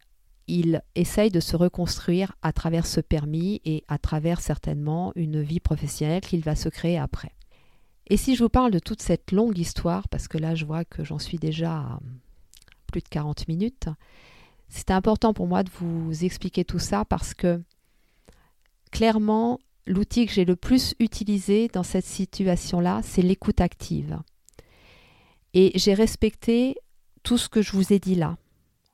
il 0.49 0.83
essaye 0.95 1.31
de 1.31 1.41
se 1.41 1.57
reconstruire 1.57 2.33
à 2.43 2.53
travers 2.53 2.87
ce 2.87 3.01
permis 3.01 3.61
et 3.65 3.85
à 3.89 3.99
travers 3.99 4.41
certainement 4.41 5.13
une 5.15 5.41
vie 5.41 5.61
professionnelle 5.61 6.21
qu'il 6.21 6.43
va 6.43 6.57
se 6.57 6.69
créer 6.69 6.99
après. 6.99 7.33
Et 8.09 8.17
si 8.17 8.35
je 8.35 8.43
vous 8.43 8.51
parle 8.51 8.73
de 8.73 8.81
toute 8.81 9.01
cette 9.01 9.33
longue 9.33 9.57
histoire, 9.59 10.09
parce 10.09 10.29
que 10.29 10.39
là 10.39 10.55
je 10.55 10.65
vois 10.65 10.85
que 10.85 11.05
j'en 11.05 11.19
suis 11.19 11.39
déjà 11.39 11.73
à 11.73 12.01
plus 12.89 13.01
de 13.01 13.09
40 13.09 13.49
minutes, 13.49 13.89
c'est 14.69 14.91
important 14.91 15.33
pour 15.33 15.47
moi 15.47 15.63
de 15.63 15.71
vous 15.79 16.25
expliquer 16.25 16.65
tout 16.65 16.79
ça 16.79 17.05
parce 17.05 17.35
que 17.35 17.63
clairement 18.91 19.61
l'outil 19.87 20.27
que 20.27 20.33
j'ai 20.33 20.45
le 20.45 20.57
plus 20.57 20.95
utilisé 20.99 21.69
dans 21.69 21.83
cette 21.83 22.05
situation-là, 22.05 23.01
c'est 23.03 23.23
l'écoute 23.23 23.61
active. 23.61 24.19
Et 25.55 25.73
j'ai 25.75 25.95
respecté 25.95 26.77
tout 27.23 27.39
ce 27.39 27.49
que 27.49 27.63
je 27.63 27.73
vous 27.73 27.93
ai 27.93 27.99
dit 27.99 28.15
là, 28.15 28.37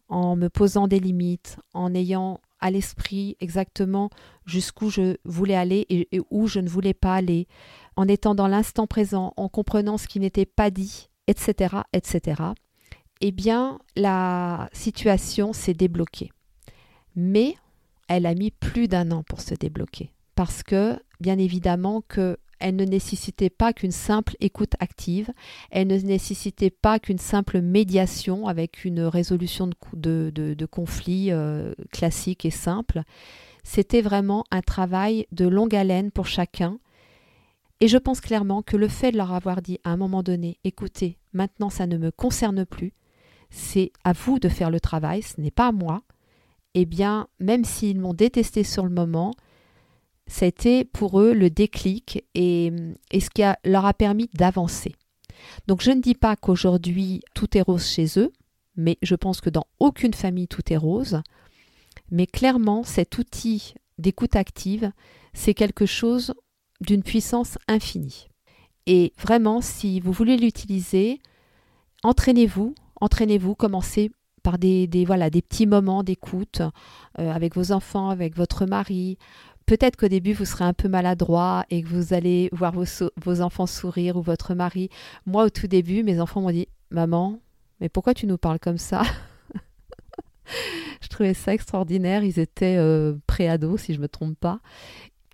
en 0.08 0.36
me 0.36 0.48
posant 0.48 0.88
des 0.88 1.00
limites, 1.00 1.58
en 1.72 1.94
ayant 1.94 2.40
à 2.60 2.70
l'esprit 2.70 3.36
exactement 3.40 4.10
jusqu'où 4.44 4.90
je 4.90 5.16
voulais 5.24 5.54
aller 5.54 5.86
et, 5.88 6.20
où 6.30 6.48
je 6.48 6.58
ne 6.58 6.68
voulais 6.68 6.94
pas 6.94 7.14
aller, 7.14 7.46
en 7.96 8.08
étant 8.08 8.34
dans 8.34 8.48
l'instant 8.48 8.86
présent, 8.86 9.32
en 9.36 9.48
comprenant 9.48 9.98
ce 9.98 10.08
qui 10.08 10.18
n'était 10.18 10.46
pas 10.46 10.70
dit, 10.70 11.08
etc., 11.28 11.76
etc. 11.92 12.42
Eh 13.20 13.30
bien, 13.30 13.78
la 13.96 14.68
situation 14.72 15.52
s'est 15.52 15.74
débloquée. 15.74 16.32
Mais 17.14 17.56
elle 18.08 18.26
a 18.26 18.34
mis 18.34 18.50
plus 18.50 18.88
d'un 18.88 19.10
an 19.10 19.22
pour 19.22 19.40
se 19.40 19.54
débloquer 19.54 20.12
parce 20.38 20.62
que, 20.62 20.96
bien 21.18 21.36
évidemment, 21.36 22.00
que 22.00 22.38
elle 22.60 22.76
ne 22.76 22.84
nécessitait 22.84 23.50
pas 23.50 23.72
qu'une 23.72 23.90
simple 23.90 24.36
écoute 24.38 24.74
active, 24.78 25.32
elle 25.72 25.88
ne 25.88 25.98
nécessitait 25.98 26.70
pas 26.70 27.00
qu'une 27.00 27.18
simple 27.18 27.60
médiation 27.60 28.46
avec 28.46 28.84
une 28.84 29.00
résolution 29.00 29.68
de, 29.94 30.66
conflits 30.70 31.32
euh, 31.32 31.72
classique 31.90 32.44
et 32.44 32.52
simple. 32.52 33.02
C'était 33.64 34.00
vraiment 34.00 34.44
un 34.52 34.60
travail 34.60 35.26
de 35.32 35.48
longue 35.48 35.74
haleine 35.74 36.12
pour 36.12 36.26
chacun. 36.26 36.78
Et 37.80 37.88
je 37.88 37.98
pense 37.98 38.20
clairement 38.20 38.62
que 38.62 38.76
le 38.76 38.86
fait 38.86 39.10
de 39.10 39.16
leur 39.16 39.32
avoir 39.32 39.60
dit 39.60 39.80
à 39.82 39.90
un 39.90 39.96
moment 39.96 40.22
donné, 40.22 40.60
écoutez, 40.62 41.18
maintenant 41.32 41.68
ça 41.68 41.88
ne 41.88 41.98
me 41.98 42.12
concerne 42.12 42.64
plus, 42.64 42.92
c'est 43.50 43.90
à 44.04 44.12
vous 44.12 44.38
de 44.38 44.48
faire 44.48 44.70
le 44.70 44.78
travail, 44.78 45.22
ce 45.22 45.40
n'est 45.40 45.50
pas 45.50 45.66
à 45.66 45.72
moi, 45.72 46.02
eh 46.74 46.84
bien, 46.84 47.26
même 47.40 47.64
s'ils 47.64 47.98
m'ont 47.98 48.14
détesté 48.14 48.62
sur 48.62 48.84
le 48.84 48.92
moment, 48.92 49.32
ça 50.28 50.44
a 50.44 50.48
été 50.48 50.84
pour 50.84 51.20
eux 51.20 51.32
le 51.32 51.50
déclic 51.50 52.24
et, 52.34 52.72
ce 53.12 53.30
qui 53.30 53.42
leur 53.64 53.86
a 53.86 53.94
permis 53.94 54.28
d'avancer. 54.34 54.94
Donc 55.66 55.82
je 55.82 55.90
ne 55.90 56.00
dis 56.00 56.14
pas 56.14 56.36
qu'aujourd'hui 56.36 57.22
tout 57.34 57.56
est 57.56 57.62
rose 57.62 57.86
chez 57.86 58.06
eux, 58.18 58.32
mais 58.76 58.98
je 59.02 59.14
pense 59.14 59.40
que 59.40 59.50
dans 59.50 59.66
aucune 59.80 60.14
famille 60.14 60.48
tout 60.48 60.72
est 60.72 60.76
rose. 60.76 61.22
Mais 62.10 62.26
clairement, 62.26 62.84
cet 62.84 63.18
outil 63.18 63.74
d'écoute 63.98 64.36
active, 64.36 64.92
c'est 65.32 65.54
quelque 65.54 65.86
chose 65.86 66.34
d'une 66.80 67.02
puissance 67.02 67.58
infinie. 67.66 68.28
Et 68.86 69.12
vraiment, 69.18 69.60
si 69.60 70.00
vous 70.00 70.12
voulez 70.12 70.36
l'utiliser, 70.36 71.20
entraînez-vous, 72.02 72.74
entraînez-vous, 73.00 73.54
commencez 73.54 74.10
par 74.42 74.58
des, 74.58 75.04
voilà, 75.06 75.28
des 75.28 75.42
petits 75.42 75.66
moments 75.66 76.02
d'écoute 76.02 76.62
euh, 77.18 77.30
avec 77.30 77.54
vos 77.54 77.72
enfants, 77.72 78.08
avec 78.08 78.34
votre 78.34 78.64
mari, 78.64 79.18
Peut-être 79.68 79.96
qu'au 79.96 80.08
début, 80.08 80.32
vous 80.32 80.46
serez 80.46 80.64
un 80.64 80.72
peu 80.72 80.88
maladroit 80.88 81.66
et 81.68 81.82
que 81.82 81.88
vous 81.88 82.14
allez 82.14 82.48
voir 82.52 82.72
vos, 82.72 83.40
enfants 83.42 83.66
sourire 83.66 84.16
ou 84.16 84.22
votre 84.22 84.54
mari. 84.54 84.88
Moi, 85.26 85.44
au 85.44 85.50
tout 85.50 85.66
début, 85.66 86.02
mes 86.02 86.22
enfants 86.22 86.40
m'ont 86.40 86.50
dit 86.50 86.68
Maman, 86.90 87.38
mais 87.78 87.90
pourquoi 87.90 88.14
tu 88.14 88.26
nous 88.26 88.38
parles 88.38 88.60
comme 88.60 88.78
ça? 88.78 89.02
Je 91.02 91.08
trouvais 91.08 91.34
ça 91.34 91.52
extraordinaire. 91.52 92.24
Ils 92.24 92.38
étaient 92.38 92.76
euh, 92.78 93.16
pré-ados, 93.26 93.78
si 93.78 93.92
je 93.92 93.98
ne 93.98 94.04
me 94.04 94.08
trompe 94.08 94.38
pas. 94.40 94.60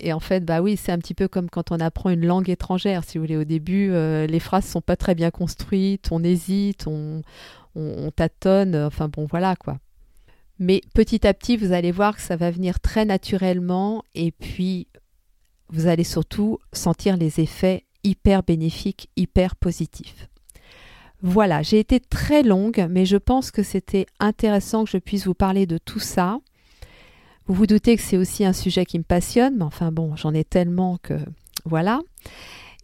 Et 0.01 0.13
en 0.13 0.19
fait, 0.19 0.45
bah 0.45 0.63
oui, 0.63 0.77
c'est 0.77 0.91
un 0.91 0.99
petit 0.99 1.15
peu 1.15 1.29
comme 1.29 1.49
quand 1.49 1.71
on 1.71 1.79
apprend 1.79 2.11
une 2.11 2.27
langue 2.27 2.51
étrangère. 2.51 3.05
Si 3.05 3.19
vous 3.19 3.23
voulez, 3.23 3.37
au 3.37 3.45
début, 3.45 3.91
euh, 3.93 4.27
les 4.27 4.41
phrases 4.41 4.65
sont 4.65 4.81
pas 4.81 4.97
très 4.97 5.15
bien 5.15 5.31
construites, 5.31 6.09
on 6.11 6.25
hésite, 6.25 6.89
on, 6.89 7.23
on 7.77 8.11
tâtonne. 8.11 8.75
Enfin 8.75 9.07
bon, 9.09 9.29
voilà 9.31 9.55
quoi. 9.55 9.79
Mais 10.59 10.83
petit 10.95 11.27
à 11.27 11.35
petit, 11.35 11.57
vous 11.57 11.73
allez 11.73 11.91
voir 11.91 12.17
que 12.17 12.23
ça 12.23 12.37
va 12.37 12.51
venir 12.51 12.81
très 12.81 13.05
naturellement 13.05 14.05
et 14.15 14.31
puis 14.31 14.87
vous 15.69 15.87
allez 15.87 16.05
surtout 16.05 16.59
sentir 16.73 17.17
les 17.17 17.41
effets 17.41 17.85
hyper 18.05 18.43
bénéfiques, 18.43 19.09
hyper 19.17 19.57
positifs. 19.57 20.29
Voilà, 21.23 21.63
j'ai 21.63 21.79
été 21.79 22.01
très 22.01 22.43
longue, 22.43 22.87
mais 22.91 23.07
je 23.07 23.17
pense 23.17 23.51
que 23.51 23.63
c'était 23.63 24.07
intéressant 24.21 24.85
que 24.85 24.91
je 24.91 24.99
puisse 24.99 25.27
vous 25.27 25.35
parler 25.35 25.67
de 25.67 25.79
tout 25.79 25.99
ça. 25.99 26.39
Vous 27.47 27.55
vous 27.55 27.67
doutez 27.67 27.97
que 27.97 28.03
c'est 28.03 28.19
aussi 28.19 28.45
un 28.45 28.53
sujet 28.53 28.85
qui 28.85 28.99
me 28.99 29.05
passionne, 29.05 29.57
mais 29.57 29.65
enfin 29.65 29.91
bon, 29.91 30.17
j'en 30.17 30.35
ai 30.35 30.45
tellement 30.45 30.99
que 31.03 31.15
voilà. 31.65 32.01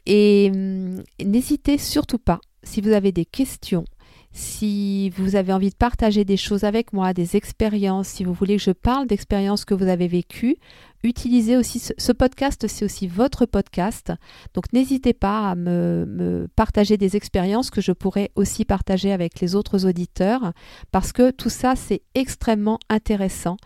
Et 0.07 0.51
hum, 0.53 1.03
n'hésitez 1.23 1.79
surtout 1.79 2.19
pas, 2.19 2.41
si 2.63 2.81
vous 2.81 2.93
avez 2.93 3.13
des 3.13 3.27
questions, 3.27 3.85
si 4.33 5.11
vous 5.11 5.35
avez 5.35 5.53
envie 5.53 5.71
de 5.71 5.75
partager 5.75 6.25
des 6.25 6.37
choses 6.37 6.63
avec 6.63 6.93
moi, 6.93 7.13
des 7.13 7.37
expériences, 7.37 8.09
si 8.09 8.25
vous 8.25 8.33
voulez 8.33 8.57
que 8.57 8.63
je 8.63 8.71
parle 8.71 9.09
d'expériences 9.09 9.65
que 9.65 9.75
vous 9.75 9.89
avez 9.89 10.07
vécues, 10.07 10.57
utilisez 11.03 11.57
aussi 11.57 11.81
ce, 11.81 12.13
podcast, 12.13 12.67
c'est 12.69 12.85
aussi 12.85 13.09
votre 13.09 13.45
podcast. 13.47 14.13
Donc 14.55 14.73
n'hésitez 14.73 15.15
pas 15.15 15.51
à 15.51 15.55
me, 15.57 16.47
partager 16.55 16.97
des 16.97 17.17
expériences 17.17 17.71
que 17.71 17.81
je 17.81 17.93
pourrais 17.93 18.31
aussi 18.37 18.65
partager 18.65 19.13
avec 19.13 19.41
les 19.41 19.55
autres 19.55 19.87
auditeurs 19.87 20.53
parce 20.93 21.13
que 21.13 21.31
tout 21.31 21.49
ça 21.49 21.75
c'est 21.75 22.03
extrêmement 22.15 22.79
intéressant. 22.89 23.57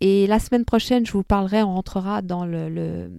Et 0.00 0.26
la 0.26 0.38
semaine 0.38 0.66
prochaine, 0.66 1.06
je 1.06 1.12
vous 1.12 1.24
parlerai, 1.24 1.62
on 1.62 1.74
rentrera 1.74 2.20
dans 2.20 2.44
le 2.44 3.10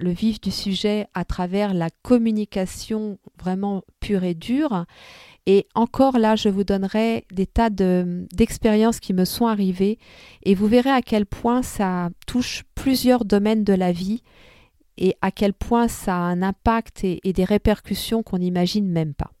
vif 0.00 0.40
du 0.40 0.50
sujet 0.50 1.06
à 1.14 1.24
travers 1.24 1.74
la 1.74 1.90
communication 2.02 3.18
vraiment 3.38 3.82
pure 4.00 4.24
et 4.24 4.34
dure. 4.34 4.84
Et 5.46 5.66
encore 5.74 6.18
là, 6.18 6.36
je 6.36 6.48
vous 6.48 6.64
donnerai 6.64 7.26
des 7.30 7.46
tas 7.46 7.68
d'expériences 7.68 8.98
qui 8.98 9.12
me 9.12 9.26
sont 9.26 9.46
arrivées 9.46 9.98
et 10.42 10.54
vous 10.54 10.66
verrez 10.66 10.90
à 10.90 11.02
quel 11.02 11.26
point 11.26 11.62
ça 11.62 12.08
touche 12.26 12.64
plusieurs 12.74 13.24
domaines 13.26 13.64
de 13.64 13.74
la 13.74 13.92
vie 13.92 14.22
et 14.96 15.16
à 15.20 15.30
quel 15.30 15.52
point 15.52 15.88
ça 15.88 16.14
a 16.14 16.20
un 16.20 16.40
impact 16.40 17.04
et, 17.04 17.20
des 17.32 17.44
répercussions 17.44 18.22
qu'on 18.22 18.38
n'imagine 18.38 18.88
même 18.88 19.12
pas. 19.12 19.32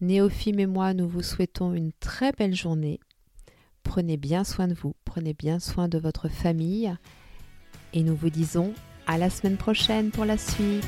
Néophime 0.00 0.60
et 0.60 0.66
moi, 0.66 0.94
nous 0.94 1.08
vous 1.08 1.22
souhaitons 1.22 1.74
une 1.74 1.92
très 1.92 2.32
belle 2.32 2.54
journée. 2.54 3.00
Prenez 3.82 4.16
bien 4.16 4.44
soin 4.44 4.68
de 4.68 4.74
vous, 4.74 4.94
prenez 5.04 5.34
bien 5.34 5.58
soin 5.58 5.88
de 5.88 5.98
votre 5.98 6.28
famille 6.28 6.92
et 7.94 8.02
nous 8.02 8.14
vous 8.14 8.30
disons 8.30 8.74
à 9.06 9.18
la 9.18 9.28
semaine 9.28 9.56
prochaine 9.56 10.10
pour 10.10 10.24
la 10.24 10.38
suite. 10.38 10.86